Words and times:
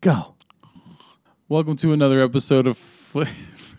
Go. 0.00 0.34
Welcome 1.48 1.76
to 1.78 1.92
another 1.92 2.22
episode 2.22 2.66
of. 2.66 2.78
Fl- 2.78 3.22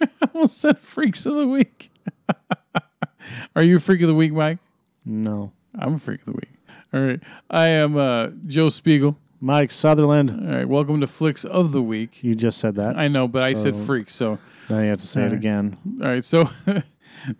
I 0.01 0.07
almost 0.33 0.57
said 0.57 0.79
Freaks 0.79 1.25
of 1.25 1.35
the 1.35 1.47
Week. 1.47 1.91
Are 3.55 3.63
you 3.63 3.77
a 3.77 3.79
freak 3.79 4.01
of 4.01 4.07
the 4.07 4.13
week, 4.15 4.33
Mike? 4.33 4.57
No. 5.05 5.51
I'm 5.77 5.95
a 5.95 5.97
freak 5.99 6.21
of 6.21 6.25
the 6.27 6.31
week. 6.33 6.49
All 6.93 6.99
right. 7.01 7.19
I 7.49 7.69
am 7.69 7.95
uh, 7.97 8.29
Joe 8.47 8.69
Spiegel. 8.69 9.17
Mike 9.41 9.71
Sutherland. 9.71 10.31
All 10.31 10.57
right. 10.57 10.67
Welcome 10.67 10.99
to 11.01 11.07
Flicks 11.07 11.45
of 11.45 11.71
the 11.71 11.81
Week. 11.81 12.23
You 12.23 12.35
just 12.35 12.57
said 12.57 12.75
that. 12.75 12.97
I 12.97 13.07
know, 13.07 13.27
but 13.27 13.43
I 13.43 13.53
said 13.53 13.75
So- 13.75 13.83
freaks. 13.83 14.13
So, 14.15 14.39
now 14.69 14.79
you 14.79 14.89
have 14.89 14.99
to 15.01 15.07
say 15.07 15.23
it 15.23 15.33
again. 15.33 15.77
all 16.01 16.07
right. 16.07 16.25
So, 16.25 16.49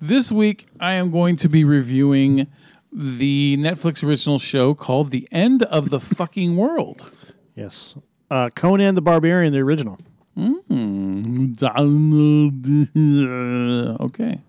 this 0.02 0.32
week 0.32 0.68
I 0.80 0.94
am 0.94 1.12
going 1.12 1.36
to 1.38 1.50
be 1.50 1.64
reviewing 1.64 2.48
the 2.94 3.58
Netflix 3.58 4.04
original 4.04 4.40
show 4.40 4.74
called 4.74 5.12
The 5.12 5.28
End 5.32 5.64
of 5.64 5.90
the 5.90 6.00
Fucking 6.00 6.56
World. 6.56 7.12
Yes. 7.56 7.96
Uh, 8.30 8.50
Conan 8.50 8.96
the 8.96 9.02
Barbarian, 9.02 9.54
the 9.54 9.60
original. 9.60 9.98
Okay. 14.00 14.40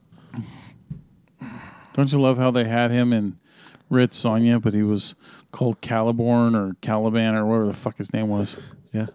Don't 1.92 2.12
you 2.12 2.20
love 2.20 2.38
how 2.38 2.50
they 2.50 2.64
had 2.64 2.90
him 2.90 3.12
in 3.12 3.38
Red 3.88 4.12
Sonja, 4.12 4.60
but 4.62 4.74
he 4.74 4.82
was 4.82 5.14
called 5.50 5.80
Caliborn 5.80 6.54
or 6.54 6.76
Caliban 6.80 7.34
or 7.34 7.44
whatever 7.44 7.66
the 7.66 7.72
fuck 7.72 7.98
his 7.98 8.12
name 8.12 8.28
was? 8.28 8.56
Yeah. 8.92 9.06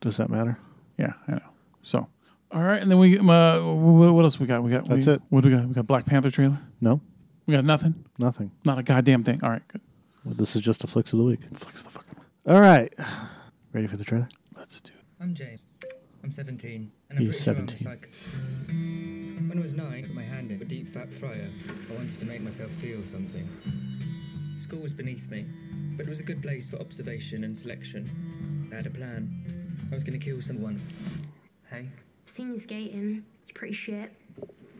Does 0.00 0.16
that 0.16 0.28
matter? 0.28 0.58
Yeah, 0.98 1.12
I 1.28 1.32
know. 1.32 1.40
So, 1.82 2.08
all 2.50 2.62
right, 2.62 2.80
and 2.80 2.90
then 2.90 2.98
we 2.98 3.18
uh, 3.18 3.22
what, 3.62 4.12
what 4.12 4.24
else 4.24 4.40
we 4.40 4.46
got? 4.46 4.62
We 4.62 4.70
got 4.70 4.86
That's 4.86 5.06
we, 5.06 5.12
it. 5.14 5.22
What 5.28 5.42
do 5.42 5.48
we 5.50 5.54
got? 5.54 5.66
We 5.66 5.74
got 5.74 5.86
Black 5.86 6.06
Panther 6.06 6.30
trailer. 6.30 6.58
No. 6.80 7.00
We 7.46 7.54
got 7.54 7.64
nothing. 7.64 7.94
Nothing. 8.18 8.52
Not 8.64 8.78
a 8.78 8.82
goddamn 8.82 9.22
thing. 9.24 9.40
All 9.42 9.50
right, 9.50 9.66
good. 9.68 9.80
Well, 10.24 10.34
this 10.34 10.56
is 10.56 10.62
just 10.62 10.80
the 10.80 10.86
flicks 10.86 11.12
of 11.12 11.18
the 11.18 11.24
week. 11.24 11.40
Flicks 11.52 11.80
of 11.80 11.84
the 11.84 11.90
fucking. 11.90 12.16
All 12.46 12.60
right. 12.60 12.92
Ready 13.74 13.88
for 13.88 13.96
the 13.96 14.04
trailer? 14.04 14.28
Let's 14.56 14.80
do. 14.80 14.92
it. 14.94 15.00
I'm 15.20 15.34
James. 15.34 15.64
I'm 16.22 16.30
17, 16.30 16.92
and 17.10 17.18
I'm 17.18 17.26
He's 17.26 17.44
pretty 17.44 17.56
sure 17.56 17.62
I'm 17.62 17.68
a 17.68 17.76
psych. 17.76 18.08
When 19.48 19.58
I 19.58 19.60
was 19.60 19.74
nine, 19.74 20.04
I 20.04 20.06
put 20.06 20.14
my 20.14 20.22
hand 20.22 20.52
in 20.52 20.62
a 20.62 20.64
deep 20.64 20.86
fat 20.86 21.12
fryer. 21.12 21.32
I 21.32 21.94
wanted 21.94 22.20
to 22.20 22.26
make 22.26 22.40
myself 22.42 22.70
feel 22.70 23.02
something. 23.02 23.42
School 24.60 24.80
was 24.80 24.92
beneath 24.92 25.28
me, 25.28 25.44
but 25.96 26.06
it 26.06 26.08
was 26.08 26.20
a 26.20 26.22
good 26.22 26.40
place 26.40 26.68
for 26.68 26.76
observation 26.78 27.42
and 27.42 27.58
selection. 27.58 28.06
I 28.72 28.76
had 28.76 28.86
a 28.86 28.90
plan. 28.90 29.28
I 29.90 29.94
was 29.94 30.04
going 30.04 30.18
to 30.18 30.24
kill 30.24 30.40
someone. 30.40 30.80
Hey, 31.68 31.88
I've 31.90 32.28
Seen 32.28 32.52
you 32.52 32.58
skating. 32.58 33.24
You're 33.48 33.54
pretty 33.54 33.74
shit. 33.74 34.12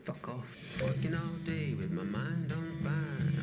fuck 0.03 0.29
off. 0.29 0.81
Working 0.81 1.13
all 1.15 1.35
day 1.45 1.73
with 1.75 1.91
my 1.91 2.03
mind 2.03 2.53
on 2.53 2.71
fire. 2.79 2.93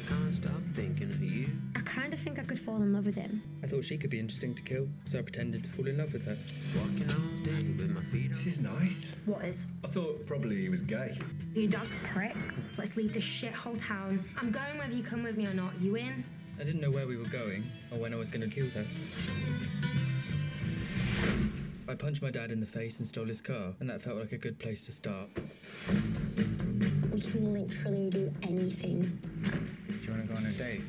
I 0.00 0.08
can't 0.08 0.34
stop 0.34 0.62
thinking 0.72 1.10
of 1.10 1.22
you. 1.22 1.46
I 1.92 1.94
kind 1.94 2.14
of 2.14 2.18
think 2.18 2.38
I 2.38 2.42
could 2.42 2.58
fall 2.58 2.76
in 2.76 2.94
love 2.94 3.04
with 3.04 3.16
him. 3.16 3.42
I 3.62 3.66
thought 3.66 3.84
she 3.84 3.98
could 3.98 4.08
be 4.08 4.18
interesting 4.18 4.54
to 4.54 4.62
kill, 4.62 4.88
so 5.04 5.18
I 5.18 5.22
pretended 5.22 5.62
to 5.64 5.68
fall 5.68 5.86
in 5.86 5.98
love 5.98 6.14
with 6.14 6.24
her. 6.24 6.38
Walking 6.80 7.10
all 7.12 7.44
day 7.44 7.70
with 7.76 7.94
my 7.94 8.00
feet 8.00 8.30
on. 8.30 8.30
This 8.30 8.46
is 8.46 8.62
nice. 8.62 9.20
What 9.26 9.44
is? 9.44 9.66
I 9.84 9.88
thought 9.88 10.26
probably 10.26 10.56
he 10.62 10.70
was 10.70 10.80
gay. 10.80 11.12
He 11.52 11.66
does. 11.66 11.92
Prick. 12.04 12.34
Let's 12.78 12.96
leave 12.96 13.12
this 13.12 13.24
shithole 13.24 13.76
town. 13.78 14.24
I'm 14.38 14.50
going 14.50 14.78
whether 14.78 14.94
you 14.94 15.02
come 15.02 15.22
with 15.22 15.36
me 15.36 15.46
or 15.46 15.52
not. 15.52 15.78
You 15.82 15.96
in? 15.96 16.24
I 16.58 16.64
didn't 16.64 16.80
know 16.80 16.90
where 16.90 17.06
we 17.06 17.18
were 17.18 17.28
going 17.28 17.62
or 17.90 17.98
when 17.98 18.14
I 18.14 18.16
was 18.16 18.30
going 18.30 18.48
to 18.48 18.54
kill 18.54 18.70
her. 18.70 18.84
I 21.92 21.94
punched 21.94 22.22
my 22.22 22.30
dad 22.30 22.50
in 22.52 22.60
the 22.60 22.66
face 22.66 23.00
and 23.00 23.06
stole 23.06 23.26
his 23.26 23.42
car, 23.42 23.74
and 23.80 23.90
that 23.90 24.00
felt 24.00 24.16
like 24.16 24.32
a 24.32 24.38
good 24.38 24.58
place 24.58 24.86
to 24.86 24.92
start. 24.92 25.28
We 27.12 27.20
can 27.20 27.52
literally 27.52 28.08
do 28.08 28.32
anything. 28.42 29.02
Do 29.02 30.06
you 30.06 30.10
want 30.10 30.22
to 30.22 30.28
go 30.28 30.36
on 30.36 30.46
a 30.46 30.52
date? 30.52 30.80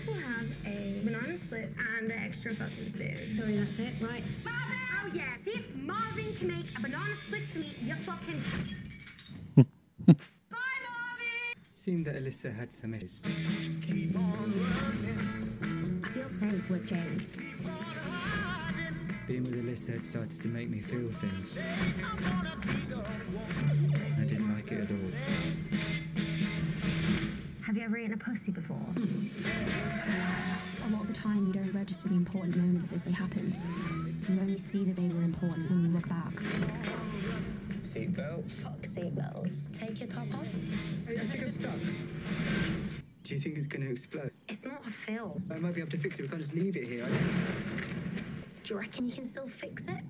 I 0.00 0.06
will 0.10 0.18
have 0.18 0.66
a 0.66 1.00
banana 1.04 1.36
split 1.36 1.68
and 1.98 2.10
an 2.10 2.18
extra 2.24 2.54
fucking 2.54 2.88
spoon. 2.88 3.36
Sorry, 3.36 3.56
that's 3.56 3.78
it, 3.80 3.92
right? 4.00 4.22
Marvin! 4.44 4.78
Oh 5.04 5.10
yeah, 5.12 5.34
see 5.34 5.50
if 5.52 5.74
Marvin 5.76 6.34
can 6.34 6.48
make 6.48 6.78
a 6.78 6.80
banana 6.80 7.14
split 7.14 7.42
for 7.42 7.58
me, 7.58 7.74
you 7.82 7.94
fucking. 7.94 8.40
Bye, 10.06 10.14
Marvin! 10.50 11.54
Seemed 11.70 12.06
that 12.06 12.16
Alyssa 12.16 12.54
had 12.54 12.72
some 12.72 12.94
issues. 12.94 13.20
I 16.02 16.08
feel 16.08 16.30
safe 16.30 16.70
with 16.70 16.88
James. 16.88 17.36
Being 19.26 19.44
with 19.44 19.62
Alyssa 19.62 19.92
had 19.92 20.02
started 20.02 20.30
to 20.30 20.48
make 20.48 20.70
me 20.70 20.80
feel 20.80 21.08
things. 21.10 21.58
I 24.18 24.24
didn't 24.24 24.54
like 24.54 24.72
it 24.72 24.80
at 24.80 24.90
all. 24.90 25.10
Have 27.70 27.76
you 27.76 27.84
ever 27.84 27.98
eaten 27.98 28.14
a 28.14 28.16
pussy 28.16 28.50
before? 28.50 28.80
The 32.10 32.16
important 32.16 32.56
moments 32.56 32.92
as 32.92 33.04
they 33.04 33.12
happen. 33.12 33.54
You 34.28 34.40
only 34.40 34.56
see 34.56 34.82
that 34.84 34.96
they 34.96 35.08
were 35.08 35.22
important 35.22 35.70
when 35.70 35.82
you 35.82 35.90
look 35.90 36.08
back. 36.08 36.32
Seatbelts? 37.82 38.64
Fuck 38.64 38.80
seatbelts. 38.82 39.78
Take 39.78 40.00
your 40.00 40.08
top 40.08 40.26
off. 40.34 40.54
I, 41.08 41.12
I 41.12 41.24
think 41.26 41.44
I'm 41.44 41.52
stuck. 41.52 41.78
Do 43.22 43.34
you 43.34 43.40
think 43.40 43.56
it's 43.56 43.68
going 43.68 43.84
to 43.84 43.90
explode? 43.92 44.32
It's 44.48 44.64
not 44.64 44.84
a 44.84 44.90
film. 44.90 45.44
I 45.54 45.60
might 45.60 45.74
be 45.74 45.80
able 45.80 45.92
to 45.92 45.98
fix 45.98 46.18
it. 46.18 46.22
We 46.22 46.28
can't 46.28 46.40
just 46.40 46.54
leave 46.54 46.76
it 46.76 46.88
here. 46.88 47.06
Do 48.64 48.74
you 48.74 48.80
reckon 48.80 49.08
you 49.08 49.14
can 49.14 49.24
still 49.24 49.46
fix 49.46 49.86
it? 49.86 50.02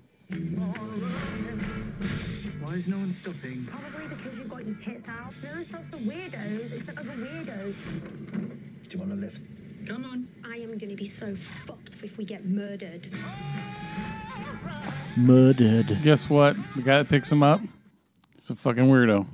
Why 2.62 2.74
is 2.74 2.88
no 2.88 2.96
one 2.96 3.10
stopping? 3.10 3.66
Probably 3.66 4.06
because 4.08 4.40
you've 4.40 4.48
got 4.48 4.64
your 4.64 4.74
tits 4.74 5.08
out. 5.08 5.34
No 5.42 5.50
one 5.50 5.64
stops 5.64 5.90
the 5.90 5.98
weirdos 5.98 6.72
except 6.74 6.98
other 6.98 7.12
weirdos. 7.12 7.76
Do 8.88 8.96
you 8.96 8.98
want 8.98 9.12
a 9.12 9.16
lift? 9.16 9.42
Come 9.86 10.04
on. 10.04 10.28
I 10.44 10.56
am 10.56 10.76
gonna 10.78 10.94
be 10.94 11.06
so 11.06 11.34
fucked 11.34 12.02
if 12.02 12.18
we 12.18 12.24
get 12.24 12.44
murdered. 12.44 13.08
Murdered. 15.16 15.98
Guess 16.02 16.30
what? 16.30 16.56
The 16.76 16.82
guy 16.82 16.98
that 17.02 17.08
picks 17.08 17.30
him 17.30 17.42
up, 17.42 17.60
it's 18.34 18.50
a 18.50 18.54
fucking 18.54 18.84
weirdo. 18.84 19.26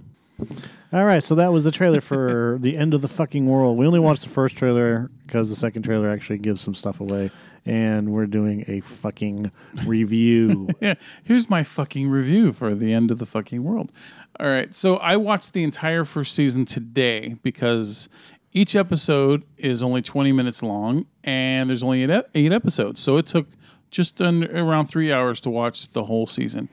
All 0.93 1.05
right. 1.05 1.23
So 1.23 1.35
that 1.35 1.53
was 1.53 1.65
the 1.65 1.71
trailer 1.71 2.01
for 2.01 2.59
the 2.61 2.77
end 2.77 2.95
of 2.95 3.03
the 3.03 3.09
fucking 3.09 3.47
world. 3.47 3.77
We 3.77 3.87
only 3.87 4.01
watched 4.01 4.23
the 4.23 4.29
first 4.29 4.57
trailer 4.57 5.11
because 5.27 5.51
the 5.51 5.57
second 5.57 5.83
trailer 5.83 6.11
actually 6.11 6.39
gives 6.39 6.61
some 6.61 6.75
stuff 6.75 7.01
away, 7.01 7.31
and 7.65 8.13
we're 8.13 8.27
doing 8.27 8.65
a 8.69 8.81
fucking 8.81 9.51
review. 9.85 10.69
Yeah, 10.81 10.95
here's 11.25 11.49
my 11.51 11.63
fucking 11.63 12.09
review 12.09 12.53
for 12.53 12.75
the 12.75 12.93
end 12.93 13.11
of 13.11 13.19
the 13.19 13.27
fucking 13.27 13.65
world. 13.65 13.93
All 14.39 14.47
right, 14.47 14.75
so 14.75 14.99
I 14.99 15.17
watched 15.17 15.53
the 15.55 15.65
entire 15.65 16.05
first 16.05 16.35
season 16.35 16.65
today 16.67 17.37
because 17.43 18.09
each 18.57 18.75
episode 18.75 19.43
is 19.59 19.83
only 19.83 20.01
20 20.03 20.33
minutes 20.33 20.63
long 20.63 21.07
and 21.25 21.69
there's 21.69 21.83
only 21.83 22.03
eight, 22.03 22.25
eight 22.35 22.53
episodes. 22.53 23.01
So 23.01 23.17
it 23.19 23.27
took 23.27 23.47
just 23.91 24.21
around 24.21 24.87
three 24.87 25.13
hours 25.13 25.41
to 25.43 25.51
watch 25.51 25.93
the 25.93 26.05
whole 26.05 26.27
season. 26.27 26.69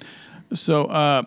So 0.53 0.85
uh, 0.85 1.23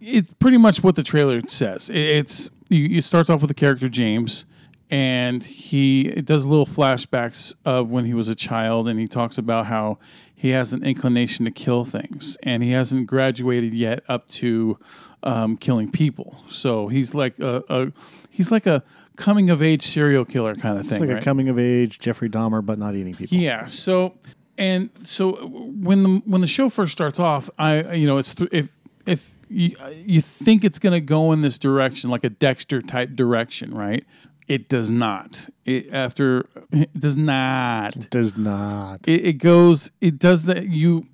it's 0.00 0.32
pretty 0.34 0.56
much 0.58 0.82
what 0.82 0.96
the 0.96 1.02
trailer 1.02 1.40
says. 1.46 1.90
It- 1.90 1.96
It's 1.96 2.50
it 2.70 3.02
starts 3.04 3.30
off 3.30 3.40
with 3.40 3.48
the 3.48 3.54
character 3.54 3.88
James, 3.88 4.44
and 4.90 5.42
he 5.42 6.04
does 6.22 6.44
little 6.44 6.66
flashbacks 6.66 7.54
of 7.64 7.88
when 7.90 8.04
he 8.04 8.12
was 8.14 8.28
a 8.28 8.34
child, 8.34 8.88
and 8.88 9.00
he 9.00 9.06
talks 9.08 9.38
about 9.38 9.66
how 9.66 9.98
he 10.34 10.50
has 10.50 10.72
an 10.74 10.84
inclination 10.84 11.44
to 11.46 11.50
kill 11.50 11.84
things, 11.86 12.36
and 12.42 12.62
he 12.62 12.72
hasn't 12.72 13.06
graduated 13.06 13.72
yet 13.72 14.04
up 14.08 14.28
to 14.28 14.78
um, 15.22 15.56
killing 15.56 15.90
people. 15.90 16.42
So 16.50 16.88
he's 16.88 17.14
like 17.14 17.38
a, 17.38 17.62
a 17.70 17.92
he's 18.30 18.50
like 18.50 18.66
a 18.66 18.82
coming 19.18 19.50
of 19.50 19.60
age 19.60 19.82
serial 19.82 20.24
killer 20.24 20.54
kind 20.54 20.78
of 20.78 20.86
thing. 20.86 20.94
It's 20.94 21.00
like 21.00 21.10
right? 21.10 21.22
a 21.22 21.24
coming 21.24 21.48
of 21.48 21.58
age 21.58 21.98
Jeffrey 21.98 22.30
Dahmer, 22.30 22.64
but 22.64 22.78
not 22.78 22.94
eating 22.94 23.14
people. 23.14 23.36
Yeah. 23.36 23.66
So 23.66 24.14
and 24.56 24.90
so 25.00 25.32
when 25.46 26.02
the 26.02 26.22
when 26.24 26.40
the 26.40 26.46
show 26.46 26.68
first 26.68 26.92
starts 26.92 27.20
off, 27.20 27.50
I 27.58 27.92
you 27.92 28.06
know 28.06 28.18
it's 28.18 28.34
th- 28.34 28.50
if 28.52 28.78
if 29.04 29.32
you, 29.48 29.74
you 30.04 30.20
think 30.20 30.64
it's 30.64 30.78
going 30.78 30.92
to 30.92 31.00
go 31.00 31.32
in 31.32 31.40
this 31.40 31.58
direction, 31.58 32.10
like 32.10 32.24
a 32.24 32.28
Dexter 32.28 32.82
type 32.82 33.14
direction, 33.14 33.74
right? 33.74 34.04
It 34.48 34.70
does 34.70 34.90
not. 34.90 35.50
It 35.66 35.92
after 35.92 36.48
it 36.72 36.98
does 36.98 37.18
not. 37.18 38.08
Does 38.10 38.34
not. 38.36 39.06
It, 39.06 39.26
it 39.26 39.32
goes. 39.34 39.90
It 40.00 40.18
does 40.18 40.46
that. 40.46 40.68
You 40.68 41.06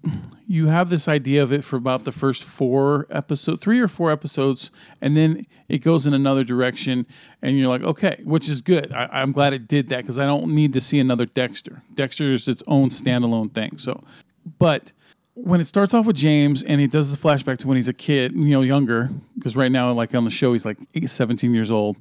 you 0.46 0.68
have 0.68 0.88
this 0.88 1.08
idea 1.08 1.42
of 1.42 1.52
it 1.52 1.64
for 1.64 1.76
about 1.76 2.04
the 2.04 2.12
first 2.12 2.44
four 2.44 3.08
episode, 3.10 3.60
three 3.60 3.80
or 3.80 3.88
four 3.88 4.12
episodes, 4.12 4.70
and 5.00 5.16
then 5.16 5.46
it 5.68 5.78
goes 5.78 6.06
in 6.06 6.14
another 6.14 6.44
direction, 6.44 7.06
and 7.42 7.58
you're 7.58 7.68
like, 7.68 7.82
okay, 7.82 8.20
which 8.24 8.48
is 8.48 8.60
good. 8.60 8.92
I, 8.92 9.08
I'm 9.10 9.32
glad 9.32 9.52
it 9.52 9.66
did 9.66 9.88
that 9.88 10.02
because 10.02 10.18
I 10.18 10.26
don't 10.26 10.48
need 10.48 10.72
to 10.74 10.80
see 10.80 11.00
another 11.00 11.26
Dexter. 11.26 11.82
Dexter 11.94 12.32
is 12.32 12.46
its 12.46 12.62
own 12.68 12.90
standalone 12.90 13.52
thing. 13.52 13.78
So, 13.78 14.04
but 14.58 14.92
when 15.34 15.60
it 15.60 15.66
starts 15.66 15.92
off 15.92 16.06
with 16.06 16.16
James 16.16 16.62
and 16.62 16.80
he 16.80 16.86
does 16.86 17.10
the 17.10 17.16
flashback 17.16 17.58
to 17.58 17.66
when 17.66 17.76
he's 17.76 17.88
a 17.88 17.92
kid, 17.92 18.32
you 18.32 18.50
know, 18.50 18.62
younger, 18.62 19.10
because 19.36 19.56
right 19.56 19.72
now, 19.72 19.92
like 19.92 20.14
on 20.14 20.24
the 20.24 20.30
show, 20.30 20.52
he's 20.52 20.64
like 20.64 20.78
eight, 20.94 21.10
17 21.10 21.52
years 21.52 21.70
old, 21.70 21.96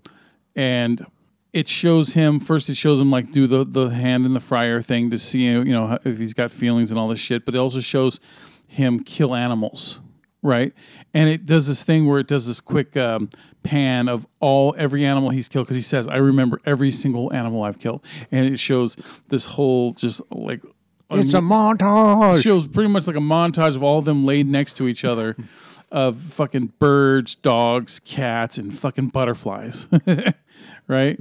and 0.56 1.06
it 1.54 1.68
shows 1.68 2.14
him 2.14 2.40
first. 2.40 2.68
It 2.70 2.76
shows 2.76 3.00
him 3.00 3.12
like 3.12 3.32
do 3.32 3.48
the 3.48 3.64
the 3.64 3.90
hand 3.90 4.26
in 4.26 4.34
the 4.34 4.40
fryer 4.40 4.82
thing 4.82 5.12
to 5.12 5.18
see 5.18 5.44
you 5.44 5.64
know 5.64 5.98
if 6.04 6.18
he's 6.18 6.34
got 6.34 6.52
feelings 6.52 6.92
and 6.92 7.00
all 7.00 7.08
this 7.08 7.20
shit. 7.20 7.46
But 7.46 7.56
it 7.56 7.60
also 7.60 7.80
shows 7.80 8.20
him 8.68 9.04
kill 9.04 9.36
animals, 9.36 10.00
right? 10.42 10.74
And 11.14 11.30
it 11.30 11.46
does 11.46 11.68
this 11.68 11.84
thing 11.84 12.08
where 12.08 12.20
it 12.20 12.28
does 12.28 12.48
this 12.48 12.60
quick 12.60 12.98
um, 12.98 13.30
pan 13.62 14.10
of 14.10 14.26
all 14.40 14.74
every 14.78 15.06
animal 15.06 15.30
he's 15.30 15.48
killed 15.48 15.68
because 15.68 15.78
he 15.78 15.84
says, 15.84 16.08
"I 16.08 16.18
remember 16.18 16.60
every 16.66 16.90
single 16.92 17.32
animal 17.32 17.64
I've 17.64 17.80
killed," 17.80 18.04
and 18.32 18.46
it 18.48 18.60
shows 18.60 18.98
this 19.30 19.46
whole 19.46 19.92
just 19.92 20.22
like 20.32 20.64
It's 21.12 21.34
a 21.34 21.40
montage. 21.40 22.40
It 22.40 22.42
shows 22.42 22.68
pretty 22.68 22.90
much 22.90 23.06
like 23.06 23.16
a 23.16 23.20
montage 23.20 23.76
of 23.76 23.84
all 23.84 24.00
of 24.00 24.06
them 24.06 24.26
laid 24.26 24.48
next 24.48 24.74
to 24.78 24.88
each 24.88 25.06
other 25.06 25.36
of 25.94 26.18
fucking 26.18 26.74
birds, 26.80 27.36
dogs, 27.36 28.00
cats, 28.00 28.58
and 28.58 28.78
fucking 28.78 29.10
butterflies. 29.10 29.88
right? 30.88 31.20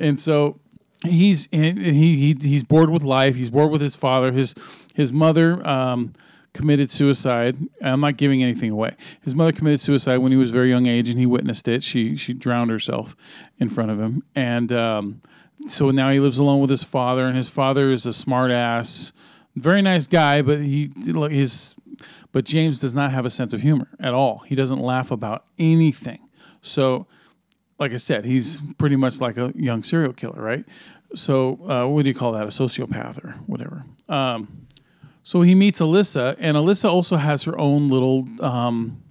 And 0.00 0.20
so 0.20 0.58
he's 1.04 1.48
he, 1.52 1.72
he 1.72 2.36
he's 2.40 2.64
bored 2.64 2.90
with 2.90 3.04
life. 3.04 3.36
He's 3.36 3.48
bored 3.48 3.70
with 3.70 3.80
his 3.80 3.94
father. 3.94 4.32
His 4.32 4.54
his 4.94 5.12
mother 5.12 5.66
um, 5.66 6.12
committed 6.52 6.90
suicide. 6.90 7.56
I'm 7.80 8.00
not 8.00 8.16
giving 8.16 8.42
anything 8.42 8.70
away. 8.70 8.96
His 9.22 9.36
mother 9.36 9.52
committed 9.52 9.80
suicide 9.80 10.18
when 10.18 10.32
he 10.32 10.38
was 10.38 10.50
very 10.50 10.68
young 10.68 10.88
age, 10.88 11.08
and 11.08 11.18
he 11.18 11.26
witnessed 11.26 11.68
it. 11.68 11.84
She 11.84 12.16
she 12.16 12.34
drowned 12.34 12.70
herself 12.72 13.16
in 13.58 13.68
front 13.68 13.92
of 13.92 14.00
him, 14.00 14.24
and 14.34 14.72
um, 14.72 15.22
so 15.68 15.92
now 15.92 16.10
he 16.10 16.18
lives 16.18 16.40
alone 16.40 16.60
with 16.60 16.70
his 16.70 16.82
father. 16.82 17.24
And 17.26 17.36
his 17.36 17.48
father 17.48 17.92
is 17.92 18.04
a 18.04 18.12
smart 18.12 18.50
ass, 18.50 19.12
very 19.54 19.80
nice 19.80 20.08
guy, 20.08 20.42
but 20.42 20.60
he 20.60 20.90
his 21.30 21.76
but 22.32 22.44
James 22.44 22.78
does 22.78 22.94
not 22.94 23.12
have 23.12 23.24
a 23.24 23.30
sense 23.30 23.52
of 23.52 23.62
humor 23.62 23.88
at 24.00 24.14
all. 24.14 24.38
He 24.46 24.54
doesn't 24.54 24.80
laugh 24.80 25.10
about 25.10 25.44
anything. 25.58 26.18
So 26.60 27.06
like 27.82 27.92
I 27.92 27.96
said, 27.96 28.24
he's 28.24 28.60
pretty 28.78 28.94
much 28.94 29.20
like 29.20 29.36
a 29.36 29.52
young 29.56 29.82
serial 29.82 30.12
killer, 30.12 30.40
right? 30.40 30.64
So, 31.16 31.58
uh, 31.68 31.88
what 31.88 32.02
do 32.02 32.08
you 32.08 32.14
call 32.14 32.30
that? 32.32 32.44
A 32.44 32.46
sociopath 32.46 33.22
or 33.24 33.32
whatever. 33.46 33.84
Um, 34.08 34.66
so 35.24 35.42
he 35.42 35.56
meets 35.56 35.80
Alyssa, 35.80 36.36
and 36.38 36.56
Alyssa 36.56 36.88
also 36.88 37.16
has 37.16 37.42
her 37.42 37.58
own 37.58 37.88
little, 37.88 38.28
um, 38.40 39.02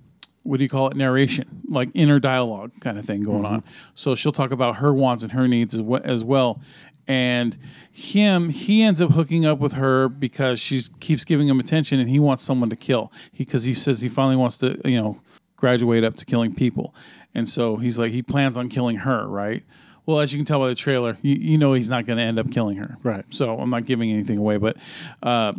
what 0.44 0.58
do 0.58 0.64
you 0.64 0.70
call 0.70 0.88
it, 0.88 0.96
narration, 0.96 1.62
like 1.68 1.90
inner 1.94 2.20
dialogue 2.20 2.72
kind 2.80 2.98
of 2.98 3.06
thing 3.06 3.24
going 3.24 3.46
on. 3.46 3.64
So 3.94 4.16
she'll 4.16 4.32
talk 4.32 4.52
about 4.52 4.78
her 4.78 4.94
wants 4.94 5.24
and 5.24 5.34
her 5.34 5.50
needs 5.50 5.76
as 5.76 6.24
well. 6.24 6.62
And 7.08 7.58
him, 7.92 8.50
he 8.50 8.84
ends 8.84 9.02
up 9.02 9.12
hooking 9.12 9.46
up 9.46 9.60
with 9.60 9.74
her 9.74 10.08
because 10.08 10.60
she 10.60 10.82
keeps 11.00 11.26
giving 11.26 11.48
him 11.48 11.60
attention, 11.60 12.00
and 12.00 12.10
he 12.10 12.20
wants 12.20 12.44
someone 12.44 12.70
to 12.70 12.76
kill. 12.76 13.12
Because 13.38 13.64
he, 13.64 13.74
says 13.74 14.02
he 14.02 14.10
finally 14.10 14.36
wants 14.36 14.58
to, 14.60 14.80
you 14.86 15.02
know, 15.02 15.22
graduate 15.56 16.04
up 16.04 16.16
to 16.18 16.26
killing 16.26 16.54
people. 16.54 16.94
And 17.34 17.48
so 17.48 17.78
he's 17.78 17.98
like, 17.98 18.12
he 18.12 18.22
plans 18.22 18.58
on 18.58 18.70
killing 18.70 18.98
her, 18.98 19.28
right? 19.28 19.64
Well, 20.06 20.20
as 20.20 20.34
you 20.34 20.40
can 20.40 20.46
tell 20.46 20.60
by 20.60 20.68
the 20.68 20.76
trailer, 20.76 21.18
you, 21.22 21.36
you 21.36 21.58
know 21.58 21.74
he's 21.74 21.90
not 21.90 22.06
going 22.06 22.18
to 22.18 22.24
end 22.24 22.40
up 22.40 22.52
killing 22.52 22.78
her. 22.78 22.98
Right. 23.04 23.24
So 23.30 23.60
I'm 23.60 23.70
not 23.70 23.86
giving 23.86 24.12
anything 24.12 24.38
away, 24.38 24.58
but 24.58 24.76
uh, 25.22 25.54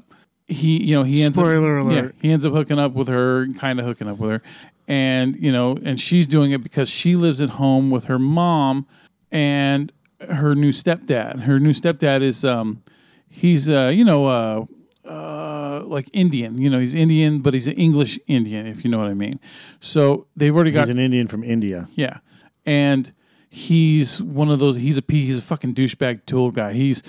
he, 0.46 0.82
you 0.82 0.94
know, 0.94 1.04
he 1.04 1.22
ends 1.22 1.38
Spoiler 1.38 1.78
up, 1.78 1.86
alert. 1.86 2.14
Yeah, 2.16 2.22
he 2.22 2.30
ends 2.30 2.44
up 2.44 2.52
hooking 2.52 2.78
up 2.78 2.92
with 2.92 3.08
her, 3.08 3.46
kind 3.58 3.78
of 3.78 3.86
hooking 3.86 4.08
up 4.08 4.18
with 4.18 4.30
her, 4.30 4.42
and 4.88 5.36
you 5.36 5.52
know, 5.52 5.78
and 5.84 5.98
she's 5.98 6.26
doing 6.26 6.52
it 6.52 6.62
because 6.62 6.90
she 6.90 7.16
lives 7.16 7.40
at 7.40 7.50
home 7.50 7.90
with 7.90 8.04
her 8.04 8.18
mom 8.18 8.86
and 9.30 9.92
her 10.30 10.54
new 10.54 10.72
stepdad. 10.72 11.40
Her 11.42 11.58
new 11.60 11.72
stepdad 11.72 12.22
is, 12.22 12.44
um, 12.44 12.82
he's, 13.28 13.68
uh, 13.68 13.90
you 13.94 14.04
know, 14.04 14.26
uh, 14.26 14.64
uh, 15.08 15.82
like 15.84 16.08
Indian. 16.12 16.58
You 16.58 16.70
know, 16.70 16.78
he's 16.78 16.94
Indian, 16.94 17.40
but 17.40 17.54
he's 17.54 17.66
an 17.68 17.74
English 17.74 18.18
Indian, 18.26 18.66
if 18.66 18.84
you 18.84 18.90
know 18.90 18.98
what 18.98 19.08
I 19.08 19.14
mean. 19.14 19.40
So 19.80 20.26
they've 20.36 20.54
already 20.54 20.70
got 20.70 20.82
He's 20.82 20.90
an 20.90 20.98
Indian 20.98 21.26
from 21.28 21.42
India. 21.42 21.88
yeah, 21.94 22.18
and 22.64 23.10
he's 23.50 24.22
one 24.22 24.50
of 24.50 24.58
those. 24.58 24.76
He's 24.76 24.98
a 24.98 25.02
p- 25.02 25.26
he's 25.26 25.38
a 25.38 25.42
fucking 25.42 25.74
douchebag 25.74 26.24
tool 26.26 26.50
guy. 26.50 26.72
He's 26.74 27.02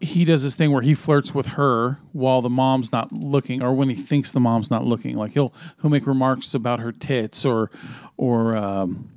he 0.00 0.24
does 0.24 0.42
this 0.42 0.56
thing 0.56 0.72
where 0.72 0.82
he 0.82 0.94
flirts 0.94 1.32
with 1.32 1.46
her 1.46 1.98
while 2.10 2.42
the 2.42 2.50
mom's 2.50 2.90
not 2.90 3.12
looking, 3.12 3.62
or 3.62 3.72
when 3.72 3.88
he 3.88 3.94
thinks 3.94 4.32
the 4.32 4.40
mom's 4.40 4.68
not 4.70 4.84
looking. 4.84 5.16
Like 5.16 5.32
he'll 5.32 5.54
he'll 5.80 5.90
make 5.90 6.06
remarks 6.08 6.54
about 6.54 6.80
her 6.80 6.90
tits 6.92 7.44
or 7.44 7.70
or. 8.16 8.56
Um, 8.56 9.08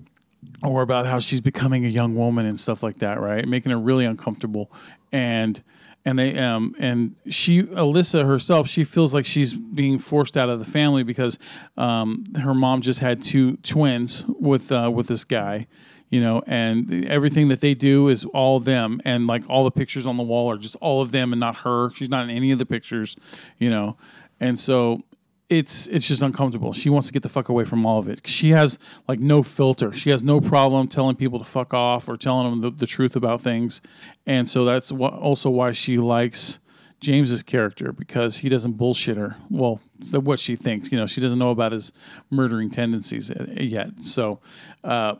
or 0.63 0.81
about 0.81 1.05
how 1.05 1.19
she's 1.19 1.41
becoming 1.41 1.85
a 1.85 1.89
young 1.89 2.15
woman 2.15 2.45
and 2.45 2.59
stuff 2.59 2.83
like 2.83 2.97
that, 2.97 3.19
right? 3.19 3.47
Making 3.47 3.71
her 3.71 3.79
really 3.79 4.05
uncomfortable, 4.05 4.71
and 5.11 5.61
and 6.05 6.19
they 6.19 6.37
um 6.37 6.75
and 6.79 7.15
she 7.29 7.63
Alyssa 7.63 8.25
herself, 8.25 8.69
she 8.69 8.83
feels 8.83 9.13
like 9.13 9.25
she's 9.25 9.53
being 9.53 9.97
forced 9.97 10.37
out 10.37 10.49
of 10.49 10.59
the 10.59 10.65
family 10.65 11.03
because 11.03 11.39
um 11.77 12.23
her 12.41 12.53
mom 12.53 12.81
just 12.81 12.99
had 12.99 13.23
two 13.23 13.57
twins 13.57 14.25
with 14.27 14.71
uh, 14.71 14.89
with 14.93 15.07
this 15.07 15.23
guy, 15.23 15.67
you 16.09 16.21
know, 16.21 16.43
and 16.45 17.05
everything 17.05 17.47
that 17.49 17.61
they 17.61 17.73
do 17.73 18.07
is 18.07 18.25
all 18.25 18.59
them, 18.59 19.01
and 19.03 19.27
like 19.27 19.43
all 19.49 19.63
the 19.63 19.71
pictures 19.71 20.05
on 20.05 20.17
the 20.17 20.23
wall 20.23 20.49
are 20.49 20.57
just 20.57 20.75
all 20.77 21.01
of 21.01 21.11
them 21.11 21.33
and 21.33 21.39
not 21.39 21.57
her. 21.57 21.89
She's 21.95 22.09
not 22.09 22.23
in 22.23 22.29
any 22.29 22.51
of 22.51 22.59
the 22.59 22.65
pictures, 22.65 23.15
you 23.57 23.69
know, 23.69 23.97
and 24.39 24.59
so 24.59 25.01
it's 25.49 25.87
it's 25.87 26.07
just 26.07 26.21
uncomfortable. 26.21 26.73
She 26.73 26.89
wants 26.89 27.07
to 27.07 27.13
get 27.13 27.23
the 27.23 27.29
fuck 27.29 27.49
away 27.49 27.65
from 27.65 27.85
all 27.85 27.99
of 27.99 28.07
it. 28.07 28.25
She 28.27 28.49
has 28.49 28.79
like 29.07 29.19
no 29.19 29.43
filter. 29.43 29.93
She 29.93 30.09
has 30.09 30.23
no 30.23 30.41
problem 30.41 30.87
telling 30.87 31.15
people 31.15 31.39
to 31.39 31.45
fuck 31.45 31.73
off 31.73 32.09
or 32.09 32.17
telling 32.17 32.49
them 32.49 32.61
the, 32.61 32.71
the 32.71 32.87
truth 32.87 33.15
about 33.15 33.41
things, 33.41 33.81
and 34.25 34.49
so 34.49 34.65
that's 34.65 34.89
wh- 34.89 35.01
also 35.01 35.49
why 35.49 35.71
she 35.71 35.97
likes 35.97 36.59
James's 36.99 37.43
character 37.43 37.91
because 37.91 38.39
he 38.39 38.49
doesn't 38.49 38.73
bullshit 38.73 39.17
her. 39.17 39.37
Well, 39.49 39.81
the, 39.99 40.19
what 40.19 40.39
she 40.39 40.55
thinks, 40.55 40.91
you 40.91 40.97
know, 40.97 41.05
she 41.05 41.21
doesn't 41.21 41.37
know 41.37 41.51
about 41.51 41.71
his 41.71 41.93
murdering 42.29 42.69
tendencies 42.69 43.29
uh, 43.31 43.45
yet. 43.55 43.89
So. 44.03 44.39
Uh, 44.83 45.15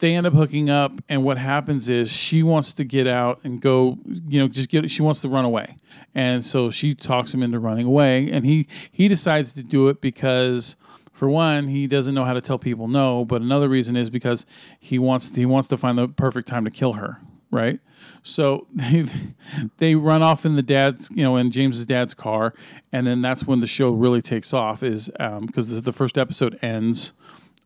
they 0.00 0.16
end 0.16 0.26
up 0.26 0.32
hooking 0.32 0.68
up 0.68 0.92
and 1.08 1.22
what 1.22 1.38
happens 1.38 1.88
is 1.88 2.10
she 2.10 2.42
wants 2.42 2.72
to 2.74 2.84
get 2.84 3.06
out 3.06 3.38
and 3.44 3.60
go 3.60 3.98
you 4.26 4.40
know 4.40 4.48
just 4.48 4.68
get 4.68 4.90
she 4.90 5.02
wants 5.02 5.20
to 5.20 5.28
run 5.28 5.44
away. 5.44 5.76
And 6.14 6.44
so 6.44 6.70
she 6.70 6.94
talks 6.94 7.32
him 7.32 7.42
into 7.42 7.58
running 7.58 7.86
away 7.86 8.30
and 8.30 8.44
he 8.44 8.66
he 8.90 9.08
decides 9.08 9.52
to 9.52 9.62
do 9.62 9.88
it 9.88 10.00
because 10.00 10.76
for 11.12 11.28
one 11.28 11.68
he 11.68 11.86
doesn't 11.86 12.14
know 12.14 12.24
how 12.24 12.32
to 12.32 12.40
tell 12.40 12.58
people 12.58 12.88
no 12.88 13.24
but 13.24 13.42
another 13.42 13.68
reason 13.68 13.94
is 13.94 14.10
because 14.10 14.46
he 14.78 14.98
wants 14.98 15.34
he 15.36 15.46
wants 15.46 15.68
to 15.68 15.76
find 15.76 15.96
the 15.96 16.08
perfect 16.08 16.48
time 16.48 16.64
to 16.64 16.70
kill 16.70 16.94
her 16.94 17.20
right? 17.52 17.80
So 18.22 18.66
they 18.72 19.04
they 19.78 19.94
run 19.94 20.22
off 20.22 20.46
in 20.46 20.56
the 20.56 20.62
dad's 20.62 21.10
you 21.12 21.22
know 21.22 21.36
in 21.36 21.50
james's 21.50 21.84
dad's 21.84 22.14
car 22.14 22.54
and 22.92 23.06
then 23.06 23.20
that's 23.20 23.44
when 23.44 23.60
the 23.60 23.66
show 23.66 23.90
really 23.90 24.22
takes 24.22 24.54
off 24.54 24.82
is 24.82 25.10
um, 25.20 25.46
because 25.46 25.68
the, 25.68 25.80
the 25.80 25.92
first 25.92 26.16
episode 26.16 26.58
ends 26.62 27.12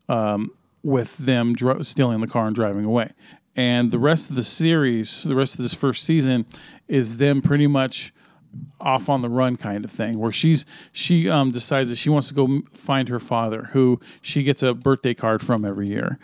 um, 0.09 0.51
with 0.85 1.17
them 1.17 1.57
stealing 1.83 2.21
the 2.21 2.29
car 2.29 2.47
and 2.47 2.55
driving 2.55 2.85
away. 2.85 3.11
And 3.57 3.91
the 3.91 3.99
rest 3.99 4.31
of 4.31 4.37
the 4.37 4.43
series, 4.43 5.23
the 5.25 5.35
rest 5.35 5.55
of 5.55 5.63
this 5.63 5.75
first 5.75 6.05
season, 6.05 6.47
is 6.87 7.17
them 7.17 7.41
pretty 7.41 7.67
much 7.67 8.13
off 8.81 9.09
on 9.09 9.23
the 9.23 9.29
run 9.29 9.57
kind 9.57 9.85
of 9.85 9.91
thing, 9.91 10.19
where 10.19 10.31
she's 10.31 10.65
she 10.93 11.29
um, 11.29 11.51
decides 11.51 11.91
that 11.91 11.97
she 11.97 12.11
wants 12.11 12.29
to 12.29 12.35
go 12.35 12.63
find 12.71 13.09
her 13.09 13.19
father, 13.19 13.71
who 13.73 13.99
she 14.21 14.43
gets 14.43 14.63
a 14.63 14.75
birthday 14.75 15.15
card 15.15 15.43
from 15.43 15.65
every 15.65 15.89
year, 15.89 16.19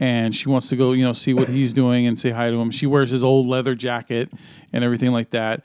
and 0.00 0.34
she 0.34 0.48
wants 0.48 0.68
to 0.68 0.76
go, 0.76 0.92
you 0.92 1.04
know, 1.04 1.12
see 1.12 1.34
what 1.34 1.48
he's 1.48 1.72
doing 1.72 2.06
and 2.06 2.18
say 2.18 2.30
hi 2.30 2.50
to 2.50 2.56
him. 2.56 2.70
She 2.70 2.86
wears 2.86 3.10
his 3.10 3.22
old 3.22 3.46
leather 3.46 3.74
jacket 3.74 4.32
and 4.72 4.82
everything 4.82 5.12
like 5.12 5.30
that, 5.30 5.64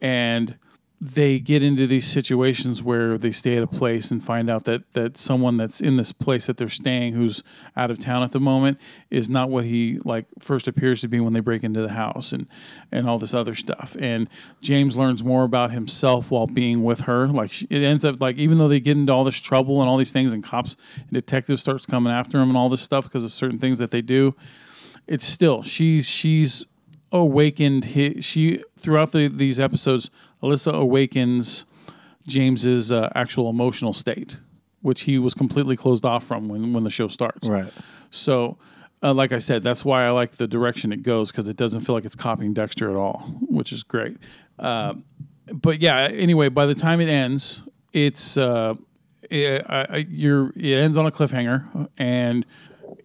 and 0.00 0.56
they 1.02 1.38
get 1.38 1.62
into 1.62 1.86
these 1.86 2.06
situations 2.06 2.82
where 2.82 3.16
they 3.16 3.32
stay 3.32 3.56
at 3.56 3.62
a 3.62 3.66
place 3.66 4.10
and 4.10 4.22
find 4.22 4.50
out 4.50 4.64
that 4.64 4.82
that 4.92 5.16
someone 5.16 5.56
that's 5.56 5.80
in 5.80 5.96
this 5.96 6.12
place 6.12 6.46
that 6.46 6.58
they're 6.58 6.68
staying 6.68 7.14
who's 7.14 7.42
out 7.74 7.90
of 7.90 7.98
town 7.98 8.22
at 8.22 8.32
the 8.32 8.40
moment 8.40 8.78
is 9.10 9.28
not 9.30 9.48
what 9.48 9.64
he 9.64 9.98
like 10.04 10.26
first 10.38 10.68
appears 10.68 11.00
to 11.00 11.08
be 11.08 11.18
when 11.18 11.32
they 11.32 11.40
break 11.40 11.64
into 11.64 11.80
the 11.80 11.92
house 11.92 12.32
and 12.32 12.46
and 12.92 13.08
all 13.08 13.18
this 13.18 13.32
other 13.32 13.54
stuff. 13.54 13.96
And 13.98 14.28
James 14.60 14.98
learns 14.98 15.24
more 15.24 15.44
about 15.44 15.70
himself 15.70 16.30
while 16.30 16.46
being 16.46 16.84
with 16.84 17.00
her. 17.00 17.28
Like 17.28 17.62
it 17.62 17.82
ends 17.82 18.04
up 18.04 18.20
like 18.20 18.36
even 18.36 18.58
though 18.58 18.68
they 18.68 18.80
get 18.80 18.98
into 18.98 19.12
all 19.12 19.24
this 19.24 19.40
trouble 19.40 19.80
and 19.80 19.88
all 19.88 19.96
these 19.96 20.12
things 20.12 20.34
and 20.34 20.44
cops 20.44 20.76
and 20.98 21.12
detectives 21.12 21.62
starts 21.62 21.86
coming 21.86 22.12
after 22.12 22.38
him 22.38 22.50
and 22.50 22.58
all 22.58 22.68
this 22.68 22.82
stuff 22.82 23.04
because 23.04 23.24
of 23.24 23.32
certain 23.32 23.58
things 23.58 23.78
that 23.78 23.90
they 23.90 24.02
do 24.02 24.34
it's 25.06 25.26
still 25.26 25.62
she's 25.62 26.08
she's 26.08 26.64
awakened 27.12 27.84
his, 27.86 28.24
she 28.24 28.62
throughout 28.78 29.12
the, 29.12 29.28
these 29.28 29.58
episodes 29.58 30.10
alyssa 30.42 30.72
awakens 30.72 31.64
james's 32.26 32.92
uh, 32.92 33.08
actual 33.14 33.48
emotional 33.50 33.92
state 33.92 34.36
which 34.82 35.02
he 35.02 35.18
was 35.18 35.34
completely 35.34 35.76
closed 35.76 36.04
off 36.06 36.24
from 36.24 36.48
when, 36.48 36.72
when 36.72 36.84
the 36.84 36.90
show 36.90 37.08
starts 37.08 37.48
Right. 37.48 37.72
so 38.10 38.56
uh, 39.02 39.12
like 39.14 39.32
i 39.32 39.38
said 39.38 39.62
that's 39.64 39.84
why 39.84 40.04
i 40.06 40.10
like 40.10 40.32
the 40.32 40.46
direction 40.46 40.92
it 40.92 41.02
goes 41.02 41.30
because 41.30 41.48
it 41.48 41.56
doesn't 41.56 41.80
feel 41.82 41.94
like 41.94 42.04
it's 42.04 42.14
copying 42.16 42.52
dexter 42.54 42.90
at 42.90 42.96
all 42.96 43.20
which 43.48 43.72
is 43.72 43.82
great 43.82 44.16
uh, 44.58 44.94
but 45.52 45.80
yeah 45.80 46.02
anyway 46.12 46.48
by 46.48 46.66
the 46.66 46.74
time 46.74 47.00
it 47.00 47.08
ends 47.08 47.62
it's 47.92 48.36
uh, 48.36 48.74
it, 49.30 49.64
I, 49.68 49.86
I, 49.90 49.96
you're, 50.08 50.52
it 50.56 50.74
ends 50.74 50.96
on 50.96 51.06
a 51.06 51.10
cliffhanger 51.10 51.88
and 51.98 52.46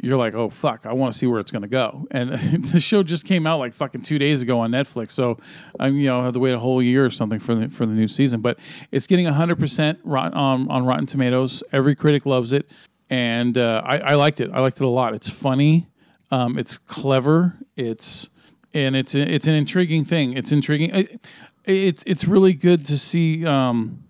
you're 0.01 0.17
like, 0.17 0.33
oh 0.33 0.49
fuck, 0.49 0.85
I 0.85 0.93
want 0.93 1.13
to 1.13 1.19
see 1.19 1.27
where 1.27 1.39
it's 1.39 1.51
going 1.51 1.61
to 1.61 1.67
go. 1.67 2.07
And 2.11 2.31
the 2.65 2.79
show 2.79 3.03
just 3.03 3.25
came 3.25 3.45
out 3.47 3.59
like 3.59 3.73
fucking 3.73 4.01
two 4.01 4.17
days 4.17 4.41
ago 4.41 4.59
on 4.59 4.71
Netflix, 4.71 5.11
so 5.11 5.37
I'm 5.79 5.97
you 5.97 6.07
know 6.07 6.23
have 6.23 6.33
to 6.33 6.39
wait 6.39 6.53
a 6.53 6.59
whole 6.59 6.81
year 6.81 7.05
or 7.05 7.09
something 7.09 7.39
for 7.39 7.55
the 7.55 7.69
for 7.69 7.85
the 7.85 7.93
new 7.93 8.07
season. 8.07 8.41
But 8.41 8.59
it's 8.91 9.07
getting 9.07 9.25
100 9.25 9.59
percent 9.59 9.99
on 10.05 10.69
on 10.69 10.85
Rotten 10.85 11.05
Tomatoes. 11.05 11.63
Every 11.71 11.95
critic 11.95 12.25
loves 12.25 12.53
it, 12.53 12.69
and 13.09 13.57
uh, 13.57 13.81
I, 13.85 13.97
I 13.97 14.13
liked 14.15 14.39
it. 14.41 14.51
I 14.51 14.59
liked 14.59 14.77
it 14.77 14.85
a 14.85 14.89
lot. 14.89 15.13
It's 15.13 15.29
funny, 15.29 15.87
um, 16.31 16.57
it's 16.57 16.77
clever, 16.77 17.55
it's 17.75 18.29
and 18.73 18.95
it's 18.95 19.15
it's 19.15 19.47
an 19.47 19.53
intriguing 19.53 20.05
thing. 20.05 20.33
It's 20.33 20.51
intriguing. 20.51 20.93
It, 20.93 21.27
it's 21.65 22.03
it's 22.05 22.25
really 22.25 22.53
good 22.53 22.85
to 22.87 22.97
see. 22.97 23.45
Um, 23.45 24.03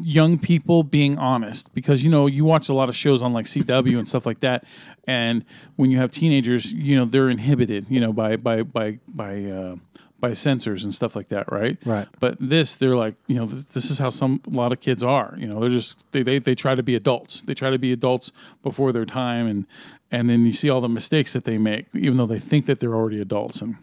young 0.00 0.38
people 0.38 0.82
being 0.82 1.18
honest 1.18 1.72
because 1.74 2.02
you 2.02 2.10
know 2.10 2.26
you 2.26 2.44
watch 2.44 2.68
a 2.68 2.74
lot 2.74 2.88
of 2.88 2.96
shows 2.96 3.22
on 3.22 3.32
like 3.32 3.46
CW 3.46 3.98
and 3.98 4.08
stuff 4.08 4.24
like 4.24 4.40
that 4.40 4.64
and 5.06 5.44
when 5.76 5.90
you 5.90 5.98
have 5.98 6.10
teenagers 6.10 6.72
you 6.72 6.96
know 6.96 7.04
they're 7.04 7.28
inhibited 7.28 7.86
you 7.90 8.00
know 8.00 8.12
by 8.12 8.36
by 8.36 8.62
by 8.62 8.98
by 9.06 9.44
uh, 9.44 9.76
by 10.24 10.32
censors 10.32 10.84
and 10.84 10.94
stuff 10.94 11.14
like 11.14 11.28
that, 11.28 11.52
right? 11.52 11.76
Right. 11.84 12.08
But 12.18 12.38
this, 12.40 12.76
they're 12.76 12.96
like, 12.96 13.14
you 13.26 13.36
know, 13.36 13.46
th- 13.46 13.66
this 13.66 13.90
is 13.90 13.98
how 13.98 14.08
some 14.08 14.40
a 14.46 14.56
lot 14.56 14.72
of 14.72 14.80
kids 14.80 15.02
are. 15.02 15.34
You 15.36 15.46
know, 15.46 15.60
they're 15.60 15.68
just 15.68 15.98
they, 16.12 16.22
they 16.22 16.38
they 16.38 16.54
try 16.54 16.74
to 16.74 16.82
be 16.82 16.94
adults. 16.94 17.42
They 17.42 17.52
try 17.52 17.68
to 17.68 17.78
be 17.78 17.92
adults 17.92 18.32
before 18.62 18.90
their 18.90 19.04
time, 19.04 19.46
and 19.46 19.66
and 20.10 20.30
then 20.30 20.46
you 20.46 20.52
see 20.52 20.70
all 20.70 20.80
the 20.80 20.88
mistakes 20.88 21.34
that 21.34 21.44
they 21.44 21.58
make, 21.58 21.88
even 21.94 22.16
though 22.16 22.26
they 22.26 22.38
think 22.38 22.64
that 22.66 22.80
they're 22.80 22.94
already 22.94 23.20
adults 23.20 23.60
and 23.60 23.76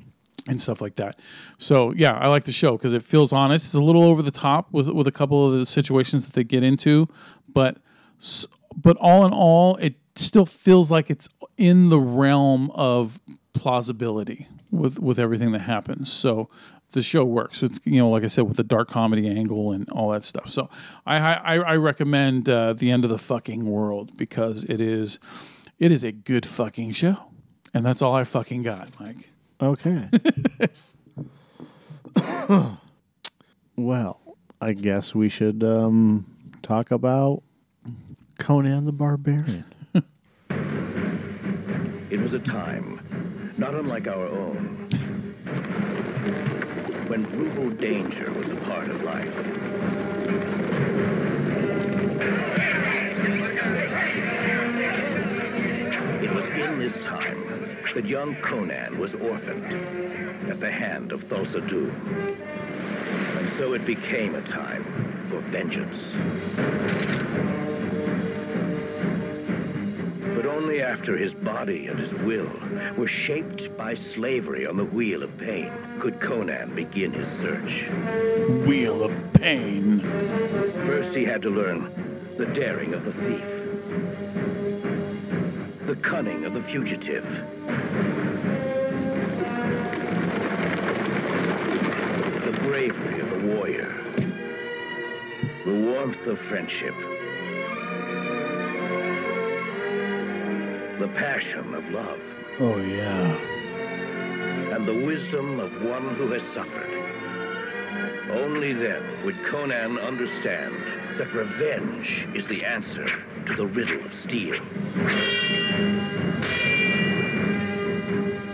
and 0.48 0.60
stuff 0.60 0.82
like 0.82 0.96
that. 0.96 1.20
So 1.58 1.94
yeah, 1.94 2.14
I 2.14 2.28
like 2.28 2.46
the 2.46 2.52
show 2.52 2.78
because 2.78 2.94
it 2.94 3.04
feels 3.04 3.34
honest. 3.34 3.66
It's 3.66 3.74
a 3.74 3.82
little 3.82 4.04
over 4.04 4.22
the 4.22 4.32
top 4.32 4.72
with 4.72 4.90
with 4.90 5.08
a 5.08 5.12
couple 5.12 5.46
of 5.52 5.60
the 5.60 5.66
situations 5.66 6.26
that 6.26 6.34
they 6.34 6.44
get 6.44 6.64
into, 6.64 7.08
but 7.48 7.78
but 8.76 8.98
all 8.98 9.26
in 9.26 9.34
all, 9.34 9.76
it 9.78 9.96
still 10.16 10.46
feels 10.46 10.92
like 10.92 11.10
it's 11.10 11.28
in 11.58 11.90
the 11.90 12.00
realm 12.00 12.72
of 12.72 13.20
plausibility 13.54 14.48
with 14.70 15.00
with 15.00 15.20
everything 15.20 15.52
that 15.52 15.60
happens. 15.60 16.12
So 16.12 16.50
the 16.92 17.02
show 17.02 17.24
works. 17.24 17.64
It's 17.64 17.80
you 17.84 18.00
know, 18.00 18.10
like 18.10 18.24
I 18.24 18.28
said, 18.28 18.48
with 18.48 18.58
the 18.58 18.64
dark 18.64 18.90
comedy 18.90 19.30
angle 19.30 19.72
and 19.72 19.90
all 19.90 20.12
that 20.12 20.24
stuff. 20.24 20.50
So 20.50 20.70
I 21.06 21.18
I, 21.18 21.56
I 21.58 21.76
recommend 21.76 22.50
uh, 22.50 22.74
the 22.74 22.92
end 22.92 23.04
of 23.04 23.10
the 23.10 23.18
fucking 23.18 23.66
world 23.66 24.18
because 24.18 24.64
it 24.66 24.82
is 24.82 25.20
it 25.80 25.92
is 25.92 26.04
a 26.04 26.12
good 26.12 26.46
fucking 26.46 26.92
show, 26.92 27.18
and 27.74 27.86
that's 27.86 28.02
all 28.02 28.16
I 28.16 28.24
fucking 28.24 28.64
got, 28.64 28.90
Mike. 29.00 29.32
Okay. 29.62 30.10
well, 33.76 34.20
I 34.60 34.74
guess 34.74 35.14
we 35.14 35.30
should 35.30 35.64
um, 35.64 36.26
talk 36.64 36.90
about 36.90 37.44
Conan 38.40 38.86
the 38.86 38.92
Barbarian. 38.92 39.66
It 42.10 42.20
was 42.20 42.34
a 42.34 42.40
time 42.40 43.00
not 43.58 43.76
unlike 43.76 44.08
our 44.08 44.26
own 44.26 44.66
when 47.08 47.24
brutal 47.24 47.70
danger 47.70 48.32
was 48.34 48.50
a 48.50 48.56
part 48.56 48.88
of 48.90 49.04
life. 49.04 49.38
It 56.24 56.34
was 56.34 56.48
in 56.48 56.80
this 56.80 57.00
time 57.00 57.61
that 57.94 58.06
young 58.06 58.36
Conan 58.36 58.98
was 58.98 59.16
orphaned 59.16 59.66
at 60.50 60.60
the 60.60 60.72
hand 60.72 61.12
of 61.12 61.24
Thulsa 61.24 61.66
Doom. 61.68 61.96
And 63.38 63.50
so 63.50 63.74
it 63.74 63.86
became 63.86 64.36
a 64.36 64.42
time 64.42 64.84
for 65.28 65.40
vengeance. 65.40 66.16
But 70.36 70.46
only 70.46 70.82
after 70.82 71.18
his 71.18 71.34
body 71.34 71.88
and 71.88 72.00
his 72.00 72.14
will 72.14 72.52
were 72.96 73.08
shaped 73.08 73.76
by 73.78 73.94
slavery 73.94 74.66
on 74.66 74.78
the 74.78 74.86
Wheel 74.86 75.22
of 75.22 75.38
Pain 75.38 75.72
could 76.00 76.20
Conan 76.22 76.74
begin 76.74 77.12
his 77.12 77.28
search. 77.28 77.90
Wheel 78.66 79.04
of 79.04 79.34
Pain. 79.34 80.00
First, 80.00 81.14
he 81.14 81.26
had 81.26 81.42
to 81.42 81.50
learn 81.50 81.92
the 82.38 82.46
daring 82.46 82.94
of 82.94 83.04
the 83.04 83.12
thief, 83.12 83.51
the 85.92 85.98
cunning 85.98 86.46
of 86.46 86.54
the 86.54 86.62
fugitive, 86.62 87.26
the 92.46 92.58
bravery 92.66 93.20
of 93.20 93.30
the 93.34 93.48
warrior, 93.54 93.94
the 95.66 95.92
warmth 95.92 96.28
of 96.28 96.40
friendship, 96.40 96.96
the 100.98 101.10
passion 101.14 101.74
of 101.74 101.92
love. 101.92 102.22
Oh, 102.62 102.78
yeah. 102.78 103.36
and 104.74 104.86
the 104.86 104.96
wisdom 104.96 105.60
of 105.60 105.84
one 105.84 106.08
who 106.16 106.30
has 106.30 106.44
suffered. 106.44 106.90
Only 108.32 108.72
then 108.72 109.04
would 109.26 109.36
Conan 109.44 110.00
understand 110.00 110.74
that 111.18 111.34
revenge 111.34 112.30
is 112.34 112.48
the 112.48 112.64
answer 112.64 113.10
to 113.46 113.54
the 113.54 113.68
riddle 113.68 114.06
of 114.06 114.14
steel. 114.14 114.56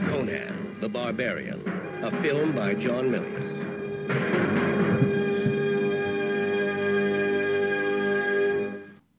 Conan 0.08 0.78
the 0.80 0.90
Barbarian, 0.90 1.62
a 2.04 2.12
film 2.12 2.54
by 2.54 2.74
John 2.76 3.10
Milius. 3.10 3.68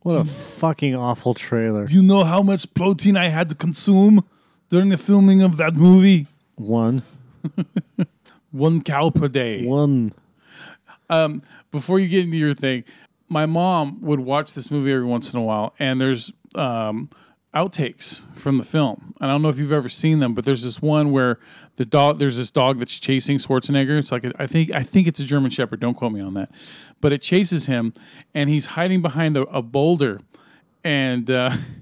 What 0.02 0.14
a 0.14 0.24
fucking 0.24 0.94
awful 0.94 1.34
trailer. 1.34 1.86
Do 1.86 1.94
you 1.94 2.02
know 2.02 2.24
how 2.24 2.42
much 2.42 2.72
protein 2.72 3.16
I 3.16 3.28
had 3.28 3.50
to 3.50 3.54
consume 3.54 4.24
during 4.70 4.88
the 4.88 4.96
filming 4.96 5.42
of 5.42 5.58
that 5.58 5.74
movie? 5.74 6.26
One. 6.54 7.02
One 8.50 8.82
cow 8.82 9.10
per 9.10 9.28
day. 9.28 9.66
One. 9.66 10.12
Um, 11.10 11.42
before 11.70 11.98
you 11.98 12.08
get 12.08 12.24
into 12.24 12.38
your 12.38 12.54
thing, 12.54 12.84
my 13.28 13.44
mom 13.44 14.00
would 14.00 14.20
watch 14.20 14.54
this 14.54 14.70
movie 14.70 14.92
every 14.92 15.04
once 15.04 15.34
in 15.34 15.40
a 15.40 15.42
while, 15.42 15.74
and 15.78 16.00
there's 16.00 16.32
um, 16.54 17.10
outtakes 17.54 18.22
from 18.34 18.58
the 18.58 18.64
film. 18.64 19.14
And 19.20 19.30
I 19.30 19.34
don't 19.34 19.42
know 19.42 19.48
if 19.48 19.58
you've 19.58 19.72
ever 19.72 19.88
seen 19.88 20.20
them, 20.20 20.34
but 20.34 20.44
there's 20.44 20.62
this 20.62 20.82
one 20.82 21.12
where 21.12 21.38
the 21.76 21.86
dog, 21.86 22.18
there's 22.18 22.36
this 22.36 22.50
dog 22.50 22.78
that's 22.78 22.98
chasing 22.98 23.38
Schwarzenegger. 23.38 23.98
It's 23.98 24.12
like 24.12 24.24
a, 24.24 24.32
I 24.38 24.46
think 24.46 24.70
I 24.72 24.82
think 24.82 25.06
it's 25.06 25.20
a 25.20 25.24
German 25.24 25.50
Shepherd. 25.50 25.80
Don't 25.80 25.94
quote 25.94 26.12
me 26.12 26.20
on 26.20 26.34
that, 26.34 26.50
but 27.00 27.12
it 27.12 27.22
chases 27.22 27.66
him, 27.66 27.92
and 28.34 28.50
he's 28.50 28.66
hiding 28.66 29.02
behind 29.02 29.36
a, 29.36 29.42
a 29.42 29.62
boulder, 29.62 30.20
and 30.84 31.30
uh, 31.30 31.56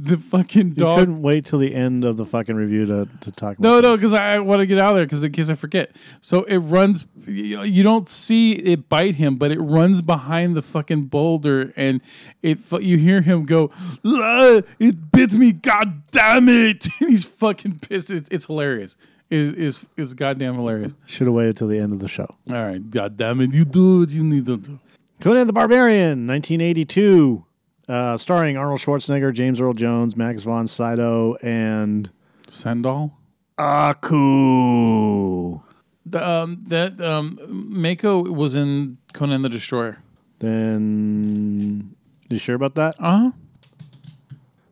the 0.00 0.16
fucking 0.16 0.68
You 0.68 0.74
dog. 0.74 0.98
couldn't 1.00 1.22
wait 1.22 1.44
till 1.46 1.58
the 1.58 1.74
end 1.74 2.04
of 2.04 2.16
the 2.16 2.24
fucking 2.24 2.54
review 2.54 2.86
to, 2.86 3.08
to 3.20 3.32
talk 3.32 3.58
about 3.58 3.68
No, 3.68 3.80
no, 3.80 3.90
this. 3.96 4.00
because 4.00 4.12
I 4.12 4.38
want 4.38 4.60
to 4.60 4.66
get 4.66 4.78
out 4.78 4.90
of 4.90 4.96
there 4.96 5.06
because 5.06 5.24
in 5.24 5.32
case 5.32 5.50
I 5.50 5.56
forget. 5.56 5.90
So 6.20 6.44
it 6.44 6.58
runs. 6.58 7.06
You 7.26 7.62
you 7.64 7.82
don't 7.82 8.08
see 8.08 8.52
it 8.52 8.88
bite 8.88 9.16
him, 9.16 9.36
but 9.36 9.50
it 9.50 9.58
runs 9.58 10.00
behind 10.02 10.56
the 10.56 10.62
fucking 10.62 11.06
boulder, 11.06 11.72
and 11.76 12.00
it. 12.42 12.60
fu- 12.60 12.80
You 12.80 12.96
hear 12.96 13.22
him 13.22 13.44
go, 13.44 13.70
"Ah, 14.06 14.60
"It 14.78 15.10
bit 15.10 15.32
me! 15.34 15.50
God 15.52 16.02
damn 16.12 16.48
it!" 16.48 16.86
He's 17.00 17.24
fucking 17.24 17.80
pissed. 17.80 18.10
It's, 18.10 18.28
it's 18.30 18.46
hilarious. 18.46 18.96
It 19.30 19.58
is 19.58 19.84
it's 19.96 20.14
goddamn 20.14 20.54
hilarious. 20.54 20.92
Should 21.06 21.26
have 21.26 21.34
waited 21.34 21.56
till 21.56 21.68
the 21.68 21.78
end 21.78 21.92
of 21.92 21.98
the 21.98 22.08
show. 22.08 22.28
All 22.50 22.64
right, 22.66 22.88
God 22.90 23.16
damn 23.16 23.40
it! 23.40 23.52
You 23.52 23.64
do 23.64 24.00
what 24.00 24.10
you 24.10 24.22
need 24.24 24.46
to 24.46 24.56
do. 24.58 24.78
Conan 25.20 25.48
the 25.48 25.52
Barbarian, 25.52 26.26
1982, 26.28 27.44
uh, 27.88 28.16
starring 28.16 28.56
Arnold 28.56 28.80
Schwarzenegger, 28.80 29.32
James 29.32 29.60
Earl 29.60 29.72
Jones, 29.72 30.16
Max 30.16 30.42
von 30.42 30.66
Sydow, 30.66 31.36
and 31.42 32.10
Sandahl. 32.46 33.12
Aku. 33.58 35.60
The, 36.06 36.26
um, 36.26 36.64
that 36.68 37.00
um, 37.00 37.38
Mako 37.48 38.22
was 38.32 38.54
in 38.54 38.98
Conan 39.12 39.42
the 39.42 39.48
Destroyer. 39.48 39.98
Then, 40.38 41.94
you 42.28 42.38
sure 42.38 42.54
about 42.54 42.76
that? 42.76 42.94
Uh 42.98 43.18
huh. 43.18 43.30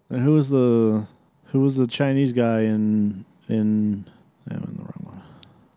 And 0.09 0.23
who 0.23 0.35
was 0.35 0.51
the 0.51 1.07
who 1.47 1.61
was 1.61 1.77
the 1.77 1.87
Chinese 1.87 2.33
guy 2.33 2.61
in 2.61 3.25
in? 3.49 4.07
I'm 4.49 4.59
in 4.59 4.77
the 4.77 4.83
wrong 4.83 5.01
one. 5.03 5.23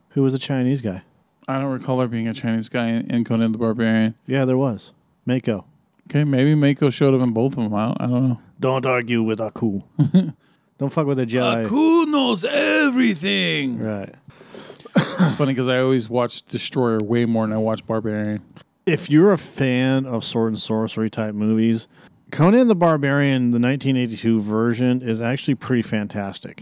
Who 0.09 0.21
was 0.21 0.33
the 0.33 0.39
Chinese 0.39 0.83
guy? 0.83 1.01
I 1.47 1.59
don't 1.59 1.71
recall 1.71 1.97
there 1.97 2.07
being 2.07 2.27
a 2.27 2.33
Chinese 2.33 2.69
guy 2.69 2.89
in, 2.89 3.09
in 3.09 3.23
Conan 3.23 3.51
the 3.51 3.57
Barbarian. 3.57 4.13
Yeah, 4.27 4.45
there 4.45 4.57
was 4.57 4.91
Mako. 5.25 5.65
Okay, 6.09 6.23
maybe 6.23 6.55
Mako 6.55 6.89
showed 6.89 7.13
up 7.13 7.21
in 7.21 7.31
both 7.33 7.53
of 7.57 7.63
them. 7.63 7.73
I 7.75 7.85
don't, 7.85 8.01
I 8.01 8.05
don't 8.07 8.29
know. 8.29 8.41
Don't 8.59 8.85
argue 8.85 9.21
with 9.23 9.39
Aku. 9.39 9.81
Don't 10.79 10.91
fuck 10.93 11.05
with 11.05 11.17
the 11.17 11.25
Jedi. 11.25 11.67
Who 11.67 12.05
knows 12.05 12.45
everything? 12.45 13.79
Right. 13.79 14.15
It's 14.95 15.33
funny 15.33 15.51
because 15.53 15.67
I 15.67 15.79
always 15.79 16.09
watch 16.09 16.41
Destroyer 16.43 16.99
way 16.99 17.25
more 17.25 17.45
than 17.45 17.53
I 17.55 17.59
watch 17.59 17.85
Barbarian. 17.85 18.41
if 18.85 19.09
you're 19.09 19.31
a 19.31 19.37
fan 19.37 20.05
of 20.05 20.23
sword 20.23 20.53
and 20.53 20.61
sorcery 20.61 21.09
type 21.09 21.35
movies, 21.35 21.87
Conan 22.31 22.69
the 22.69 22.75
Barbarian, 22.75 23.51
the 23.51 23.59
1982 23.59 24.39
version, 24.41 25.01
is 25.01 25.21
actually 25.21 25.55
pretty 25.55 25.81
fantastic. 25.81 26.61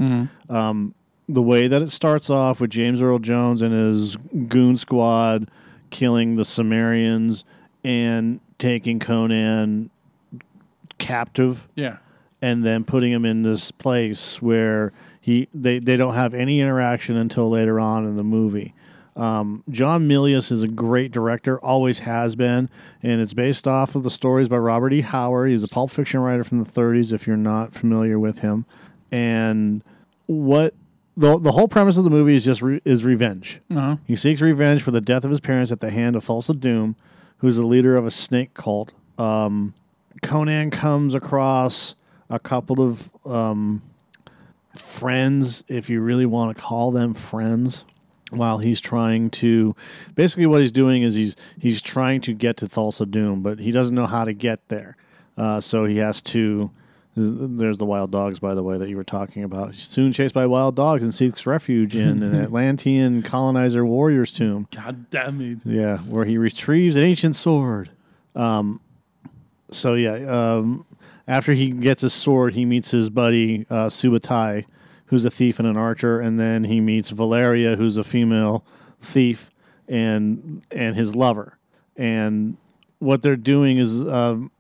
Um, 0.50 0.94
the 1.30 1.42
way 1.42 1.68
that 1.68 1.82
it 1.82 1.92
starts 1.92 2.30
off 2.30 2.60
with 2.60 2.72
James 2.72 3.01
Earl 3.01 3.20
Jones 3.20 3.62
and 3.62 3.74
his 3.74 4.18
goon 4.48 4.77
squad 4.77 5.50
killing 5.89 6.36
the 6.36 6.44
Sumerians 6.46 7.46
and 7.84 8.39
taking 8.60 9.00
Conan 9.00 9.90
captive 10.98 11.68
Yeah. 11.76 11.98
and 12.42 12.66
then 12.66 12.84
putting 12.84 13.12
him 13.12 13.26
in 13.26 13.44
this 13.44 13.72
place 13.72 14.42
where 14.42 14.92
he 15.22 15.48
they, 15.54 15.80
they 15.80 15.96
don't 15.96 16.14
have 16.16 16.34
any 16.34 16.60
interaction 16.62 17.16
until 17.18 17.50
later 17.50 17.80
on 17.80 18.06
in 18.06 18.16
the 18.16 18.24
movie. 18.24 18.74
Um, 19.16 19.64
John 19.72 20.08
Milius 20.08 20.52
is 20.52 20.62
a 20.62 20.68
great 20.68 21.12
director, 21.12 21.58
always 21.60 22.00
has 22.00 22.36
been, 22.36 22.70
and 23.02 23.20
it's 23.20 23.34
based 23.34 23.68
off 23.68 23.96
of 23.96 24.04
the 24.04 24.12
stories 24.12 24.48
by 24.48 24.58
Robert 24.58 24.94
E. 24.94 25.02
Howard. 25.02 25.50
He's 25.50 25.64
a 25.64 25.68
pulp 25.68 25.90
fiction 25.90 26.20
writer 26.20 26.44
from 26.44 26.64
the 26.64 26.70
30s, 26.70 27.12
if 27.12 27.26
you're 27.26 27.36
not 27.36 27.74
familiar 27.74 28.20
with 28.20 28.40
him. 28.40 28.66
And 29.12 29.84
what 30.28 30.76
the 31.16 31.40
the 31.40 31.54
whole 31.54 31.68
premise 31.68 31.98
of 31.98 32.04
the 32.04 32.12
movie 32.12 32.36
is 32.36 32.46
just 32.46 32.62
re, 32.62 32.80
is 32.86 33.04
revenge. 33.04 33.60
Uh-huh. 33.72 33.98
He 34.06 34.16
seeks 34.16 34.40
revenge 34.40 34.84
for 34.84 34.92
the 34.92 35.02
death 35.02 35.24
of 35.24 35.32
his 35.32 35.40
parents 35.40 35.72
at 35.72 35.80
the 35.80 35.90
hand 35.90 36.16
of 36.16 36.24
Thulsa 36.24 36.58
Doom, 36.60 36.96
who's 37.39 37.56
the 37.56 37.65
leader 37.65 37.96
of 37.96 38.06
a 38.06 38.12
snake 38.12 38.53
cult. 38.53 38.94
Um, 39.17 39.74
Conan 40.22 40.72
comes 40.72 41.13
across 41.13 41.96
a 42.29 42.39
couple 42.39 42.82
of 42.82 43.10
um, 43.25 43.82
friends, 44.75 45.63
if 45.67 45.89
you 45.89 46.01
really 46.01 46.25
want 46.25 46.56
to 46.56 46.62
call 46.62 46.91
them 46.91 47.13
friends, 47.13 47.86
while 48.29 48.58
he's 48.58 48.82
trying 48.82 49.29
to 49.29 49.75
basically 50.15 50.46
what 50.46 50.60
he's 50.62 50.72
doing 50.72 51.03
is 51.03 51.15
he's 51.15 51.36
he's 51.58 51.82
trying 51.82 52.20
to 52.22 52.34
get 52.34 52.58
to 52.58 52.67
Thulsa 52.67 53.10
Doom, 53.10 53.41
but 53.41 53.60
he 53.60 53.72
doesn't 53.72 53.96
know 53.96 54.08
how 54.08 54.25
to 54.25 54.34
get 54.34 54.67
there. 54.67 54.98
Uh, 55.38 55.62
so 55.62 55.86
he 55.86 55.98
has 55.98 56.22
to. 56.24 56.72
There's 57.20 57.80
the 57.80 57.86
wild 57.86 58.12
dogs, 58.12 58.38
by 58.38 58.54
the 58.54 58.62
way, 58.62 58.78
that 58.78 58.90
you 58.90 58.96
were 58.96 59.04
talking 59.04 59.44
about. 59.44 59.72
He's 59.72 59.88
soon 59.88 60.14
chased 60.14 60.36
by 60.36 60.46
wild 60.46 60.76
dogs 60.76 61.02
and 61.02 61.12
seeks 61.12 61.48
refuge 61.48 61.96
in 61.96 62.22
an 62.22 62.36
Atlantean 62.44 63.24
colonizer 63.24 63.84
warrior's 63.84 64.32
tomb. 64.32 64.68
God 64.72 65.10
damn 65.10 65.42
it. 65.42 65.60
Yeah, 65.66 65.98
where 66.00 66.26
he 66.26 66.38
retrieves 66.38 66.96
an 66.96 67.02
ancient 67.04 67.36
sword. 67.36 67.90
Um, 68.36 68.82
so 69.72 69.96
yeah, 69.96 70.14
um, 70.14 70.86
after 71.28 71.54
he 71.54 71.72
gets 71.72 72.04
his 72.04 72.14
sword, 72.14 72.54
he 72.54 72.66
meets 72.66 72.92
his 72.92 73.10
buddy 73.10 73.66
uh, 73.70 73.88
Subutai, 73.88 74.66
who's 75.08 75.26
a 75.26 75.32
thief 75.32 75.58
and 75.58 75.68
an 75.68 75.76
archer, 75.76 76.20
and 76.20 76.40
then 76.40 76.66
he 76.66 76.80
meets 76.80 77.10
Valeria, 77.10 77.76
who's 77.76 77.98
a 77.98 78.04
female 78.04 78.64
thief, 79.02 79.50
and 79.88 80.64
and 80.70 80.96
his 80.96 81.16
lover. 81.16 81.58
And 81.96 82.58
what 83.00 83.24
they're 83.24 83.36
doing 83.36 83.80
is 83.80 84.02
um, 84.02 84.52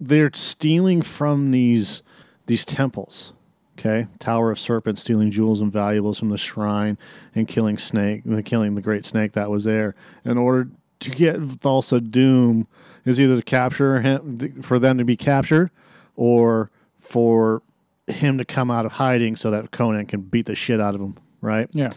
they're 0.00 0.30
stealing 0.32 1.02
from 1.02 1.50
these 1.50 2.02
these 2.46 2.64
temples. 2.64 3.32
Okay, 3.78 4.08
Tower 4.18 4.50
of 4.50 4.58
Serpents, 4.58 5.00
stealing 5.00 5.30
jewels 5.30 5.60
and 5.60 5.72
valuables 5.72 6.18
from 6.18 6.28
the 6.28 6.36
shrine, 6.36 6.98
and 7.34 7.48
killing 7.48 7.78
snake, 7.78 8.24
and 8.26 8.44
killing 8.44 8.74
the 8.74 8.82
great 8.82 9.06
snake 9.06 9.32
that 9.32 9.50
was 9.50 9.64
there, 9.64 9.94
in 10.24 10.36
order 10.36 10.68
to 11.00 11.10
get 11.10 11.40
Thulsa 11.40 12.10
Doom, 12.10 12.66
is 13.06 13.18
either 13.18 13.36
to 13.36 13.42
capture 13.42 14.00
him 14.00 14.60
for 14.62 14.78
them 14.78 14.98
to 14.98 15.04
be 15.04 15.16
captured, 15.16 15.70
or 16.14 16.70
for 16.98 17.62
him 18.06 18.36
to 18.36 18.44
come 18.44 18.70
out 18.70 18.84
of 18.84 18.92
hiding 18.92 19.36
so 19.36 19.50
that 19.50 19.70
Conan 19.70 20.04
can 20.06 20.20
beat 20.20 20.46
the 20.46 20.54
shit 20.54 20.80
out 20.80 20.94
of 20.94 21.00
him. 21.00 21.16
Right? 21.40 21.68
Yeah. 21.72 21.90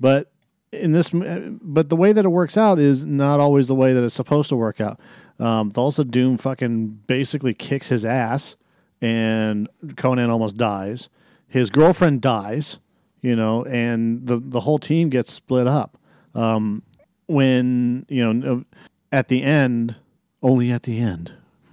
But 0.00 0.32
in 0.72 0.92
this, 0.92 1.14
uh, 1.14 1.50
but 1.62 1.88
the 1.88 1.96
way 1.96 2.12
that 2.12 2.24
it 2.24 2.28
works 2.28 2.56
out 2.56 2.78
is 2.78 3.04
not 3.04 3.38
always 3.38 3.68
the 3.68 3.74
way 3.74 3.92
that 3.92 4.02
it's 4.02 4.14
supposed 4.14 4.48
to 4.48 4.56
work 4.56 4.80
out. 4.80 4.98
Um, 5.38 5.70
Thulsa 5.70 6.08
Doom 6.08 6.36
fucking 6.36 7.00
basically 7.06 7.54
kicks 7.54 7.88
his 7.88 8.04
ass, 8.04 8.56
and 9.00 9.68
Conan 9.96 10.30
almost 10.30 10.56
dies. 10.56 11.08
His 11.46 11.70
girlfriend 11.70 12.20
dies, 12.20 12.78
you 13.22 13.36
know, 13.36 13.64
and 13.64 14.26
the 14.26 14.38
the 14.38 14.60
whole 14.60 14.78
team 14.78 15.08
gets 15.08 15.32
split 15.32 15.66
up. 15.66 15.96
Um, 16.34 16.82
when 17.26 18.04
you 18.08 18.32
know, 18.32 18.64
at 19.12 19.28
the 19.28 19.42
end, 19.42 19.96
only 20.42 20.70
at 20.70 20.82
the 20.84 20.98
end. 20.98 21.32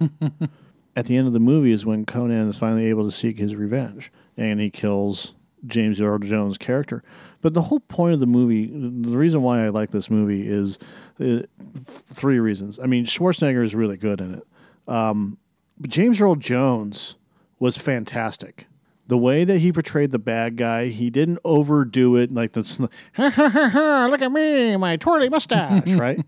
at 0.96 1.06
the 1.06 1.16
end 1.16 1.26
of 1.26 1.32
the 1.32 1.40
movie 1.40 1.72
is 1.72 1.84
when 1.84 2.06
Conan 2.06 2.48
is 2.48 2.58
finally 2.58 2.86
able 2.86 3.04
to 3.04 3.14
seek 3.14 3.38
his 3.38 3.54
revenge, 3.54 4.12
and 4.36 4.60
he 4.60 4.70
kills 4.70 5.34
James 5.66 6.00
Earl 6.00 6.18
Jones' 6.18 6.58
character. 6.58 7.02
But 7.42 7.54
the 7.54 7.62
whole 7.62 7.80
point 7.80 8.14
of 8.14 8.20
the 8.20 8.26
movie, 8.26 8.66
the 8.66 9.16
reason 9.16 9.42
why 9.42 9.64
I 9.64 9.68
like 9.68 9.90
this 9.90 10.10
movie 10.10 10.48
is 10.48 10.78
uh, 11.20 11.42
three 11.84 12.38
reasons. 12.40 12.80
I 12.80 12.86
mean, 12.86 13.04
Schwarzenegger 13.04 13.62
is 13.62 13.74
really 13.74 13.96
good 13.96 14.20
in 14.20 14.34
it. 14.34 14.46
Um, 14.88 15.38
but 15.78 15.90
James 15.90 16.20
Earl 16.20 16.36
Jones 16.36 17.16
was 17.58 17.76
fantastic. 17.76 18.66
The 19.08 19.16
way 19.18 19.44
that 19.44 19.58
he 19.58 19.72
portrayed 19.72 20.10
the 20.10 20.18
bad 20.18 20.56
guy, 20.56 20.86
he 20.88 21.10
didn't 21.10 21.38
overdo 21.44 22.16
it 22.16 22.32
like 22.32 22.52
this. 22.52 22.80
Look 23.18 23.38
at 23.38 24.32
me, 24.32 24.76
my 24.76 24.96
twirly 24.96 25.28
mustache, 25.28 25.90
right? 25.92 26.24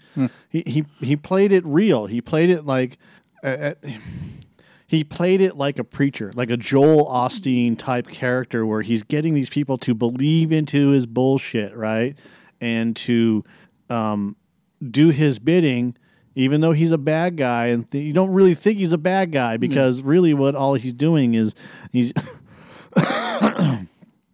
he, 0.48 0.62
he 0.64 0.84
he 1.00 1.16
played 1.16 1.50
it 1.50 1.64
real. 1.66 2.06
He 2.06 2.20
played 2.20 2.50
it 2.50 2.66
like. 2.66 2.98
Uh, 3.42 3.72
he 4.88 5.04
played 5.04 5.40
it 5.40 5.56
like 5.56 5.78
a 5.78 5.84
preacher, 5.84 6.32
like 6.34 6.50
a 6.50 6.56
Joel 6.56 7.06
Osteen 7.06 7.78
type 7.78 8.08
character, 8.08 8.64
where 8.66 8.82
he's 8.82 9.02
getting 9.04 9.34
these 9.34 9.50
people 9.50 9.78
to 9.78 9.94
believe 9.94 10.50
into 10.50 10.88
his 10.88 11.04
bullshit, 11.06 11.76
right, 11.76 12.18
and 12.60 12.96
to 12.96 13.44
um, 13.90 14.34
do 14.90 15.10
his 15.10 15.38
bidding, 15.38 15.94
even 16.34 16.62
though 16.62 16.72
he's 16.72 16.90
a 16.92 16.98
bad 16.98 17.36
guy, 17.36 17.66
and 17.66 17.88
th- 17.90 18.02
you 18.04 18.12
don't 18.14 18.30
really 18.32 18.54
think 18.54 18.78
he's 18.78 18.92
a 18.94 18.98
bad 18.98 19.30
guy 19.30 19.56
because 19.58 20.00
really, 20.02 20.32
what 20.34 20.54
all 20.56 20.74
he's 20.74 20.94
doing 20.94 21.34
is 21.34 21.54
he's 21.92 22.12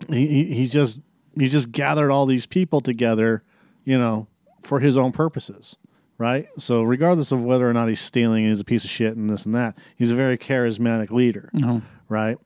he, 0.09 0.27
he- 0.27 0.55
he's 0.55 0.73
just 0.73 1.01
he's 1.39 1.53
just 1.53 1.73
gathered 1.73 2.11
all 2.11 2.27
these 2.27 2.47
people 2.47 2.81
together, 2.81 3.43
you 3.85 3.99
know, 3.99 4.29
for 4.63 4.81
his 4.81 4.97
own 4.97 5.13
purposes, 5.13 5.77
right? 6.25 6.49
So 6.59 6.83
regardless 6.83 7.33
of 7.33 7.45
whether 7.45 7.69
or 7.69 7.75
not 7.75 7.89
he's 7.89 8.01
stealing, 8.01 8.45
and 8.45 8.51
he's 8.51 8.61
a 8.61 8.65
piece 8.65 8.85
of 8.85 8.91
shit 8.91 9.15
and 9.15 9.29
this 9.29 9.45
and 9.45 9.55
that, 9.55 9.77
he's 9.97 10.11
a 10.11 10.15
very 10.15 10.39
charismatic 10.39 11.11
leader, 11.11 11.51
right? 12.09 12.39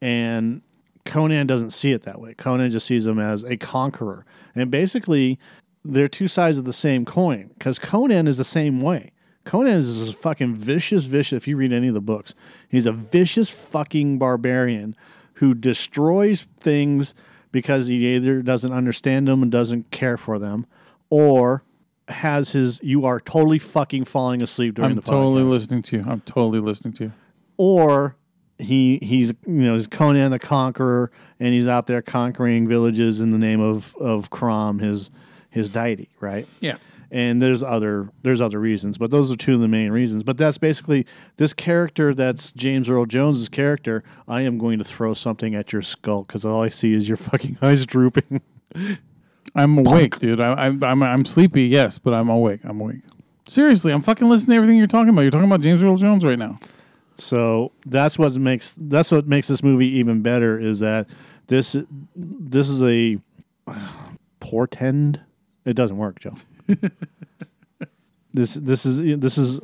And 0.00 0.62
Conan 1.04 1.48
doesn't 1.48 1.72
see 1.72 1.90
it 1.92 2.02
that 2.02 2.20
way. 2.20 2.34
Conan 2.34 2.70
just 2.70 2.86
sees 2.86 3.06
him 3.06 3.18
as 3.18 3.42
a 3.42 3.56
conqueror, 3.56 4.24
and 4.54 4.70
basically, 4.70 5.38
they're 5.84 6.06
two 6.08 6.28
sides 6.28 6.58
of 6.58 6.64
the 6.64 6.72
same 6.72 7.04
coin 7.04 7.50
because 7.58 7.78
Conan 7.78 8.28
is 8.28 8.38
the 8.38 8.44
same 8.44 8.80
way. 8.80 9.10
Conan 9.44 9.78
is 9.78 10.08
a 10.08 10.12
fucking 10.12 10.54
vicious, 10.54 11.04
vicious. 11.04 11.36
If 11.36 11.48
you 11.48 11.56
read 11.56 11.72
any 11.72 11.88
of 11.88 11.94
the 11.94 12.00
books, 12.00 12.34
he's 12.68 12.86
a 12.86 12.92
vicious 12.92 13.48
fucking 13.48 14.18
barbarian 14.18 14.94
who 15.34 15.54
destroys 15.54 16.46
things 16.60 17.14
because 17.50 17.86
he 17.86 18.14
either 18.14 18.42
doesn't 18.42 18.72
understand 18.72 19.26
them 19.26 19.42
and 19.42 19.50
doesn't 19.50 19.90
care 19.90 20.18
for 20.18 20.38
them, 20.38 20.66
or 21.08 21.64
has 22.08 22.52
his 22.52 22.80
you 22.82 23.04
are 23.04 23.20
totally 23.20 23.58
fucking 23.58 24.04
falling 24.04 24.42
asleep 24.42 24.74
during 24.74 24.94
the 24.96 25.02
podcast. 25.02 25.08
I'm 25.08 25.14
the 25.14 25.22
totally 25.24 25.42
listening 25.42 25.82
to 25.82 25.96
you. 25.98 26.04
I'm 26.06 26.20
totally 26.22 26.60
listening 26.60 26.94
to 26.94 27.04
you. 27.04 27.12
or 27.56 28.16
he 28.58 28.98
he's 29.02 29.28
you 29.46 29.52
know 29.52 29.74
he's 29.74 29.86
Conan 29.86 30.30
the 30.32 30.38
Conqueror 30.38 31.10
and 31.38 31.54
he's 31.54 31.68
out 31.68 31.86
there 31.86 32.02
conquering 32.02 32.66
villages 32.66 33.20
in 33.20 33.30
the 33.30 33.38
name 33.38 33.60
of 33.60 33.94
of 34.00 34.30
Crom 34.30 34.80
his 34.80 35.10
his 35.50 35.70
deity 35.70 36.08
right 36.18 36.46
Yeah. 36.60 36.76
and 37.10 37.40
there's 37.40 37.62
other 37.62 38.10
there's 38.22 38.40
other 38.40 38.58
reasons 38.58 38.98
but 38.98 39.12
those 39.12 39.30
are 39.30 39.36
two 39.36 39.54
of 39.54 39.60
the 39.60 39.68
main 39.68 39.92
reasons 39.92 40.24
but 40.24 40.36
that's 40.38 40.58
basically 40.58 41.06
this 41.36 41.52
character 41.54 42.12
that's 42.12 42.50
James 42.52 42.90
Earl 42.90 43.06
Jones's 43.06 43.48
character 43.48 44.02
I 44.26 44.40
am 44.42 44.58
going 44.58 44.78
to 44.78 44.84
throw 44.84 45.14
something 45.14 45.54
at 45.54 45.72
your 45.72 45.82
skull 45.82 46.24
because 46.24 46.44
all 46.44 46.60
I 46.62 46.68
see 46.68 46.94
is 46.94 47.06
your 47.06 47.16
fucking 47.16 47.58
eyes 47.62 47.86
drooping 47.86 48.40
I'm 49.54 49.78
awake, 49.78 50.18
dude. 50.18 50.40
I, 50.40 50.52
I'm, 50.52 50.82
I'm 50.82 51.02
I'm 51.02 51.24
sleepy, 51.24 51.64
yes, 51.64 51.98
but 51.98 52.14
I'm 52.14 52.28
awake. 52.28 52.60
I'm 52.64 52.80
awake. 52.80 53.00
Seriously, 53.48 53.92
I'm 53.92 54.02
fucking 54.02 54.28
listening 54.28 54.54
to 54.54 54.56
everything 54.56 54.78
you're 54.78 54.86
talking 54.86 55.08
about. 55.08 55.22
You're 55.22 55.30
talking 55.30 55.46
about 55.46 55.60
James 55.60 55.82
Earl 55.82 55.96
Jones 55.96 56.24
right 56.24 56.38
now. 56.38 56.58
So 57.16 57.72
that's 57.84 58.18
what 58.18 58.34
makes 58.36 58.74
that's 58.78 59.10
what 59.10 59.26
makes 59.26 59.48
this 59.48 59.62
movie 59.62 59.88
even 59.88 60.22
better 60.22 60.58
is 60.58 60.80
that 60.80 61.08
this 61.48 61.76
this 62.14 62.68
is 62.68 62.82
a 62.82 63.18
portend. 64.40 65.20
It 65.64 65.74
doesn't 65.74 65.96
work, 65.96 66.20
Joe. 66.20 66.34
this 68.32 68.54
this 68.54 68.86
is 68.86 68.98
this 69.20 69.38
is 69.38 69.60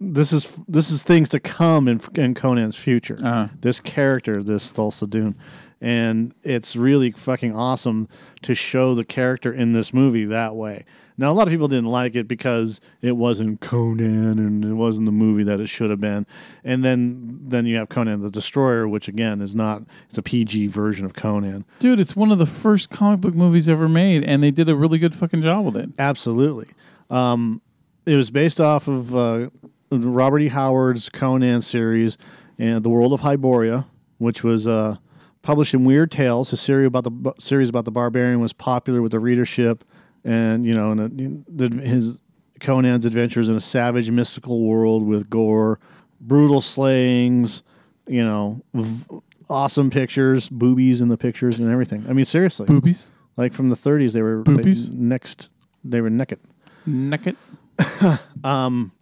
this 0.00 0.32
is 0.32 0.60
this 0.66 0.90
is 0.90 1.02
things 1.02 1.28
to 1.30 1.40
come 1.40 1.88
in, 1.88 2.00
in 2.14 2.34
Conan's 2.34 2.76
future. 2.76 3.18
Uh-huh. 3.18 3.48
This 3.60 3.80
character, 3.80 4.42
this 4.42 4.72
Thulsa 4.72 5.08
Doom, 5.08 5.36
and 5.84 6.32
it's 6.42 6.74
really 6.74 7.10
fucking 7.10 7.54
awesome 7.54 8.08
to 8.40 8.54
show 8.54 8.94
the 8.94 9.04
character 9.04 9.52
in 9.52 9.74
this 9.74 9.92
movie 9.92 10.24
that 10.24 10.56
way. 10.56 10.86
Now, 11.18 11.30
a 11.30 11.34
lot 11.34 11.46
of 11.46 11.52
people 11.52 11.68
didn't 11.68 11.90
like 11.90 12.16
it 12.16 12.26
because 12.26 12.80
it 13.02 13.12
wasn't 13.12 13.60
Conan 13.60 14.38
and 14.38 14.64
it 14.64 14.72
wasn't 14.72 15.04
the 15.04 15.12
movie 15.12 15.44
that 15.44 15.60
it 15.60 15.66
should 15.66 15.90
have 15.90 16.00
been. 16.00 16.26
And 16.64 16.82
then 16.82 17.38
then 17.42 17.66
you 17.66 17.76
have 17.76 17.90
Conan 17.90 18.22
the 18.22 18.30
Destroyer, 18.30 18.88
which 18.88 19.08
again 19.08 19.42
is 19.42 19.54
not 19.54 19.82
it's 20.08 20.16
a 20.16 20.22
PG 20.22 20.68
version 20.68 21.04
of 21.04 21.12
Conan. 21.12 21.66
Dude, 21.80 22.00
it's 22.00 22.16
one 22.16 22.32
of 22.32 22.38
the 22.38 22.46
first 22.46 22.88
comic 22.88 23.20
book 23.20 23.34
movies 23.34 23.68
ever 23.68 23.86
made, 23.86 24.24
and 24.24 24.42
they 24.42 24.50
did 24.50 24.70
a 24.70 24.74
really 24.74 24.98
good 24.98 25.14
fucking 25.14 25.42
job 25.42 25.66
with 25.66 25.76
it. 25.76 25.90
Absolutely. 25.98 26.68
Um, 27.10 27.60
it 28.06 28.16
was 28.16 28.30
based 28.30 28.58
off 28.58 28.88
of 28.88 29.14
uh, 29.14 29.50
Robert 29.90 30.38
E. 30.38 30.48
Howard's 30.48 31.10
Conan 31.10 31.60
series 31.60 32.16
and 32.58 32.82
The 32.82 32.88
World 32.88 33.12
of 33.12 33.20
Hyboria, 33.20 33.84
which 34.16 34.42
was 34.42 34.66
uh, 34.66 34.96
published 35.44 35.74
in 35.74 35.84
Weird 35.84 36.10
Tales. 36.10 36.50
His 36.50 36.60
series 36.60 36.88
about 36.88 37.04
the 37.04 37.32
series 37.38 37.68
about 37.68 37.84
the 37.84 37.92
barbarian 37.92 38.40
was 38.40 38.52
popular 38.52 39.00
with 39.00 39.12
the 39.12 39.20
readership, 39.20 39.84
and 40.24 40.66
you 40.66 40.74
know, 40.74 40.90
and 40.90 41.44
the, 41.46 41.68
the, 41.68 41.80
his 41.80 42.18
Conan's 42.60 43.06
adventures 43.06 43.48
in 43.48 43.54
a 43.54 43.60
savage, 43.60 44.10
mystical 44.10 44.64
world 44.64 45.06
with 45.06 45.30
gore, 45.30 45.78
brutal 46.20 46.60
slayings, 46.60 47.62
you 48.08 48.24
know, 48.24 48.60
v- 48.72 49.20
awesome 49.48 49.90
pictures, 49.90 50.48
boobies 50.48 51.00
in 51.00 51.08
the 51.08 51.16
pictures, 51.16 51.58
and 51.58 51.70
everything. 51.70 52.04
I 52.08 52.12
mean, 52.12 52.24
seriously, 52.24 52.66
Boobies, 52.66 53.10
like 53.36 53.52
from 53.52 53.68
the 53.68 53.76
30s, 53.76 54.12
they 54.12 54.22
were 54.22 54.42
Boobies? 54.42 54.90
they, 54.90 54.96
next. 54.96 55.50
They 55.84 56.00
were 56.00 56.10
naked. 56.10 56.40
naked. 56.86 57.36
Um, 58.44 58.92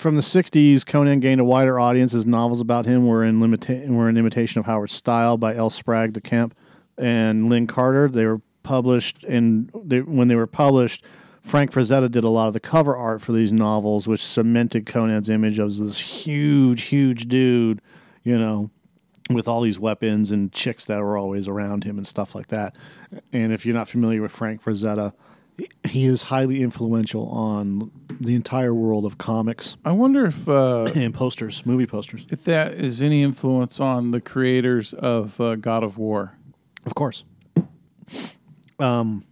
From 0.00 0.16
the 0.16 0.22
60s, 0.22 0.86
Conan 0.86 1.20
gained 1.20 1.42
a 1.42 1.44
wider 1.44 1.78
audience 1.78 2.14
as 2.14 2.26
novels 2.26 2.62
about 2.62 2.86
him 2.86 3.06
were 3.06 3.22
in 3.22 3.38
limita- 3.38 3.86
were 3.86 4.08
an 4.08 4.16
imitation 4.16 4.58
of 4.58 4.64
Howard's 4.64 4.94
style 4.94 5.36
by 5.36 5.54
L. 5.54 5.68
Sprague 5.68 6.14
de 6.14 6.22
Camp 6.22 6.56
and 6.96 7.50
Lin 7.50 7.66
Carter. 7.66 8.08
They 8.08 8.24
were 8.24 8.40
published, 8.62 9.22
and 9.24 9.70
they, 9.74 10.00
when 10.00 10.28
they 10.28 10.36
were 10.36 10.46
published, 10.46 11.04
Frank 11.42 11.70
Frazetta 11.70 12.10
did 12.10 12.24
a 12.24 12.30
lot 12.30 12.46
of 12.46 12.54
the 12.54 12.60
cover 12.60 12.96
art 12.96 13.20
for 13.20 13.32
these 13.32 13.52
novels, 13.52 14.08
which 14.08 14.24
cemented 14.24 14.86
Conan's 14.86 15.28
image 15.28 15.60
as 15.60 15.78
this 15.78 16.00
huge, 16.00 16.84
huge 16.84 17.28
dude, 17.28 17.82
you 18.22 18.38
know, 18.38 18.70
with 19.28 19.46
all 19.46 19.60
these 19.60 19.78
weapons 19.78 20.30
and 20.30 20.50
chicks 20.50 20.86
that 20.86 21.02
were 21.02 21.18
always 21.18 21.46
around 21.46 21.84
him 21.84 21.98
and 21.98 22.06
stuff 22.06 22.34
like 22.34 22.46
that. 22.46 22.74
And 23.34 23.52
if 23.52 23.66
you're 23.66 23.76
not 23.76 23.90
familiar 23.90 24.22
with 24.22 24.32
Frank 24.32 24.64
Frazetta, 24.64 25.12
he 25.84 26.04
is 26.04 26.24
highly 26.24 26.62
influential 26.62 27.26
on 27.28 27.90
the 28.20 28.34
entire 28.34 28.74
world 28.74 29.04
of 29.04 29.16
comics 29.16 29.76
I 29.84 29.92
wonder 29.92 30.26
if 30.26 30.48
uh, 30.48 30.84
and 30.94 31.14
posters, 31.14 31.64
movie 31.64 31.86
posters. 31.86 32.26
if 32.30 32.44
that 32.44 32.74
is 32.74 33.02
any 33.02 33.22
influence 33.22 33.80
on 33.80 34.10
the 34.10 34.20
creators 34.20 34.92
of 34.94 35.40
uh, 35.40 35.54
God 35.56 35.82
of 35.82 35.96
War. 35.98 36.36
Of 36.86 36.94
course. 36.94 37.24
Um, 38.78 39.24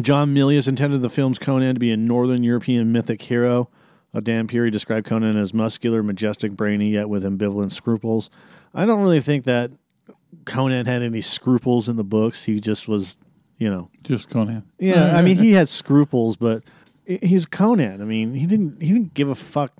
John 0.00 0.34
Milius 0.34 0.68
intended 0.68 1.02
the 1.02 1.10
film's 1.10 1.38
Conan 1.38 1.74
to 1.74 1.80
be 1.80 1.90
a 1.92 1.96
Northern 1.96 2.42
European 2.42 2.92
mythic 2.92 3.22
hero. 3.22 3.68
Uh, 4.14 4.20
Dan 4.20 4.46
Peary 4.46 4.70
described 4.70 5.06
Conan 5.06 5.36
as 5.36 5.52
muscular, 5.52 6.02
majestic, 6.02 6.52
brainy, 6.52 6.90
yet 6.90 7.08
with 7.08 7.22
ambivalent 7.22 7.72
scruples. 7.72 8.30
I 8.74 8.86
don't 8.86 9.02
really 9.02 9.20
think 9.20 9.44
that 9.44 9.72
Conan 10.44 10.86
had 10.86 11.02
any 11.02 11.20
scruples 11.20 11.88
in 11.88 11.96
the 11.96 12.04
books. 12.04 12.44
He 12.44 12.60
just 12.60 12.88
was, 12.88 13.16
you 13.58 13.70
know, 13.70 13.90
Just 14.04 14.28
Conan. 14.30 14.64
yeah. 14.78 15.16
I 15.16 15.22
mean, 15.22 15.36
he 15.36 15.52
had 15.52 15.68
scruples, 15.68 16.36
but 16.36 16.62
he- 17.06 17.18
he's 17.22 17.46
Conan. 17.46 18.00
I 18.00 18.04
mean, 18.04 18.34
he 18.34 18.46
didn't 18.46 18.82
he 18.82 18.92
didn't 18.92 19.14
give 19.14 19.28
a 19.28 19.34
fuck 19.34 19.72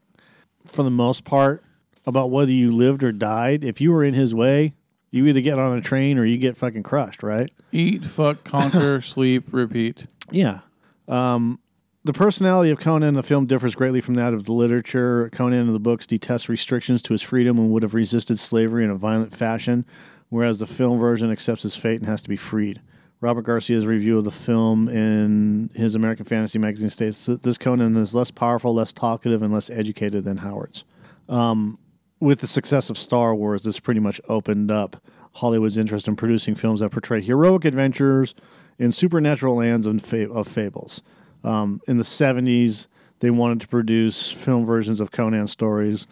for 0.64 0.82
the 0.82 0.90
most 0.90 1.24
part 1.24 1.62
about 2.06 2.30
whether 2.30 2.52
you 2.52 2.72
lived 2.72 3.02
or 3.04 3.12
died. 3.12 3.64
If 3.64 3.80
you 3.80 3.92
were 3.92 4.04
in 4.04 4.14
his 4.14 4.34
way, 4.34 4.74
you 5.10 5.26
either 5.26 5.40
get 5.40 5.58
on 5.58 5.76
a 5.76 5.80
train 5.80 6.18
or 6.18 6.24
you 6.24 6.36
get 6.38 6.56
fucking 6.56 6.82
crushed, 6.82 7.22
right? 7.22 7.50
Eat, 7.72 8.04
fuck, 8.04 8.44
conquer, 8.44 9.00
sleep, 9.02 9.44
repeat. 9.52 10.06
Yeah. 10.30 10.60
Um, 11.08 11.58
the 12.04 12.12
personality 12.12 12.70
of 12.70 12.78
Conan 12.78 13.08
in 13.08 13.14
the 13.14 13.22
film 13.22 13.46
differs 13.46 13.74
greatly 13.74 14.00
from 14.00 14.14
that 14.14 14.32
of 14.32 14.44
the 14.44 14.52
literature. 14.52 15.28
Conan 15.32 15.60
in 15.66 15.72
the 15.72 15.80
books 15.80 16.06
detests 16.06 16.48
restrictions 16.48 17.02
to 17.02 17.12
his 17.12 17.22
freedom 17.22 17.58
and 17.58 17.70
would 17.70 17.82
have 17.82 17.94
resisted 17.94 18.38
slavery 18.38 18.84
in 18.84 18.90
a 18.90 18.94
violent 18.94 19.34
fashion, 19.34 19.84
whereas 20.28 20.58
the 20.60 20.66
film 20.68 20.98
version 21.00 21.30
accepts 21.32 21.62
his 21.64 21.74
fate 21.74 22.00
and 22.00 22.08
has 22.08 22.22
to 22.22 22.28
be 22.28 22.36
freed. 22.36 22.80
Robert 23.20 23.42
Garcia's 23.42 23.86
review 23.86 24.18
of 24.18 24.24
the 24.24 24.30
film 24.30 24.88
in 24.88 25.70
his 25.74 25.94
American 25.94 26.26
Fantasy 26.26 26.58
magazine 26.58 26.90
states 26.90 27.26
that 27.26 27.42
this 27.42 27.56
Conan 27.56 27.96
is 27.96 28.14
less 28.14 28.30
powerful, 28.30 28.74
less 28.74 28.92
talkative, 28.92 29.42
and 29.42 29.52
less 29.52 29.70
educated 29.70 30.24
than 30.24 30.38
Howard's. 30.38 30.84
Um, 31.28 31.78
with 32.20 32.40
the 32.40 32.46
success 32.46 32.90
of 32.90 32.98
Star 32.98 33.34
Wars, 33.34 33.62
this 33.62 33.80
pretty 33.80 34.00
much 34.00 34.20
opened 34.28 34.70
up 34.70 35.02
Hollywood's 35.32 35.76
interest 35.76 36.08
in 36.08 36.16
producing 36.16 36.54
films 36.54 36.80
that 36.80 36.90
portray 36.90 37.20
heroic 37.20 37.64
adventures 37.64 38.34
in 38.78 38.92
supernatural 38.92 39.56
lands 39.56 39.86
and 39.86 40.02
fa- 40.02 40.30
of 40.30 40.46
fables. 40.46 41.02
Um, 41.44 41.80
in 41.86 41.98
the 41.98 42.04
70s, 42.04 42.86
they 43.20 43.30
wanted 43.30 43.60
to 43.62 43.68
produce 43.68 44.30
film 44.30 44.64
versions 44.64 45.00
of 45.00 45.10
Conan 45.10 45.46
stories, 45.46 46.06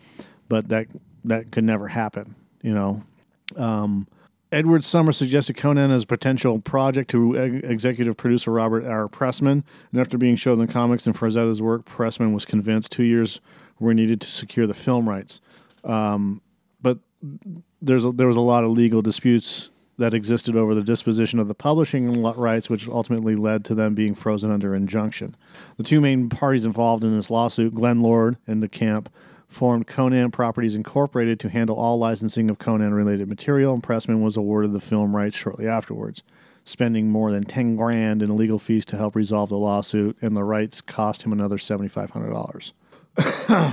but 0.49 0.69
that 0.69 0.87
that 1.25 1.51
could 1.51 1.65
never 1.65 1.89
happen. 1.89 2.35
You 2.63 2.75
know, 2.75 3.03
um, 3.57 4.07
Edward 4.55 4.85
Summer 4.85 5.11
suggested 5.11 5.57
Conan 5.57 5.91
as 5.91 6.05
a 6.05 6.07
potential 6.07 6.61
project 6.61 7.11
to 7.11 7.37
ex- 7.37 7.69
executive 7.69 8.17
producer 8.17 8.53
Robert 8.53 8.85
R. 8.85 9.09
Pressman, 9.09 9.65
and 9.91 10.01
after 10.01 10.17
being 10.17 10.37
shown 10.37 10.59
the 10.59 10.67
comics 10.67 11.07
and 11.07 11.17
Frazetta's 11.17 11.61
work, 11.61 11.85
Pressman 11.85 12.33
was 12.33 12.45
convinced 12.45 12.93
two 12.93 13.03
years 13.03 13.41
were 13.81 13.93
needed 13.93 14.21
to 14.21 14.29
secure 14.29 14.67
the 14.67 14.75
film 14.75 15.09
rights. 15.09 15.41
Um, 15.83 16.41
but 16.81 16.99
there's 17.83 18.05
a, 18.05 18.13
there 18.13 18.29
was 18.29 18.37
a 18.37 18.41
lot 18.41 18.63
of 18.63 18.71
legal 18.71 19.03
disputes 19.03 19.71
that 19.99 20.15
existed 20.15 20.57
over 20.57 20.75
the 20.75 20.83
disposition 20.83 21.39
of 21.39 21.49
the 21.49 21.55
publishing 21.55 22.23
rights, 22.23 22.71
which 22.71 22.89
ultimately 22.89 23.35
led 23.35 23.65
to 23.65 23.75
them 23.75 23.95
being 23.95 24.15
frozen 24.15 24.51
under 24.51 24.75
injunction. 24.75 25.37
The 25.77 25.85
two 25.85 26.01
main 26.01 26.29
parties 26.29 26.65
involved 26.65 27.05
in 27.05 27.17
this 27.17 27.31
lawsuit, 27.31 27.75
Glenn 27.75 28.03
Lord 28.03 28.37
and 28.47 28.61
de 28.61 28.69
Camp, 28.69 29.09
formed 29.55 29.87
Conan 29.87 30.31
Properties 30.31 30.75
Incorporated 30.75 31.39
to 31.41 31.49
handle 31.49 31.77
all 31.77 31.99
licensing 31.99 32.51
of 32.51 32.59
Conan 32.59 32.93
related 32.93 33.29
material, 33.29 33.73
and 33.73 33.83
Pressman 33.83 34.21
was 34.21 34.37
awarded 34.37 34.73
the 34.73 34.81
film 34.81 35.15
rights 35.15 35.37
shortly 35.37 35.67
afterwards, 35.67 36.23
spending 36.65 37.11
more 37.11 37.31
than 37.31 37.45
10 37.45 37.77
grand 37.77 38.23
in 38.23 38.37
legal 38.37 38.59
fees 38.59 38.85
to 38.87 38.97
help 38.97 39.15
resolve 39.15 39.49
the 39.49 39.57
lawsuit, 39.57 40.21
and 40.21 40.37
the 40.37 40.45
rights 40.45 40.81
cost 40.81 41.23
him 41.23 41.33
another 41.33 41.57
$7,500. 41.57 42.73
uh, 43.19 43.73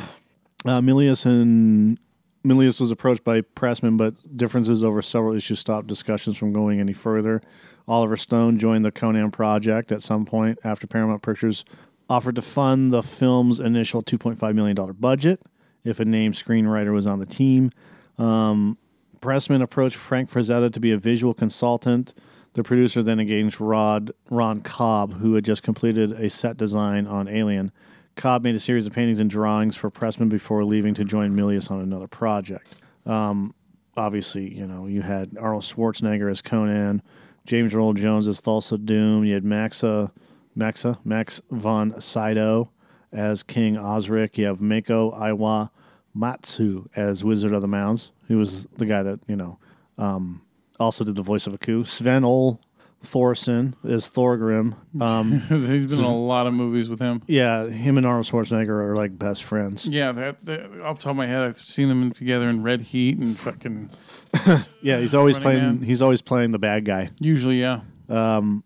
Milius 0.65 1.25
and 1.25 1.97
Milius 2.45 2.79
was 2.79 2.91
approached 2.91 3.23
by 3.23 3.41
Pressman, 3.41 3.97
but 3.97 4.15
differences 4.37 4.83
over 4.83 5.01
several 5.01 5.35
issues 5.35 5.59
stopped 5.59 5.87
discussions 5.87 6.37
from 6.37 6.53
going 6.53 6.79
any 6.79 6.93
further. 6.93 7.41
Oliver 7.87 8.15
Stone 8.15 8.59
joined 8.59 8.85
the 8.85 8.91
Conan 8.91 9.31
project 9.31 9.91
at 9.91 10.01
some 10.01 10.25
point 10.25 10.59
after 10.63 10.87
Paramount 10.87 11.21
Pictures 11.23 11.65
offered 12.09 12.35
to 12.35 12.41
fund 12.41 12.91
the 12.91 13.01
film's 13.01 13.59
initial 13.59 14.03
$2.5 14.03 14.53
million 14.53 14.75
budget 14.99 15.41
if 15.83 15.99
a 15.99 16.05
named 16.05 16.35
screenwriter 16.35 16.93
was 16.93 17.07
on 17.07 17.19
the 17.19 17.25
team. 17.25 17.71
Um, 18.17 18.77
Pressman 19.21 19.61
approached 19.61 19.95
Frank 19.95 20.31
Frazetta 20.31 20.71
to 20.73 20.79
be 20.79 20.91
a 20.91 20.97
visual 20.97 21.33
consultant. 21.33 22.13
The 22.53 22.63
producer 22.63 23.01
then 23.01 23.19
engaged 23.19 23.61
Rod 23.61 24.11
Ron 24.29 24.61
Cobb, 24.61 25.13
who 25.19 25.35
had 25.35 25.45
just 25.45 25.63
completed 25.63 26.11
a 26.11 26.29
set 26.29 26.57
design 26.57 27.07
on 27.07 27.27
Alien. 27.27 27.71
Cobb 28.15 28.43
made 28.43 28.55
a 28.55 28.59
series 28.59 28.85
of 28.85 28.93
paintings 28.93 29.19
and 29.19 29.29
drawings 29.29 29.75
for 29.75 29.89
Pressman 29.89 30.27
before 30.27 30.65
leaving 30.65 30.93
to 30.95 31.05
join 31.05 31.35
Milius 31.35 31.71
on 31.71 31.79
another 31.79 32.07
project. 32.07 32.75
Um, 33.05 33.55
obviously, 33.95 34.53
you 34.53 34.67
know, 34.67 34.85
you 34.85 35.01
had 35.01 35.37
Arnold 35.39 35.63
Schwarzenegger 35.63 36.29
as 36.29 36.41
Conan, 36.41 37.01
James 37.45 37.73
Earl 37.73 37.93
Jones 37.93 38.27
as 38.27 38.41
Thulsa 38.41 38.83
Doom, 38.83 39.23
you 39.23 39.33
had 39.33 39.45
Maxa, 39.45 40.11
Maxa, 40.55 40.99
Max 41.05 41.41
von 41.49 41.99
Sydow 42.01 42.69
as 43.11 43.43
King 43.43 43.77
Osric, 43.77 44.37
you 44.37 44.45
have 44.45 44.61
Mako 44.61 45.11
Iwa 45.11 45.71
Matsu 46.13 46.87
as 46.95 47.23
Wizard 47.23 47.53
of 47.53 47.61
the 47.61 47.67
Mounds, 47.67 48.11
who 48.27 48.37
was 48.37 48.65
the 48.77 48.85
guy 48.85 49.03
that, 49.03 49.19
you 49.27 49.35
know, 49.35 49.57
um, 49.97 50.41
also 50.79 51.03
did 51.03 51.15
the 51.15 51.21
voice 51.21 51.47
of 51.47 51.53
Aku. 51.53 51.83
Sven 51.83 52.23
Ol 52.23 52.59
Thorson 53.03 53.75
is 53.83 54.09
Thorgrim. 54.09 54.75
Um, 55.01 55.39
He's 55.49 55.85
been 55.87 55.99
in 55.99 56.05
a 56.05 56.15
lot 56.15 56.47
of 56.47 56.53
movies 56.53 56.89
with 56.89 56.99
him. 56.99 57.21
yeah, 57.27 57.67
him 57.67 57.97
and 57.97 58.05
Arnold 58.05 58.25
Schwarzenegger 58.27 58.69
are 58.69 58.95
like 58.95 59.17
best 59.17 59.43
friends. 59.43 59.87
Yeah, 59.87 60.11
that, 60.11 60.45
that 60.45 60.81
off 60.81 60.97
the 60.97 61.03
top 61.03 61.11
of 61.11 61.15
my 61.17 61.27
head, 61.27 61.41
I've 61.43 61.59
seen 61.59 61.89
them 61.89 62.11
together 62.11 62.47
in 62.49 62.63
Red 62.63 62.81
Heat 62.81 63.17
and 63.17 63.37
fucking. 63.37 63.89
Yeah, 64.81 64.97
he's 64.99 65.13
always 65.13 65.35
Running 65.35 65.43
playing. 65.59 65.75
Man. 65.79 65.81
He's 65.83 66.01
always 66.01 66.21
playing 66.21 66.51
the 66.53 66.57
bad 66.59 66.85
guy. 66.85 67.09
Usually, 67.19 67.59
yeah. 67.59 67.81
Um, 68.09 68.63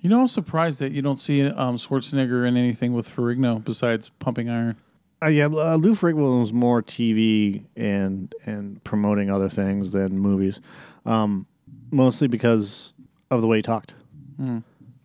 You 0.00 0.08
know, 0.08 0.22
I'm 0.22 0.28
surprised 0.28 0.78
that 0.78 0.92
you 0.92 1.02
don't 1.02 1.20
see 1.20 1.46
um, 1.46 1.76
Schwarzenegger 1.76 2.46
in 2.48 2.56
anything 2.56 2.94
with 2.94 3.08
Ferrigno 3.08 3.62
besides 3.62 4.08
Pumping 4.18 4.48
Iron. 4.48 4.76
uh, 5.22 5.26
yeah, 5.26 5.44
uh, 5.44 5.76
Lou 5.76 5.94
Ferrigno 5.94 6.40
was 6.40 6.52
more 6.52 6.82
TV 6.82 7.64
and 7.76 8.34
and 8.46 8.82
promoting 8.84 9.30
other 9.30 9.48
things 9.48 9.92
than 9.92 10.18
movies, 10.18 10.60
um, 11.04 11.46
mostly 11.90 12.28
because 12.28 12.92
of 13.30 13.42
the 13.42 13.46
way 13.46 13.58
he 13.58 13.62
talked. 13.62 13.94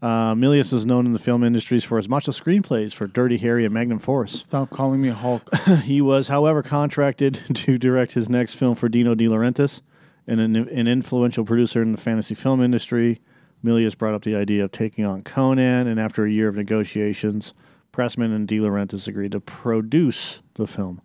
Uh, 0.01 0.35
Milius 0.35 0.71
was 0.71 0.85
known 0.85 1.05
in 1.05 1.13
the 1.13 1.19
film 1.19 1.43
industries 1.43 1.83
for 1.83 1.97
his 1.97 2.07
macho 2.07 2.31
screenplays 2.31 2.93
for 2.93 3.07
Dirty 3.07 3.37
Harry 3.37 3.65
and 3.65 3.73
Magnum 3.73 3.99
Force. 3.99 4.43
Stop 4.43 4.69
calling 4.69 5.01
me 5.01 5.09
a 5.09 5.13
Hulk. 5.13 5.53
he 5.83 5.99
was, 5.99 6.27
however, 6.27 6.61
contracted 6.61 7.41
to 7.55 7.77
direct 7.77 8.11
his 8.13 8.29
next 8.29 8.53
film 8.53 8.75
for 8.75 8.87
Dino 8.87 9.15
De 9.15 9.25
Laurentiis, 9.25 9.81
and 10.27 10.39
an, 10.39 10.55
an 10.55 10.87
influential 10.87 11.43
producer 11.43 11.81
in 11.81 11.91
the 11.91 11.97
fantasy 11.97 12.35
film 12.35 12.61
industry. 12.61 13.19
Milius 13.65 13.97
brought 13.97 14.13
up 14.13 14.23
the 14.23 14.35
idea 14.35 14.63
of 14.63 14.71
taking 14.71 15.05
on 15.05 15.23
Conan, 15.23 15.87
and 15.87 15.99
after 15.99 16.25
a 16.25 16.31
year 16.31 16.47
of 16.47 16.55
negotiations, 16.55 17.53
Pressman 17.91 18.33
and 18.33 18.47
De 18.47 18.59
Laurentiis 18.59 19.07
agreed 19.07 19.31
to 19.31 19.39
produce 19.39 20.41
the 20.53 20.67
film. 20.67 21.01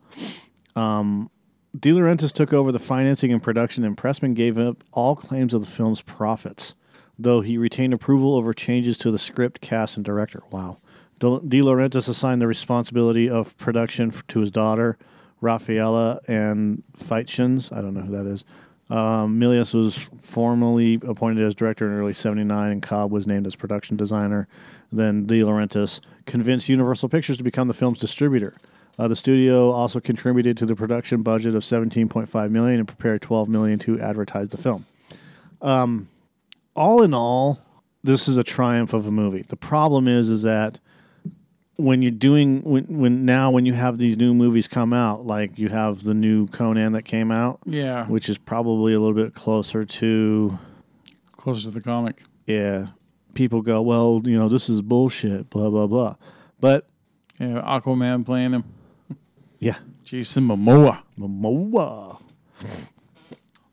Um, 0.76 1.30
De 1.78 1.90
Laurentiis 1.90 2.32
took 2.32 2.52
over 2.52 2.70
the 2.70 2.78
financing 2.78 3.32
and 3.32 3.42
production, 3.42 3.84
and 3.84 3.96
Pressman 3.96 4.34
gave 4.34 4.58
up 4.58 4.84
all 4.92 5.16
claims 5.16 5.54
of 5.54 5.60
the 5.60 5.66
film's 5.66 6.02
profits, 6.02 6.74
though 7.18 7.40
he 7.40 7.56
retained 7.56 7.94
approval 7.94 8.34
over 8.34 8.52
changes 8.52 8.98
to 8.98 9.10
the 9.10 9.18
script, 9.18 9.60
cast, 9.60 9.96
and 9.96 10.04
director. 10.04 10.42
Wow. 10.50 10.78
De 11.18 11.60
Laurentiis 11.60 12.08
assigned 12.08 12.40
the 12.40 12.46
responsibility 12.46 13.28
of 13.28 13.56
production 13.58 14.12
to 14.28 14.40
his 14.40 14.50
daughter, 14.50 14.98
Raffaella 15.42 16.18
and 16.28 16.82
Feitshans. 16.98 17.74
I 17.76 17.82
don't 17.82 17.94
know 17.94 18.02
who 18.02 18.16
that 18.16 18.26
is. 18.26 18.44
Um, 18.90 19.38
Milius 19.38 19.72
was 19.72 19.96
formally 20.20 20.98
appointed 21.06 21.44
as 21.44 21.54
director 21.54 21.86
in 21.86 21.96
early 21.96 22.12
79, 22.12 22.72
and 22.72 22.82
Cobb 22.82 23.12
was 23.12 23.26
named 23.26 23.46
as 23.46 23.54
production 23.54 23.96
designer. 23.96 24.48
Then 24.90 25.26
De 25.26 25.40
Laurentiis 25.40 26.00
convinced 26.26 26.68
Universal 26.68 27.08
Pictures 27.08 27.36
to 27.36 27.44
become 27.44 27.68
the 27.68 27.74
film's 27.74 28.00
distributor. 28.00 28.56
Uh, 28.98 29.06
the 29.06 29.16
studio 29.16 29.70
also 29.70 30.00
contributed 30.00 30.56
to 30.58 30.66
the 30.66 30.74
production 30.74 31.22
budget 31.22 31.54
of 31.54 31.62
17.5 31.62 32.50
million 32.50 32.80
and 32.80 32.88
prepared 32.88 33.22
12 33.22 33.48
million 33.48 33.78
to 33.78 34.00
advertise 34.00 34.48
the 34.48 34.58
film. 34.58 34.84
Um, 35.62 36.08
all 36.74 37.02
in 37.02 37.14
all, 37.14 37.60
this 38.02 38.26
is 38.28 38.36
a 38.36 38.44
triumph 38.44 38.92
of 38.92 39.06
a 39.06 39.10
movie. 39.10 39.42
The 39.42 39.56
problem 39.56 40.08
is, 40.08 40.28
is 40.28 40.42
that 40.42 40.80
when 41.82 42.02
you're 42.02 42.10
doing 42.10 42.62
when 42.62 42.84
when 42.84 43.24
now 43.24 43.50
when 43.50 43.66
you 43.66 43.72
have 43.74 43.98
these 43.98 44.16
new 44.16 44.34
movies 44.34 44.68
come 44.68 44.92
out, 44.92 45.26
like 45.26 45.58
you 45.58 45.68
have 45.68 46.02
the 46.04 46.14
new 46.14 46.46
Conan 46.48 46.92
that 46.92 47.02
came 47.04 47.30
out, 47.30 47.60
Yeah, 47.66 48.06
which 48.06 48.28
is 48.28 48.38
probably 48.38 48.92
a 48.94 49.00
little 49.00 49.14
bit 49.14 49.34
closer 49.34 49.84
to 49.84 50.58
closer 51.32 51.62
to 51.64 51.70
the 51.70 51.80
comic. 51.80 52.22
yeah. 52.46 52.88
People 53.34 53.62
go, 53.62 53.80
well, 53.80 54.20
you 54.24 54.36
know, 54.36 54.48
this 54.48 54.68
is 54.68 54.82
bullshit, 54.82 55.48
blah 55.50 55.70
blah 55.70 55.86
blah. 55.86 56.16
But 56.60 56.88
Yeah, 57.38 57.62
Aquaman 57.62 58.26
playing 58.26 58.52
him. 58.52 58.64
yeah, 59.60 59.76
Jason 60.04 60.44
Momoa. 60.48 61.02
Momoa. 61.18 62.20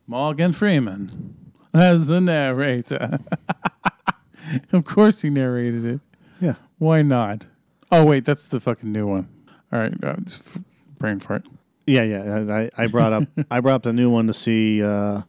Morgan 0.05 0.53
Freeman 0.53 1.35
as 1.73 2.07
the 2.07 2.21
narrator. 2.21 3.17
of 4.71 4.85
course, 4.85 5.21
he 5.21 5.29
narrated 5.29 5.85
it. 5.85 5.99
Yeah. 6.39 6.55
Why 6.77 7.01
not? 7.01 7.47
Oh 7.91 8.03
wait, 8.05 8.25
that's 8.25 8.47
the 8.47 8.59
fucking 8.59 8.91
new 8.91 9.07
one. 9.07 9.29
All 9.71 9.79
right, 9.79 9.93
uh, 10.03 10.15
just 10.23 10.41
f- 10.45 10.59
brain 10.97 11.19
fart. 11.19 11.45
Yeah, 11.85 12.03
yeah. 12.03 12.45
I, 12.53 12.69
I 12.77 12.87
brought 12.87 13.13
up 13.13 13.23
I 13.51 13.59
brought 13.59 13.75
up 13.75 13.83
the 13.83 13.93
new 13.93 14.09
one 14.09 14.27
to 14.27 14.33
see. 14.33 14.83
Uh, 14.83 15.21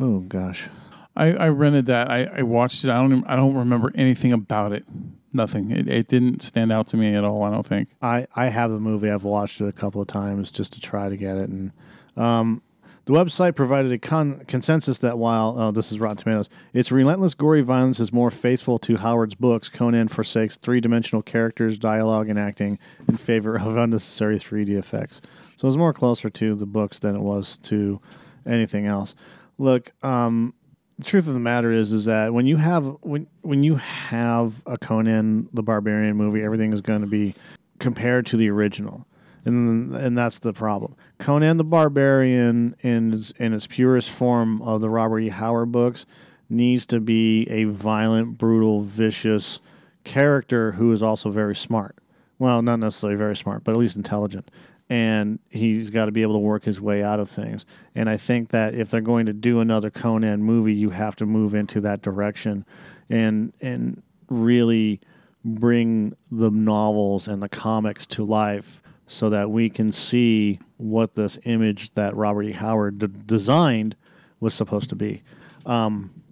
oh 0.00 0.20
gosh, 0.20 0.68
I, 1.14 1.32
I 1.32 1.48
rented 1.48 1.86
that. 1.86 2.10
I, 2.10 2.24
I 2.24 2.42
watched 2.42 2.84
it. 2.84 2.90
I 2.90 2.94
don't. 2.94 3.12
Even, 3.12 3.24
I 3.26 3.36
don't 3.36 3.54
remember 3.54 3.92
anything 3.94 4.32
about 4.32 4.72
it. 4.72 4.84
Nothing. 5.32 5.70
It, 5.70 5.88
it 5.88 6.08
didn't 6.08 6.42
stand 6.42 6.72
out 6.72 6.86
to 6.88 6.96
me 6.96 7.14
at 7.14 7.24
all. 7.24 7.42
I 7.42 7.50
don't 7.50 7.66
think. 7.66 7.90
I 8.00 8.26
I 8.34 8.46
have 8.46 8.70
the 8.70 8.78
movie. 8.78 9.10
I've 9.10 9.24
watched 9.24 9.60
it 9.60 9.66
a 9.68 9.72
couple 9.72 10.00
of 10.00 10.08
times 10.08 10.50
just 10.50 10.72
to 10.74 10.80
try 10.80 11.08
to 11.10 11.16
get 11.16 11.36
it, 11.36 11.50
and 11.50 11.72
um, 12.16 12.62
the 13.06 13.12
website 13.12 13.54
provided 13.54 13.92
a 13.92 13.98
con- 13.98 14.44
consensus 14.46 14.98
that 14.98 15.16
while 15.16 15.54
oh 15.56 15.70
this 15.70 15.92
is 15.92 16.00
Rotten 16.00 16.16
Tomatoes, 16.16 16.50
its 16.72 16.90
relentless 16.92 17.34
gory 17.34 17.62
violence 17.62 18.00
is 18.00 18.12
more 18.12 18.32
faithful 18.32 18.78
to 18.80 18.96
Howard's 18.96 19.36
books. 19.36 19.68
Conan 19.68 20.08
forsakes 20.08 20.56
three 20.56 20.80
dimensional 20.80 21.22
characters, 21.22 21.78
dialogue, 21.78 22.28
and 22.28 22.38
acting 22.38 22.78
in 23.08 23.16
favor 23.16 23.56
of 23.56 23.76
unnecessary 23.76 24.38
3D 24.38 24.76
effects. 24.76 25.20
So 25.56 25.68
it's 25.68 25.76
more 25.76 25.94
closer 25.94 26.28
to 26.28 26.54
the 26.56 26.66
books 26.66 26.98
than 26.98 27.14
it 27.14 27.22
was 27.22 27.58
to 27.58 28.00
anything 28.44 28.86
else. 28.86 29.14
Look, 29.56 29.92
um, 30.02 30.52
the 30.98 31.04
truth 31.04 31.28
of 31.28 31.34
the 31.34 31.40
matter 31.40 31.70
is 31.70 31.92
is 31.92 32.06
that 32.06 32.34
when 32.34 32.46
you 32.46 32.56
have 32.56 32.86
when 33.02 33.28
when 33.42 33.62
you 33.62 33.76
have 33.76 34.62
a 34.66 34.76
Conan 34.76 35.48
the 35.52 35.62
Barbarian 35.62 36.16
movie, 36.16 36.42
everything 36.42 36.72
is 36.72 36.80
going 36.80 37.02
to 37.02 37.06
be 37.06 37.34
compared 37.78 38.26
to 38.26 38.36
the 38.36 38.50
original, 38.50 39.06
and 39.46 39.94
and 39.94 40.18
that's 40.18 40.40
the 40.40 40.52
problem. 40.52 40.94
Conan 41.18 41.56
the 41.56 41.64
Barbarian 41.64 42.76
in 42.80 43.14
its, 43.14 43.30
in 43.32 43.54
its 43.54 43.66
purest 43.66 44.10
form 44.10 44.60
of 44.60 44.80
the 44.80 44.90
Robert 44.90 45.20
E. 45.20 45.28
Howard 45.28 45.72
books 45.72 46.04
needs 46.50 46.84
to 46.86 47.00
be 47.00 47.48
a 47.48 47.64
violent, 47.64 48.36
brutal, 48.36 48.82
vicious 48.82 49.60
character 50.04 50.72
who 50.72 50.92
is 50.92 51.02
also 51.02 51.30
very 51.30 51.56
smart. 51.56 51.96
Well, 52.38 52.60
not 52.60 52.80
necessarily 52.80 53.16
very 53.16 53.36
smart, 53.36 53.64
but 53.64 53.72
at 53.72 53.78
least 53.78 53.96
intelligent. 53.96 54.50
And 54.88 55.40
he's 55.50 55.90
got 55.90 56.04
to 56.04 56.12
be 56.12 56.22
able 56.22 56.34
to 56.34 56.40
work 56.40 56.64
his 56.64 56.80
way 56.80 57.02
out 57.02 57.18
of 57.18 57.28
things. 57.28 57.66
And 57.94 58.08
I 58.08 58.16
think 58.16 58.50
that 58.50 58.74
if 58.74 58.90
they're 58.90 59.00
going 59.00 59.26
to 59.26 59.32
do 59.32 59.60
another 59.60 59.90
Conan 59.90 60.44
movie, 60.44 60.74
you 60.74 60.90
have 60.90 61.16
to 61.16 61.26
move 61.26 61.54
into 61.54 61.80
that 61.80 62.02
direction 62.02 62.64
and 63.08 63.52
and 63.60 64.02
really 64.28 65.00
bring 65.44 66.16
the 66.30 66.50
novels 66.50 67.28
and 67.28 67.40
the 67.42 67.48
comics 67.48 68.06
to 68.06 68.24
life 68.24 68.82
so 69.06 69.30
that 69.30 69.50
we 69.50 69.70
can 69.70 69.92
see 69.92 70.58
what 70.76 71.14
this 71.14 71.38
image 71.44 71.94
that 71.94 72.14
Robert 72.16 72.42
E. 72.44 72.52
Howard 72.52 72.98
d- 72.98 73.06
designed 73.26 73.96
was 74.40 74.54
supposed 74.54 74.88
to 74.90 74.96
be. 74.96 75.22
Um, 75.64 76.22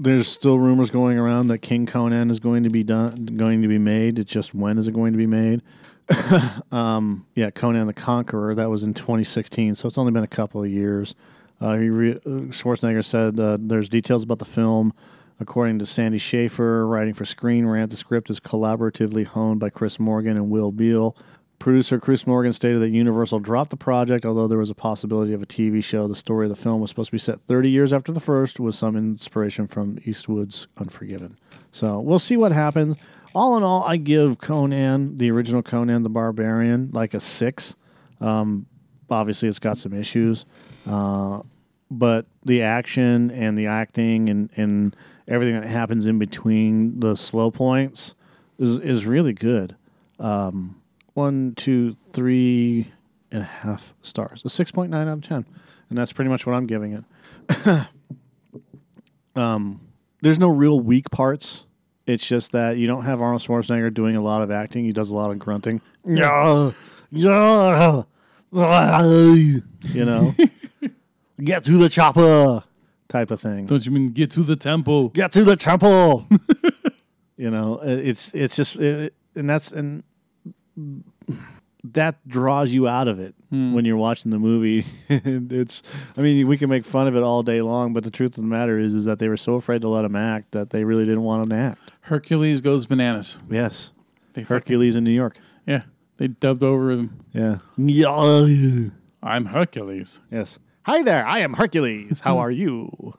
there's 0.00 0.28
still 0.28 0.58
rumors 0.58 0.90
going 0.90 1.16
around 1.16 1.46
that 1.48 1.58
King 1.58 1.86
Conan 1.86 2.30
is 2.30 2.40
going 2.40 2.64
to 2.64 2.70
be 2.70 2.82
done, 2.82 3.26
going 3.36 3.62
to 3.62 3.68
be 3.68 3.78
made. 3.78 4.18
It's 4.18 4.30
just 4.30 4.52
when 4.52 4.78
is 4.78 4.88
it 4.88 4.94
going 4.94 5.12
to 5.12 5.18
be 5.18 5.26
made? 5.26 5.62
um, 6.72 7.24
yeah, 7.36 7.50
Conan 7.50 7.86
the 7.86 7.92
Conqueror. 7.92 8.54
That 8.54 8.68
was 8.68 8.82
in 8.82 8.94
2016, 8.94 9.76
so 9.76 9.86
it's 9.86 9.98
only 9.98 10.12
been 10.12 10.24
a 10.24 10.28
couple 10.28 10.62
of 10.62 10.68
years. 10.68 11.14
Uh, 11.60 11.76
re- 11.76 12.18
Schwarzenegger 12.50 13.04
said 13.04 13.38
uh, 13.38 13.58
there's 13.60 13.88
details 13.88 14.24
about 14.24 14.40
the 14.40 14.44
film. 14.44 14.92
According 15.38 15.78
to 15.80 15.86
Sandy 15.86 16.18
Schaefer, 16.18 16.86
writing 16.86 17.14
for 17.14 17.24
Screen 17.24 17.66
Rant, 17.66 17.90
the 17.90 17.96
script 17.96 18.30
is 18.30 18.38
collaboratively 18.38 19.26
honed 19.26 19.60
by 19.60 19.70
Chris 19.70 19.98
Morgan 19.98 20.36
and 20.36 20.50
Will 20.50 20.70
Beall. 20.70 21.16
Producer 21.62 22.00
Chris 22.00 22.26
Morgan 22.26 22.52
stated 22.52 22.82
that 22.82 22.88
Universal 22.88 23.38
dropped 23.38 23.70
the 23.70 23.76
project, 23.76 24.26
although 24.26 24.48
there 24.48 24.58
was 24.58 24.68
a 24.68 24.74
possibility 24.74 25.32
of 25.32 25.40
a 25.40 25.46
TV 25.46 25.82
show. 25.82 26.08
The 26.08 26.16
story 26.16 26.46
of 26.46 26.50
the 26.50 26.60
film 26.60 26.80
was 26.80 26.90
supposed 26.90 27.10
to 27.10 27.12
be 27.12 27.18
set 27.18 27.40
30 27.46 27.70
years 27.70 27.92
after 27.92 28.10
the 28.10 28.18
first, 28.18 28.58
with 28.58 28.74
some 28.74 28.96
inspiration 28.96 29.68
from 29.68 30.00
Eastwood's 30.04 30.66
Unforgiven. 30.76 31.38
So 31.70 32.00
we'll 32.00 32.18
see 32.18 32.36
what 32.36 32.50
happens. 32.50 32.96
All 33.32 33.56
in 33.56 33.62
all, 33.62 33.84
I 33.84 33.96
give 33.96 34.40
Conan, 34.40 35.18
the 35.18 35.30
original 35.30 35.62
Conan 35.62 36.02
the 36.02 36.08
Barbarian, 36.08 36.90
like 36.92 37.14
a 37.14 37.20
six. 37.20 37.76
Um, 38.20 38.66
obviously, 39.08 39.48
it's 39.48 39.60
got 39.60 39.78
some 39.78 39.92
issues, 39.92 40.44
uh, 40.90 41.42
but 41.92 42.26
the 42.44 42.62
action 42.62 43.30
and 43.30 43.56
the 43.56 43.68
acting 43.68 44.28
and, 44.28 44.50
and 44.56 44.96
everything 45.28 45.60
that 45.60 45.68
happens 45.68 46.08
in 46.08 46.18
between 46.18 46.98
the 46.98 47.14
slow 47.14 47.52
points 47.52 48.16
is 48.58 48.78
is 48.78 49.06
really 49.06 49.32
good. 49.32 49.76
Um, 50.18 50.81
one, 51.14 51.54
two, 51.56 51.94
three 52.12 52.92
and 53.30 53.42
a 53.42 53.46
half 53.46 53.94
stars. 54.02 54.42
A 54.44 54.50
six 54.50 54.70
point 54.70 54.90
nine 54.90 55.08
out 55.08 55.18
of 55.18 55.22
ten, 55.22 55.46
and 55.88 55.98
that's 55.98 56.12
pretty 56.12 56.30
much 56.30 56.46
what 56.46 56.54
I'm 56.54 56.66
giving 56.66 57.04
it. 57.48 57.86
um, 59.36 59.80
there's 60.20 60.38
no 60.38 60.48
real 60.48 60.80
weak 60.80 61.10
parts. 61.10 61.66
It's 62.06 62.26
just 62.26 62.52
that 62.52 62.78
you 62.78 62.86
don't 62.86 63.04
have 63.04 63.20
Arnold 63.20 63.42
Schwarzenegger 63.42 63.92
doing 63.92 64.16
a 64.16 64.22
lot 64.22 64.42
of 64.42 64.50
acting. 64.50 64.84
He 64.84 64.92
does 64.92 65.10
a 65.10 65.14
lot 65.14 65.30
of 65.30 65.38
grunting. 65.38 65.80
Yeah, 66.06 66.72
yeah, 67.10 68.02
you 68.52 70.04
know, 70.04 70.34
get 71.44 71.64
to 71.64 71.72
the 71.78 71.88
chopper 71.88 72.64
type 73.08 73.30
of 73.30 73.40
thing. 73.40 73.66
Don't 73.66 73.84
you 73.84 73.92
mean 73.92 74.08
get 74.08 74.30
to 74.32 74.42
the 74.42 74.56
temple? 74.56 75.10
Get 75.10 75.32
to 75.32 75.44
the 75.44 75.56
temple. 75.56 76.26
you 77.36 77.50
know, 77.50 77.80
it's 77.82 78.32
it's 78.34 78.56
just 78.56 78.76
it, 78.76 79.14
and 79.34 79.48
that's 79.48 79.70
and 79.72 80.02
that 81.84 82.16
draws 82.28 82.72
you 82.72 82.86
out 82.86 83.08
of 83.08 83.18
it 83.18 83.34
hmm. 83.50 83.74
when 83.74 83.84
you're 83.84 83.96
watching 83.96 84.30
the 84.30 84.38
movie. 84.38 84.86
It's 85.08 85.82
I 86.16 86.20
mean, 86.20 86.46
we 86.46 86.56
can 86.56 86.70
make 86.70 86.84
fun 86.84 87.06
of 87.06 87.16
it 87.16 87.22
all 87.22 87.42
day 87.42 87.60
long, 87.62 87.92
but 87.92 88.04
the 88.04 88.10
truth 88.10 88.30
of 88.30 88.44
the 88.44 88.48
matter 88.48 88.78
is 88.78 88.94
is 88.94 89.04
that 89.04 89.18
they 89.18 89.28
were 89.28 89.36
so 89.36 89.54
afraid 89.54 89.82
to 89.82 89.88
let 89.88 90.04
him 90.04 90.16
act 90.16 90.52
that 90.52 90.70
they 90.70 90.84
really 90.84 91.04
didn't 91.04 91.22
want 91.22 91.42
him 91.42 91.48
to 91.50 91.56
act. 91.56 91.92
Hercules 92.02 92.60
goes 92.60 92.86
bananas. 92.86 93.40
Yes. 93.50 93.92
They 94.32 94.42
fucking- 94.42 94.54
Hercules 94.54 94.96
in 94.96 95.04
New 95.04 95.10
York. 95.10 95.38
yeah, 95.66 95.82
they 96.16 96.28
dubbed 96.28 96.62
over 96.62 96.90
him. 96.90 97.24
Yeah. 97.32 97.58
Yeah. 97.76 98.90
I'm 99.22 99.46
Hercules. 99.46 100.20
Yes. 100.30 100.58
Hi 100.84 101.02
there. 101.02 101.24
I 101.26 101.38
am 101.40 101.54
Hercules. 101.54 102.20
How 102.20 102.38
are 102.44 102.50
you? 102.50 103.14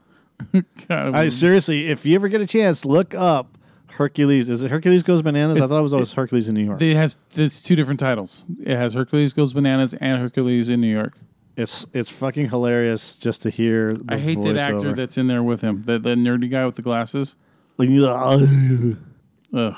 God, 0.88 1.16
I 1.16 1.30
seriously, 1.30 1.88
if 1.88 2.06
you 2.06 2.16
ever 2.16 2.28
get 2.28 2.42
a 2.42 2.46
chance, 2.46 2.84
look 2.84 3.14
up 3.14 3.58
Hercules. 3.94 4.50
Is 4.50 4.64
it 4.64 4.72
Hercules 4.72 5.04
Goes 5.04 5.22
Bananas? 5.22 5.58
I 5.58 5.60
It's- 5.60 5.70
thought 5.70 5.80
it 5.80 5.84
was 5.84 5.94
always 5.94 6.14
Hercules 6.14 6.50
in 6.50 6.56
New 6.56 6.64
York. 6.66 6.82
it 6.82 6.96
has 6.96 7.18
it's 7.36 7.62
two 7.62 7.76
different 7.76 8.00
titles. 8.00 8.46
It 8.64 8.76
has 8.76 8.94
Hercules 8.94 9.34
goes 9.34 9.54
bananas 9.54 9.94
and 10.00 10.20
Hercules 10.22 10.70
in 10.70 10.82
New 10.82 10.92
York. 10.92 11.14
It's 11.56 11.86
it's 11.94 12.10
fucking 12.10 12.50
hilarious 12.50 13.16
just 13.16 13.42
to 13.44 13.50
hear. 13.50 13.94
The 13.96 14.16
I 14.16 14.18
hate 14.18 14.42
that 14.42 14.58
actor 14.58 14.78
voiceover. 14.80 14.96
that's 14.96 15.18
in 15.18 15.28
there 15.28 15.44
with 15.44 15.62
him. 15.62 15.84
The, 15.86 16.00
the 16.00 16.16
nerdy 16.16 16.50
guy 16.50 16.66
with 16.66 16.76
the 16.76 16.82
glasses. 16.82 17.36
Like, 17.78 17.90
Ugh. 19.54 19.76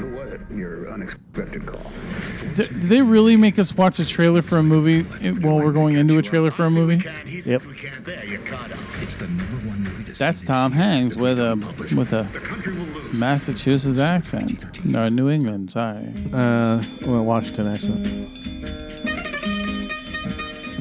Who 0.00 0.16
was 0.16 0.32
it? 0.32 0.40
Your 0.50 0.88
unexpected 0.88 1.66
call. 1.66 1.82
D- 2.56 2.64
did 2.64 2.68
they 2.68 3.02
really 3.02 3.36
make 3.36 3.58
us 3.58 3.74
watch 3.76 3.98
a 3.98 4.06
trailer 4.06 4.42
for 4.42 4.56
a 4.58 4.62
movie 4.62 5.02
while 5.40 5.56
we're 5.56 5.72
going 5.72 5.96
into 5.96 6.18
a 6.18 6.22
trailer 6.22 6.50
for 6.50 6.64
a 6.64 6.70
movie? 6.70 6.96
Yep. 7.26 7.62
It's 9.02 9.16
the 9.16 9.26
number 9.28 9.68
one 9.68 9.78
movie 9.78 10.02
this 10.04 10.18
That's 10.18 10.42
Tom 10.42 10.72
Hanks 10.72 11.16
with 11.16 11.38
a 11.38 11.56
with 11.96 12.12
a 12.12 12.24
country 12.40 12.72
will 12.74 12.80
lose. 12.84 13.18
Massachusetts 13.20 13.98
accent. 13.98 14.84
No, 14.84 15.08
New 15.08 15.28
England. 15.30 15.70
Sorry. 15.70 16.12
Uh, 16.32 16.82
well, 17.06 17.24
Washington 17.24 17.68
accent. 17.68 18.06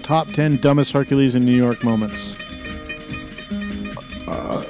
Top 0.03 0.27
ten 0.29 0.55
dumbest 0.57 0.91
Hercules 0.91 1.35
in 1.35 1.45
New 1.45 1.55
York 1.55 1.83
moments. 1.83 2.35
Uh, 4.27 4.63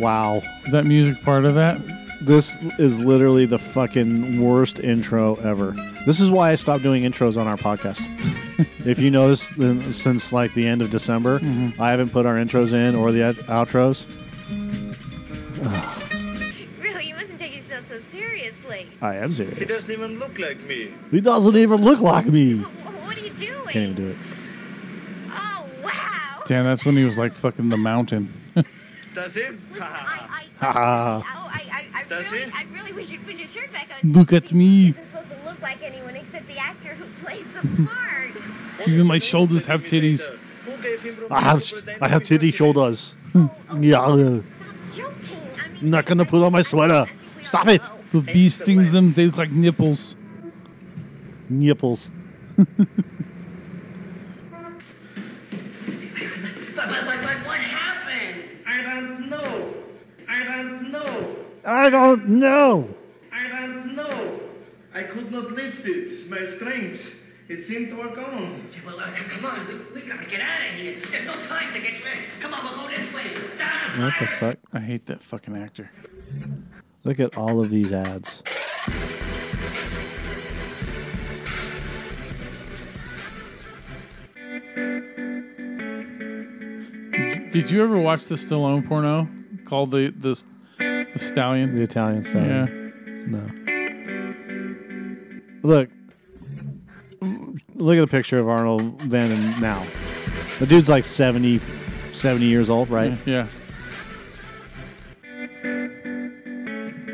wow. 0.00 0.42
Is 0.64 0.72
that 0.72 0.84
music 0.84 1.22
part 1.22 1.44
of 1.44 1.54
that? 1.54 1.80
This 2.20 2.56
is 2.80 3.04
literally 3.04 3.46
the 3.46 3.58
fucking 3.58 4.42
worst 4.42 4.80
intro 4.80 5.36
ever. 5.36 5.70
This 6.04 6.18
is 6.18 6.30
why 6.30 6.50
I 6.50 6.56
stopped 6.56 6.82
doing 6.82 7.04
intros 7.04 7.36
on 7.36 7.46
our 7.46 7.56
podcast. 7.56 8.00
if 8.86 8.98
you 8.98 9.10
notice, 9.10 9.48
then 9.50 9.80
since 9.80 10.32
like 10.32 10.52
the 10.54 10.66
end 10.66 10.82
of 10.82 10.90
December, 10.90 11.38
mm-hmm. 11.38 11.80
I 11.80 11.90
haven't 11.90 12.10
put 12.10 12.26
our 12.26 12.34
intros 12.34 12.72
in 12.72 12.96
or 12.96 13.12
the 13.12 13.20
outros. 13.48 14.04
Really, 16.80 17.08
you 17.08 17.14
mustn't 17.14 17.38
take 17.38 17.54
yourself 17.54 17.84
so 17.84 17.98
seriously. 17.98 18.86
I 19.02 19.16
am 19.16 19.32
serious. 19.32 19.58
He 19.58 19.64
doesn't 19.64 19.90
even 19.90 20.18
look 20.18 20.38
like 20.38 20.62
me. 20.64 20.88
He 21.10 21.20
doesn't 21.20 21.56
even 21.56 21.82
look 21.82 22.00
like 22.00 22.26
me. 22.26 22.56
What 22.56 23.16
are 23.18 23.20
you 23.20 23.30
doing? 23.30 23.66
Can't 23.66 23.90
even 23.90 23.94
do 23.94 24.08
it. 24.10 24.16
Oh, 25.30 25.66
wow. 25.84 26.42
Damn, 26.46 26.64
that's 26.64 26.84
when 26.84 26.96
he 26.96 27.04
was 27.04 27.18
like 27.18 27.34
fucking 27.34 27.68
the 27.68 27.76
mountain. 27.76 28.32
Does 29.18 29.34
he? 29.34 29.40
Listen, 29.40 29.60
I, 29.82 30.28
I, 30.30 30.44
Ha. 30.60 31.22
oh, 31.36 31.50
I, 31.52 31.62
I, 31.72 32.00
I 32.00 32.04
Does 32.04 32.30
really, 32.30 32.44
he? 32.44 32.52
I 32.52 32.64
really 32.72 32.92
wish 32.92 33.10
you'd 33.10 33.24
put 33.24 33.34
your 33.34 33.48
shirt 33.48 33.72
back 33.72 33.88
on. 33.90 34.12
Look 34.12 34.32
at 34.32 34.52
me. 34.52 34.66
He 34.66 34.88
isn't 34.90 35.04
supposed 35.04 35.30
to 35.32 35.44
look 35.44 35.60
like 35.60 35.82
anyone 35.82 36.14
except 36.16 36.46
the 36.46 36.58
actor 36.58 36.90
who 36.90 37.04
plays 37.24 37.52
the 37.52 37.88
part. 37.88 38.88
Even 38.88 39.06
my 39.06 39.18
shoulders 39.18 39.64
have 39.64 39.82
titties. 39.82 40.28
Who 40.64 40.82
gave 40.82 41.02
him 41.02 41.16
I 41.30 41.40
have 41.40 41.64
I 42.00 42.08
have 42.08 42.24
titty 42.24 42.52
shoulders. 42.52 43.14
Oh, 43.34 43.50
oh, 43.70 43.80
yeah, 43.80 44.00
I'm 44.00 44.44
Stop 44.44 44.66
joking. 44.86 45.38
I 45.64 45.68
mean, 45.68 45.90
not 45.90 46.06
gonna 46.06 46.24
put 46.24 46.42
on 46.42 46.52
my 46.52 46.62
sweater. 46.62 47.06
Stop 47.42 47.68
it. 47.68 47.82
The 48.12 48.20
bee 48.20 48.48
stings 48.48 48.92
them. 48.92 49.12
They 49.12 49.26
look 49.26 49.36
like 49.36 49.50
nipples. 49.50 50.16
Nipples. 51.48 52.10
But, 52.56 52.66
but, 56.76 57.04
but, 57.04 57.22
but 57.22 57.36
what 57.46 57.58
happened? 57.58 58.44
I 58.66 58.82
don't 58.82 59.28
know. 59.30 59.74
I 60.28 60.44
don't 60.44 60.92
know. 60.92 61.36
I 61.70 61.90
don't 61.90 62.26
know. 62.28 62.88
I 63.30 63.46
don't 63.46 63.94
know. 63.94 64.40
I 64.94 65.02
could 65.02 65.30
not 65.30 65.50
lift 65.50 65.84
it. 65.84 66.30
My 66.30 66.46
strength. 66.46 67.22
It 67.46 67.62
seemed 67.62 67.92
all 67.92 68.08
gone. 68.08 68.62
Well, 68.86 68.98
uh, 68.98 69.06
c- 69.08 69.36
come 69.36 69.44
on. 69.44 69.66
We, 69.66 70.00
we 70.00 70.08
gotta 70.08 70.26
get 70.30 70.40
out 70.40 70.60
of 70.66 70.74
here. 70.78 70.96
There's 71.10 71.26
no 71.26 71.32
time 71.32 71.70
to 71.74 71.80
get 71.80 72.02
ready. 72.06 72.20
Come 72.40 72.54
on, 72.54 72.64
we'll 72.64 72.74
go 72.74 72.88
this 72.88 73.14
way. 73.14 73.24
Down. 73.58 74.00
What 74.02 74.14
the 74.18 74.26
fuck? 74.26 74.56
I 74.72 74.80
hate 74.80 75.04
that 75.06 75.22
fucking 75.22 75.58
actor. 75.58 75.90
Look 77.04 77.20
at 77.20 77.36
all 77.36 77.60
of 77.60 77.68
these 77.68 77.92
ads. 77.92 78.42
Did 87.50 87.70
you 87.70 87.82
ever 87.82 87.98
watch 87.98 88.24
the 88.24 88.36
Stallone 88.36 88.88
porno 88.88 89.28
called 89.66 89.90
the 89.90 90.10
the, 90.16 90.42
the 91.12 91.18
Stallion? 91.18 91.74
The 91.76 91.82
Italian 91.82 92.22
stallion. 92.22 92.92
Yeah. 93.26 93.26
No. 93.26 93.44
Look. 95.68 95.90
Look 97.74 97.96
at 97.96 98.00
the 98.00 98.10
picture 98.10 98.36
of 98.36 98.48
Arnold 98.48 99.00
then 99.00 99.30
and 99.30 99.60
now. 99.60 99.82
The 100.58 100.66
dude's 100.68 100.88
like 100.88 101.04
70, 101.04 101.58
70 101.58 102.44
years 102.44 102.68
old, 102.70 102.90
right? 102.90 103.16
Yeah. 103.26 103.46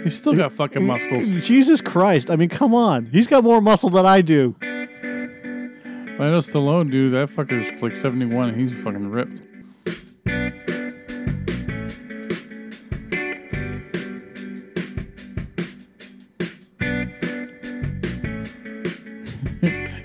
He's 0.03 0.17
still 0.19 0.35
got 0.35 0.53
fucking 0.53 0.87
muscles. 0.87 1.31
Jesus 1.31 1.81
Christ. 1.81 2.31
I 2.31 2.37
mean, 2.37 2.51
come 2.51 2.75
on. 2.75 3.07
He's 3.07 3.27
got 3.27 3.43
more 3.43 3.61
muscle 3.63 3.89
than 3.89 4.05
I 4.05 4.21
do. 4.21 4.55
I 4.61 4.67
know 6.29 6.39
Stallone, 6.39 6.91
dude. 6.91 7.13
That 7.13 7.29
fucker's 7.31 7.83
like 7.83 7.97
71 7.97 8.51
and 8.51 8.61
he's 8.61 8.73
fucking 8.83 9.11
ripped. 9.11 9.41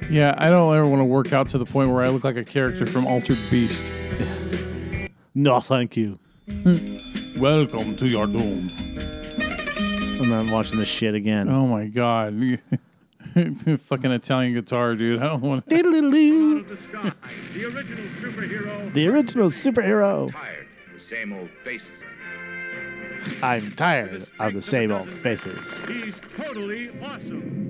Yeah, 0.10 0.36
I 0.38 0.50
don't 0.50 0.76
ever 0.76 0.88
want 0.88 1.02
to 1.02 1.06
work 1.06 1.34
out 1.34 1.50
to 1.50 1.58
the 1.58 1.66
point 1.66 1.92
where 1.92 2.04
I 2.04 2.10
look 2.10 2.24
like 2.24 2.36
a 2.36 2.44
character 2.44 2.86
from 2.86 3.06
Altered 3.06 3.38
Beast. 3.50 5.10
No, 5.36 5.60
thank 5.60 5.96
you. 5.96 6.20
Hmm. 6.50 7.40
Welcome 7.40 7.96
to 7.98 8.08
your 8.08 8.26
doom. 8.26 8.68
I'm 10.22 10.30
not 10.30 10.52
watching 10.52 10.80
this 10.80 10.90
shit 10.90 11.16
again. 11.16 11.48
Oh 11.50 11.66
my 11.68 11.86
god. 11.86 12.60
fucking 13.80 14.12
Italian 14.12 14.54
guitar, 14.54 14.96
dude. 14.96 15.22
I 15.22 15.28
don't 15.28 15.42
want 15.42 15.68
to. 15.68 15.76
Diddle-doo. 15.76 16.64
the 16.64 16.76
sky, 16.76 17.14
the 17.54 17.66
original 17.66 18.06
superhero. 18.06 18.94
The 18.94 19.08
original 19.08 19.50
superhero. 19.50 20.32
Tired 20.32 20.68
of 20.88 20.94
the 20.94 21.00
same 21.00 21.34
old 21.34 21.50
faces. 21.64 22.04
I'm 23.44 23.72
tired 23.74 24.14
of 24.40 24.54
the 24.54 24.62
same 24.62 24.92
old 24.92 25.10
faces. 25.10 25.80
He's 25.88 26.22
totally 26.22 26.90
awesome. 27.02 27.69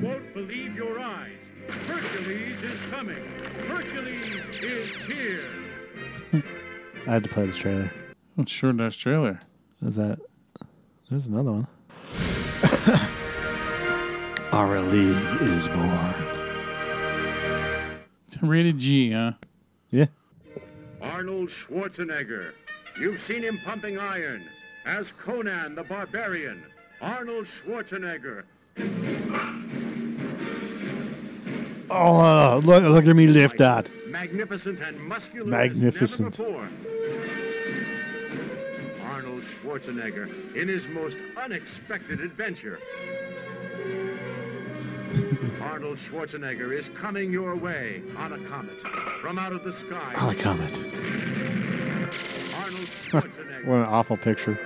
You 0.00 0.06
won't 0.06 0.32
believe 0.32 0.76
your 0.76 0.98
eyes. 0.98 1.52
Hercules 1.86 2.62
is 2.62 2.80
coming. 2.80 3.22
Hercules 3.66 4.48
is 4.62 4.96
here. 4.96 5.44
I 7.06 7.10
had 7.10 7.24
to 7.24 7.28
play 7.28 7.44
the 7.44 7.52
trailer. 7.52 7.92
Oh, 8.38 8.46
sure, 8.46 8.72
nice 8.72 8.96
trailer. 8.96 9.38
Is 9.84 9.96
that? 9.96 10.18
There's 11.10 11.26
another 11.26 11.52
one. 11.52 11.66
Our 14.52 14.80
league 14.80 15.42
is 15.42 15.68
born. 15.68 16.14
Rated 18.40 18.78
G, 18.78 19.12
huh? 19.12 19.32
Yeah. 19.90 20.06
Arnold 21.02 21.50
Schwarzenegger. 21.50 22.54
You've 22.98 23.20
seen 23.20 23.42
him 23.42 23.58
pumping 23.58 23.98
iron. 23.98 24.44
As 24.86 25.12
Conan 25.12 25.74
the 25.74 25.82
Barbarian. 25.82 26.62
Arnold 27.02 27.44
Schwarzenegger. 27.44 28.44
Oh, 31.92 32.60
look, 32.64 32.82
look 32.84 33.06
at 33.06 33.16
me 33.16 33.26
lift 33.26 33.58
that. 33.58 33.88
Magnificent 34.06 34.80
and 34.80 34.96
muscular 35.00 35.50
Magnificent. 35.50 36.32
as 36.32 36.38
never 36.38 36.52
before. 36.52 36.68
Arnold 39.10 39.42
Schwarzenegger 39.42 40.28
in 40.56 40.68
his 40.68 40.86
most 40.88 41.18
unexpected 41.42 42.20
adventure. 42.20 42.78
Arnold 45.62 45.96
Schwarzenegger 45.98 46.72
is 46.76 46.88
coming 46.90 47.32
your 47.32 47.54
way 47.56 48.02
on 48.16 48.32
a 48.32 48.38
comet 48.48 48.76
from 49.20 49.38
out 49.38 49.52
of 49.52 49.62
the 49.64 49.72
sky. 49.72 50.14
On 50.16 50.30
a 50.30 50.34
comet. 50.34 50.72
Arnold 50.76 50.86
Schwarzenegger, 53.10 53.64
What 53.66 53.76
an 53.80 53.84
awful 53.86 54.16
picture. 54.16 54.58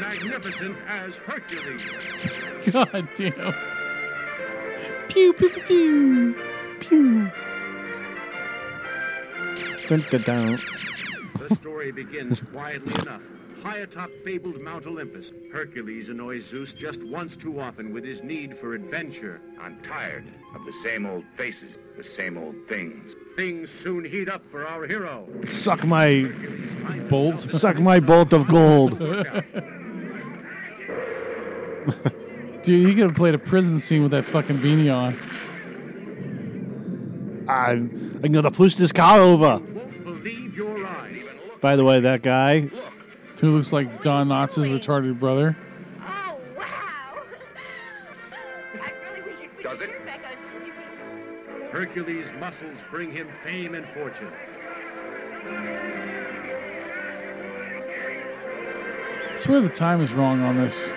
magnificent 0.00 0.76
as 0.88 1.18
Hercules. 1.18 1.88
God 2.72 3.08
damn. 3.16 3.54
Pew, 5.16 5.32
pew, 5.32 5.48
pew, 5.48 5.64
pew. 5.64 6.34
Pew. 6.78 7.30
Dun, 9.88 10.04
dun, 10.10 10.20
dun. 10.20 10.58
The 11.38 11.54
story 11.54 11.90
begins 11.90 12.42
quietly 12.42 12.92
enough. 13.00 13.24
High 13.62 13.78
atop 13.78 14.10
fabled 14.10 14.60
Mount 14.60 14.86
Olympus, 14.86 15.32
Hercules 15.50 16.10
annoys 16.10 16.44
Zeus 16.44 16.74
just 16.74 17.02
once 17.04 17.34
too 17.34 17.58
often 17.58 17.94
with 17.94 18.04
his 18.04 18.22
need 18.22 18.54
for 18.54 18.74
adventure. 18.74 19.40
I'm 19.58 19.80
tired 19.80 20.26
of 20.54 20.66
the 20.66 20.72
same 20.74 21.06
old 21.06 21.24
faces, 21.34 21.78
the 21.96 22.04
same 22.04 22.36
old 22.36 22.56
things. 22.68 23.16
Things 23.36 23.70
soon 23.70 24.04
heat 24.04 24.28
up 24.28 24.46
for 24.46 24.66
our 24.66 24.86
hero. 24.86 25.26
Suck 25.48 25.82
my 25.86 26.30
Bolt. 27.08 27.40
suck 27.50 27.78
my 27.78 28.00
bolt 28.00 28.34
of 28.34 28.46
gold. 28.48 29.00
Dude, 32.66 32.88
he 32.88 32.94
could 32.96 33.04
have 33.04 33.14
played 33.14 33.32
a 33.32 33.38
prison 33.38 33.78
scene 33.78 34.02
with 34.02 34.10
that 34.10 34.24
fucking 34.24 34.58
beanie 34.58 34.92
on. 34.92 35.16
I'm, 37.48 38.20
I'm 38.24 38.32
gonna 38.32 38.50
push 38.50 38.74
this 38.74 38.90
car 38.90 39.20
over. 39.20 39.60
Believe 39.60 40.56
your 40.56 40.84
eyes. 40.84 41.22
By 41.60 41.76
the 41.76 41.84
way, 41.84 42.00
that 42.00 42.22
guy, 42.22 42.62
Who 43.40 43.52
looks 43.52 43.72
like 43.72 44.02
Don 44.02 44.30
Knotts' 44.30 44.66
retarded 44.68 45.20
brother. 45.20 45.56
Oh, 46.00 46.40
wow. 46.58 46.64
I 48.82 48.92
really 49.04 49.22
wish 49.28 49.36
I 49.40 49.46
could 49.46 49.62
Does 49.62 49.80
it? 49.82 50.04
back 50.04 50.22
on 50.26 50.32
easy. 50.66 51.70
Hercules' 51.70 52.32
muscles 52.40 52.82
bring 52.90 53.12
him 53.12 53.28
fame 53.44 53.76
and 53.76 53.88
fortune. 53.88 54.32
I 59.30 59.36
swear 59.36 59.60
the 59.60 59.68
time 59.68 60.00
is 60.00 60.12
wrong 60.12 60.42
on 60.42 60.56
this. 60.56 60.92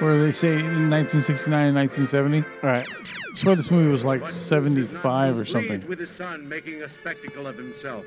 Where 0.00 0.22
they 0.22 0.32
say 0.32 0.48
in 0.58 0.90
1969 0.90 1.66
and 1.68 1.76
1970. 1.76 2.44
all 2.62 2.70
right, 2.70 2.86
I 2.88 3.34
swear 3.36 3.54
this 3.56 3.70
movie 3.70 3.90
was 3.90 4.04
like 4.04 4.20
But 4.20 4.32
Zeus 4.32 4.36
is 4.76 4.92
not 4.92 5.02
75 5.02 5.38
or 5.38 5.44
something. 5.44 5.86
with 5.88 5.98
his 6.00 6.10
son 6.10 6.48
making 6.48 6.82
a 6.82 6.88
spectacle 6.88 7.46
of 7.46 7.56
himself. 7.56 8.04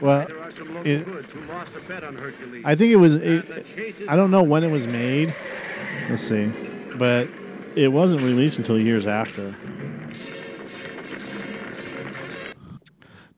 well, 0.00 0.26
There 0.26 0.40
are 0.40 0.50
some 0.50 0.74
local 0.74 0.86
it- 0.90 1.48
lost 1.48 1.76
a 1.76 1.80
bet 1.80 2.04
on 2.04 2.16
I 2.64 2.74
think 2.74 2.92
it 2.92 2.96
was. 2.96 3.14
It, 3.16 3.48
the 3.48 3.60
chase 3.62 4.00
is 4.00 4.08
I 4.08 4.16
don't 4.16 4.30
know 4.30 4.42
when 4.42 4.62
it 4.64 4.70
was 4.70 4.86
made. 4.86 5.34
Let's 6.08 6.22
see, 6.22 6.46
but 6.96 7.28
it 7.74 7.88
wasn't 7.88 8.22
released 8.22 8.58
until 8.58 8.78
years 8.80 9.06
after. 9.06 9.54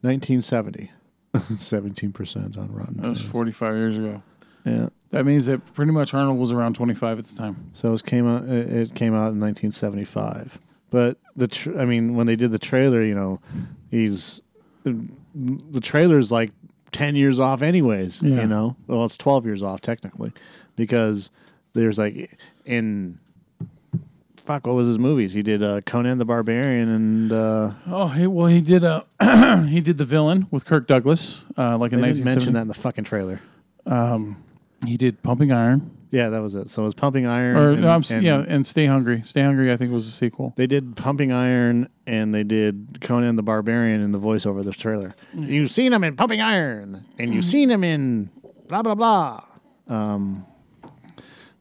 1970. 0.01 0.91
17% 1.33 2.57
on 2.57 2.71
Rotten. 2.71 2.97
That 2.97 3.07
was 3.09 3.21
45 3.21 3.75
years 3.75 3.97
ago. 3.97 4.21
That 5.13 5.25
means 5.27 5.45
that 5.45 5.73
pretty 5.75 5.91
much 5.91 6.11
Arnold 6.15 6.39
was 6.39 6.51
around 6.51 6.73
25 6.73 7.19
at 7.19 7.25
the 7.27 7.35
time. 7.35 7.69
So 7.73 7.93
it 7.93 8.03
came 8.03 8.27
out. 8.27 8.45
It 8.49 8.95
came 8.95 9.13
out 9.13 9.29
in 9.31 9.39
1975. 9.39 10.57
But 10.89 11.17
the, 11.35 11.47
tr- 11.47 11.77
I 11.79 11.85
mean, 11.85 12.15
when 12.15 12.25
they 12.25 12.35
did 12.35 12.51
the 12.51 12.57
trailer, 12.57 13.03
you 13.03 13.13
know, 13.13 13.39
he's 13.91 14.41
the 14.83 15.79
trailer's 15.81 16.31
like 16.31 16.49
10 16.93 17.15
years 17.15 17.39
off, 17.39 17.61
anyways. 17.61 18.23
Yeah. 18.23 18.41
You 18.41 18.47
know, 18.47 18.75
well, 18.87 19.05
it's 19.05 19.15
12 19.15 19.45
years 19.45 19.61
off 19.61 19.81
technically, 19.81 20.31
because 20.75 21.29
there's 21.73 21.99
like 21.99 22.35
in 22.65 23.19
fuck, 24.37 24.65
what 24.65 24.75
was 24.75 24.87
his 24.87 24.97
movies? 24.97 25.33
He 25.33 25.43
did 25.43 25.61
uh, 25.61 25.81
Conan 25.81 26.17
the 26.17 26.25
Barbarian 26.25 26.89
and 26.89 27.31
uh, 27.31 27.71
Oh, 27.85 28.07
hey, 28.07 28.25
well, 28.25 28.47
he 28.47 28.61
did 28.61 28.83
uh, 28.83 29.03
he 29.67 29.79
did 29.79 29.99
the 29.99 30.05
villain 30.05 30.47
with 30.49 30.65
Kirk 30.65 30.87
Douglas, 30.87 31.45
uh, 31.55 31.77
like 31.77 31.93
in 31.93 32.01
1970. 32.01 32.25
mention 32.35 32.53
that 32.53 32.61
in 32.63 32.67
the 32.67 32.73
fucking 32.73 33.03
trailer. 33.03 33.41
He 34.85 34.97
did 34.97 35.21
Pumping 35.23 35.51
Iron, 35.51 35.91
Yeah, 36.11 36.29
that 36.29 36.41
was 36.41 36.53
it. 36.55 36.69
So 36.69 36.81
it 36.83 36.85
was 36.85 36.93
Pumping 36.93 37.25
Iron. 37.25 37.55
or 37.57 37.71
and- 37.71 37.81
no, 37.81 37.87
I'm, 37.87 37.99
s- 38.01 38.11
and 38.11 38.23
yeah, 38.23 38.43
and 38.47 38.67
Stay 38.67 38.85
Hungry. 38.85 39.21
Stay 39.25 39.41
Hungry, 39.41 39.71
I 39.71 39.77
think 39.77 39.91
was 39.91 40.05
the 40.05 40.11
sequel. 40.11 40.53
They 40.57 40.67
did 40.67 40.95
Pumping 40.95 41.31
Iron 41.31 41.89
and 42.05 42.33
they 42.35 42.43
did 42.43 42.99
Conan 43.01 43.35
the 43.35 43.43
Barbarian 43.43 44.01
in 44.01 44.11
the 44.11 44.19
voiceover 44.19 44.59
of 44.59 44.65
the 44.65 44.71
trailer. 44.73 45.15
You've 45.33 45.71
seen 45.71 45.91
him 45.93 46.03
in 46.03 46.15
Pumping 46.15 46.41
Iron 46.41 47.05
and 47.17 47.33
you've 47.33 47.45
seen 47.45 47.71
him 47.71 47.83
in 47.83 48.29
blah 48.67 48.81
blah 48.81 48.95
blah. 48.95 49.43
Um, 49.87 50.45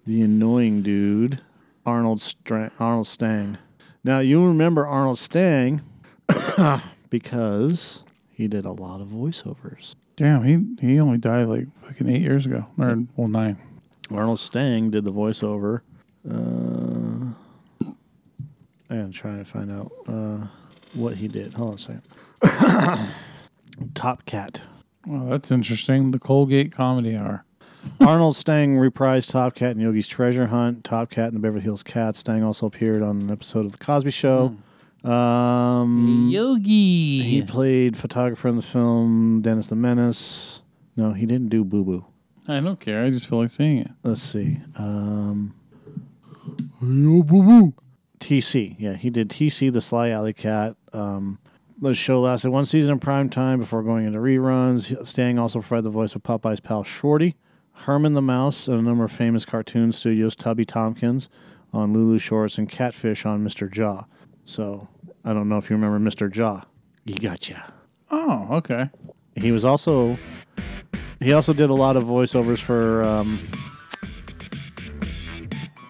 the 0.07 0.21
annoying 0.23 0.83
dude, 0.83 1.41
Arnold 1.87 2.21
Stra- 2.21 2.73
Arnold 2.79 3.07
Stang. 3.07 3.57
Now 4.05 4.19
you 4.19 4.45
remember 4.47 4.87
Arnold 4.87 5.19
Stang 5.19 5.81
because 7.11 8.03
he 8.31 8.49
did 8.49 8.65
a 8.65 8.73
lot 8.73 9.01
of 9.01 9.09
voiceovers. 9.09 9.95
Damn, 10.17 10.45
he 10.45 10.87
he 10.87 11.01
only 11.01 11.19
died 11.19 11.47
like 11.49 11.67
fucking 11.83 12.09
eight 12.09 12.23
years 12.23 12.47
ago, 12.47 12.67
or 12.79 12.99
well 13.17 13.29
nine. 13.29 13.57
Arnold 14.11 14.41
Stang 14.41 14.91
did 14.91 15.05
the 15.05 15.13
voiceover. 15.13 15.81
Uh, 16.29 17.33
and 18.89 19.13
trying 19.13 19.39
to 19.39 19.45
find 19.45 19.73
out 19.73 19.91
uh, 20.07 20.47
what 20.95 21.17
he 21.17 21.29
did. 21.29 21.55
Hold 21.55 21.69
on 21.71 21.75
a 21.75 22.99
second. 22.99 23.11
Top 23.95 24.25
Cat. 24.27 24.61
Well, 25.07 25.31
that's 25.31 25.51
interesting. 25.51 26.11
The 26.11 26.19
Colgate 26.19 26.73
Comedy 26.73 27.17
Hour. 27.17 27.45
Arnold 28.01 28.37
Stang 28.37 28.77
reprised 28.77 29.31
Top 29.31 29.55
Cat 29.55 29.73
in 29.73 29.81
Yogi's 29.81 30.07
Treasure 30.07 30.47
Hunt, 30.47 30.85
Top 30.85 31.11
Cat 31.11 31.29
in 31.29 31.35
the 31.35 31.41
Beverly 31.41 31.63
Hills 31.63 31.83
Cat. 31.83 32.15
Stang 32.15 32.45
also 32.45 32.67
appeared 32.67 33.03
on 33.03 33.23
an 33.23 33.31
episode 33.31 33.67
of 33.67 33.73
The 33.73 33.85
Cosby 33.85 34.11
Show. 34.13 34.57
Um, 35.05 36.29
Yogi. 36.31 37.23
He 37.23 37.43
played 37.43 37.97
photographer 37.97 38.49
in 38.49 38.57
the 38.57 38.63
film 38.63 39.43
Dennis 39.43 39.67
the 39.67 39.75
Menace. 39.75 40.63
No, 40.97 41.13
he 41.13 41.27
didn't 41.27 41.49
do 41.49 41.65
Boo 41.65 41.85
Boo. 41.85 42.05
I 42.49 42.61
don't 42.61 42.79
care. 42.81 43.05
I 43.05 43.11
just 43.11 43.27
feel 43.29 43.39
like 43.41 43.51
saying 43.51 43.79
it. 43.79 43.91
Let's 44.03 44.23
see. 44.23 44.61
Um, 44.77 45.55
Yo, 46.81 47.23
boo 47.23 47.43
boo. 47.43 47.75
TC. 48.19 48.77
Yeah, 48.79 48.95
he 48.95 49.11
did 49.11 49.29
TC, 49.29 49.73
the 49.73 49.81
Sly 49.81 50.11
Alley 50.11 50.33
Cat. 50.33 50.77
Um, 50.93 51.39
the 51.81 51.95
show 51.95 52.21
lasted 52.21 52.51
one 52.51 52.65
season 52.65 52.93
in 52.93 52.99
prime 53.01 53.29
time 53.29 53.59
before 53.61 53.83
going 53.83 54.07
into 54.07 54.19
reruns. 54.19 55.07
Stang 55.07 55.39
also 55.39 55.61
provided 55.61 55.85
the 55.85 55.91
voice 55.91 56.15
of 56.15 56.23
Popeye's 56.23 56.61
pal 56.61 56.85
Shorty, 56.85 57.37
Herman 57.73 58.13
the 58.13 58.23
Mouse, 58.23 58.69
and 58.69 58.79
a 58.79 58.83
number 58.83 59.05
of 59.05 59.13
famous 59.13 59.45
cartoon 59.45 59.91
studios, 59.93 60.37
Tubby 60.37 60.65
Tompkins 60.65 61.29
on 61.73 61.93
Lulu 61.93 62.19
Shorts, 62.19 62.59
and 62.59 62.69
Catfish 62.69 63.25
on 63.27 63.45
Mr. 63.45 63.71
Jaw. 63.71 64.05
So 64.45 64.89
I 65.25 65.33
don't 65.33 65.49
know 65.49 65.59
if 65.59 65.71
you 65.71 65.77
remember 65.77 65.99
Mr. 65.99 66.31
Jaw. 66.31 66.63
He 67.05 67.15
gotcha. 67.15 67.73
Oh, 68.11 68.49
okay. 68.53 68.91
He 69.37 69.53
was 69.53 69.65
also 69.65 70.17
he 71.21 71.33
also 71.33 71.53
did 71.53 71.71
a 71.71 71.75
lot 71.75 71.97
of 71.97 72.05
voiceovers 72.05 72.59
for 72.59 73.03
um, 73.05 73.39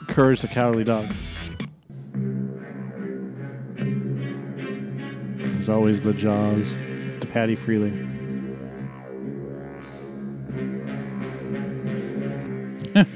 Courage 0.09 0.43
the 0.43 0.49
Cowardly 0.49 0.85
Dog. 0.85 1.11
It's 5.57 5.69
always 5.69 6.01
the 6.03 6.13
Jaws 6.13 6.73
to 7.21 7.29
Patty 7.33 7.57
Freeling. 7.57 8.11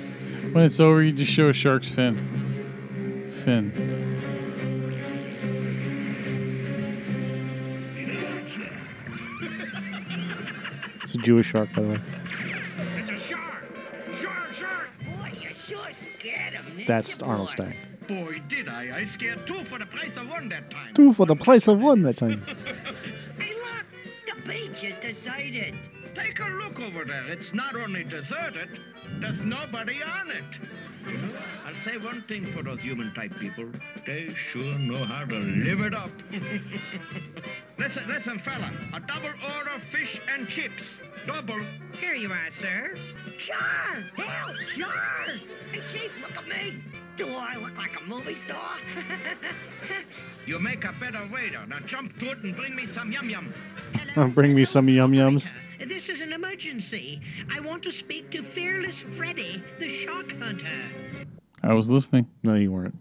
When 0.57 0.65
it's 0.65 0.81
over, 0.81 1.03
you 1.03 1.13
just 1.13 1.31
show 1.31 1.51
a 1.51 1.53
shark's 1.53 1.91
fin. 1.91 3.29
Fin. 3.45 3.86
Jewish 11.27 11.47
shark, 11.47 11.69
by 11.75 11.83
the 11.83 11.89
way. 11.89 12.01
It's 12.99 13.11
a 13.11 13.19
shark! 13.19 13.65
Shark, 14.15 14.55
shark! 14.55 14.91
Boy, 15.05 15.33
you 15.43 15.53
sure 15.53 15.91
scared 15.91 16.55
him, 16.55 16.85
That's 16.87 17.21
Arnold 17.21 17.49
Stang. 17.49 17.73
Boy, 18.07 18.41
did 18.47 18.69
I. 18.69 18.99
I 18.99 19.05
scared 19.07 19.45
two 19.45 19.65
for 19.65 19.81
the 19.81 19.87
price 19.87 20.17
of 20.17 20.29
one 20.29 20.49
that 20.51 20.71
time. 20.71 20.95
Two 20.95 21.13
for 21.13 21.27
the 21.27 21.35
price 21.35 21.67
of 21.67 21.81
one 21.81 22.03
that 22.05 22.19
time. 22.19 22.47
Hey, 23.41 23.55
look! 23.55 23.87
The 24.25 24.49
beach 24.49 24.85
is 24.85 24.97
deserted. 24.99 25.75
Take 26.15 26.39
a 26.39 26.47
look 26.47 26.79
over 26.79 27.05
there. 27.05 27.27
It's 27.27 27.53
not 27.53 27.75
only 27.75 28.05
deserted, 28.05 28.79
there's 29.21 29.41
nobody 29.41 30.01
on 30.05 30.31
it. 30.31 30.45
I'll 31.67 31.75
say 31.83 31.97
one 31.97 32.23
thing 32.29 32.47
for 32.47 32.63
those 32.63 32.83
human 32.83 33.13
type 33.15 33.37
people. 33.41 33.67
They 34.07 34.33
sure 34.35 34.79
know 34.79 35.05
how 35.05 35.25
to 35.25 35.35
live 35.37 35.81
it 35.81 35.95
up. 35.95 36.11
listen, 37.79 38.09
listen, 38.09 38.39
fella. 38.39 38.71
A 38.95 39.01
double 39.01 39.35
order 39.57 39.71
of 39.75 39.83
fish 39.83 40.21
and 40.33 40.49
chips. 40.49 41.01
Double. 41.27 41.61
Here 42.01 42.15
you 42.15 42.31
are, 42.31 42.51
sir. 42.51 42.95
Sure! 43.39 43.57
Help! 44.17 44.57
Sure! 44.69 44.87
Hey, 45.73 45.83
Chief, 45.89 46.11
look 46.21 46.37
at 46.37 46.49
me! 46.49 46.83
Do 47.17 47.29
I 47.29 47.57
look 47.57 47.77
like 47.79 48.01
a 48.01 48.05
movie 48.05 48.35
star? 48.35 48.77
you 50.47 50.59
make 50.59 50.85
a 50.85 50.93
better 51.01 51.29
waiter. 51.33 51.67
Now 51.67 51.81
jump 51.81 52.19
to 52.19 52.31
it 52.31 52.39
and 52.39 52.55
bring 52.55 52.77
me 52.77 52.87
some 52.87 53.11
yum 53.11 53.29
yums. 53.29 53.57
Uh, 54.17 54.27
bring 54.29 54.55
me 54.55 54.65
some 54.65 54.89
yum 54.89 55.13
yums. 55.13 55.53
This 55.87 56.09
is 56.09 56.21
an 56.21 56.33
emergency. 56.33 57.21
I 57.51 57.61
want 57.61 57.83
to 57.85 57.91
speak 57.91 58.31
to 58.31 58.43
Fearless 58.43 59.01
Freddy, 59.01 59.63
the 59.79 59.89
shark 59.89 60.33
hunter. 60.39 60.85
I 61.63 61.73
was 61.73 61.89
listening. 61.89 62.29
No, 62.43 62.55
you 62.55 62.71
weren't. 62.71 62.95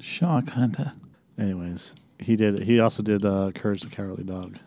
Shark 0.00 0.50
Hunter. 0.50 0.92
Anyways, 1.38 1.94
he 2.18 2.36
did. 2.36 2.60
He 2.60 2.80
also 2.80 3.02
did 3.02 3.24
uh, 3.24 3.52
Courage 3.54 3.82
the 3.82 3.90
Cowardly 3.90 4.24
Dog, 4.24 4.58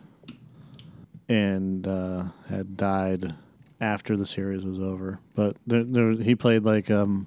and 1.28 1.86
uh, 1.86 2.24
had 2.48 2.76
died 2.76 3.34
after 3.80 4.16
the 4.16 4.26
series 4.26 4.64
was 4.64 4.78
over. 4.78 5.18
But 5.34 5.56
there, 5.66 5.84
there, 5.84 6.12
he 6.12 6.34
played 6.34 6.64
like 6.64 6.90
um, 6.90 7.26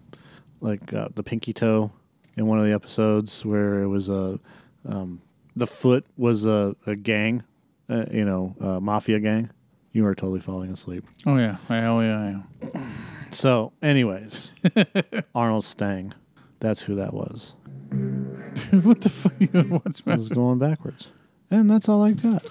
like 0.61 0.93
uh, 0.93 1.09
the 1.15 1.23
Pinky 1.23 1.53
Toe 1.53 1.91
in 2.37 2.47
one 2.47 2.59
of 2.59 2.65
the 2.65 2.71
episodes 2.73 3.45
where 3.45 3.81
it 3.81 3.87
was 3.87 4.09
a 4.09 4.39
um, 4.87 5.21
the 5.55 5.67
foot 5.67 6.05
was 6.17 6.45
a, 6.45 6.75
a 6.87 6.95
gang, 6.95 7.43
uh, 7.89 8.05
you 8.11 8.25
know, 8.25 8.55
a 8.59 8.79
mafia 8.79 9.19
gang. 9.19 9.49
You 9.91 10.05
are 10.05 10.15
totally 10.15 10.39
falling 10.39 10.71
asleep. 10.71 11.05
Oh 11.25 11.37
yeah, 11.37 11.57
I 11.67 11.77
hell 11.77 12.01
yeah, 12.01 12.19
I 12.19 12.27
am. 12.27 12.93
So, 13.31 13.73
anyways, 13.83 14.49
Arnold 15.35 15.63
Stang, 15.63 16.15
that's 16.59 16.81
who 16.81 16.95
that 16.95 17.13
was. 17.13 17.53
what 18.81 19.01
the 19.01 19.09
fuck? 19.09 19.83
What's 19.83 20.01
I 20.07 20.15
was 20.15 20.29
going 20.29 20.57
backwards, 20.57 21.09
and 21.51 21.69
that's 21.69 21.87
all 21.87 22.03
I 22.03 22.13
got. 22.13 22.43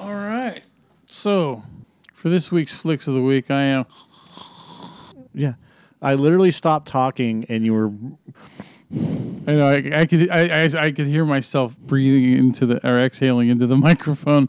All 0.00 0.14
right. 0.14 0.62
So, 1.12 1.62
for 2.14 2.30
this 2.30 2.50
week's 2.50 2.74
flicks 2.74 3.06
of 3.06 3.12
the 3.14 3.20
week, 3.20 3.50
I 3.50 3.62
am. 3.62 3.84
Yeah, 5.34 5.54
I 6.00 6.14
literally 6.14 6.50
stopped 6.50 6.88
talking, 6.88 7.44
and 7.50 7.64
you 7.66 7.74
were. 7.74 7.90
I 9.46 9.52
know. 9.52 9.68
I, 9.68 10.00
I 10.00 10.06
could. 10.06 10.30
I, 10.30 10.64
I. 10.64 10.86
I 10.86 10.90
could 10.90 11.06
hear 11.06 11.26
myself 11.26 11.76
breathing 11.78 12.32
into 12.38 12.64
the 12.64 12.86
or 12.88 12.98
exhaling 12.98 13.50
into 13.50 13.66
the 13.66 13.76
microphone, 13.88 14.48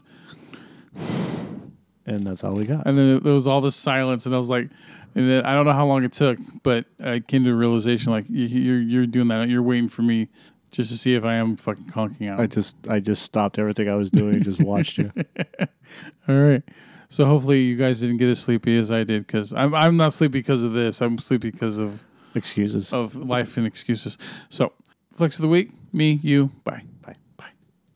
and 2.06 2.24
that's 2.26 2.42
all 2.42 2.54
we 2.54 2.64
got. 2.64 2.86
And 2.86 2.96
then 2.96 3.20
there 3.22 3.34
was 3.34 3.46
all 3.46 3.60
this 3.60 3.76
silence, 3.76 4.24
and 4.24 4.34
I 4.34 4.38
was 4.38 4.48
like, 4.48 4.70
and 5.14 5.28
then 5.30 5.44
I 5.44 5.54
don't 5.54 5.66
know 5.66 5.72
how 5.72 5.86
long 5.86 6.02
it 6.02 6.12
took, 6.12 6.38
but 6.62 6.86
I 6.98 7.20
came 7.20 7.44
to 7.44 7.50
the 7.50 7.56
realization 7.56 8.10
like 8.10 8.24
you- 8.30 8.46
you're 8.46 8.80
you're 8.80 9.06
doing 9.06 9.28
that. 9.28 9.50
You're 9.50 9.62
waiting 9.62 9.90
for 9.90 10.00
me 10.00 10.28
just 10.74 10.90
to 10.90 10.98
see 10.98 11.14
if 11.14 11.24
I 11.24 11.34
am 11.34 11.56
fucking 11.56 11.86
conking 11.86 12.28
out. 12.28 12.40
I 12.40 12.46
just, 12.46 12.76
I 12.88 12.98
just 12.98 13.22
stopped 13.22 13.58
everything 13.58 13.88
I 13.88 13.94
was 13.94 14.10
doing, 14.10 14.34
and 14.34 14.44
just 14.44 14.60
watched 14.60 14.98
you. 14.98 15.12
All 16.28 16.34
right. 16.34 16.62
So 17.08 17.26
hopefully 17.26 17.62
you 17.62 17.76
guys 17.76 18.00
didn't 18.00 18.16
get 18.16 18.28
as 18.28 18.40
sleepy 18.40 18.76
as 18.76 18.90
I 18.90 19.04
did 19.04 19.26
because 19.26 19.52
I'm 19.52 19.72
I'm 19.74 19.96
not 19.96 20.12
sleepy 20.12 20.40
because 20.40 20.64
of 20.64 20.72
this. 20.72 21.00
I'm 21.00 21.18
sleepy 21.18 21.52
because 21.52 21.78
of 21.78 22.02
excuses 22.34 22.92
of 22.92 23.14
life 23.14 23.56
and 23.56 23.66
excuses. 23.66 24.18
So 24.48 24.72
flex 25.12 25.38
of 25.38 25.42
the 25.42 25.48
week, 25.48 25.70
me, 25.92 26.12
you, 26.14 26.50
bye. 26.64 26.82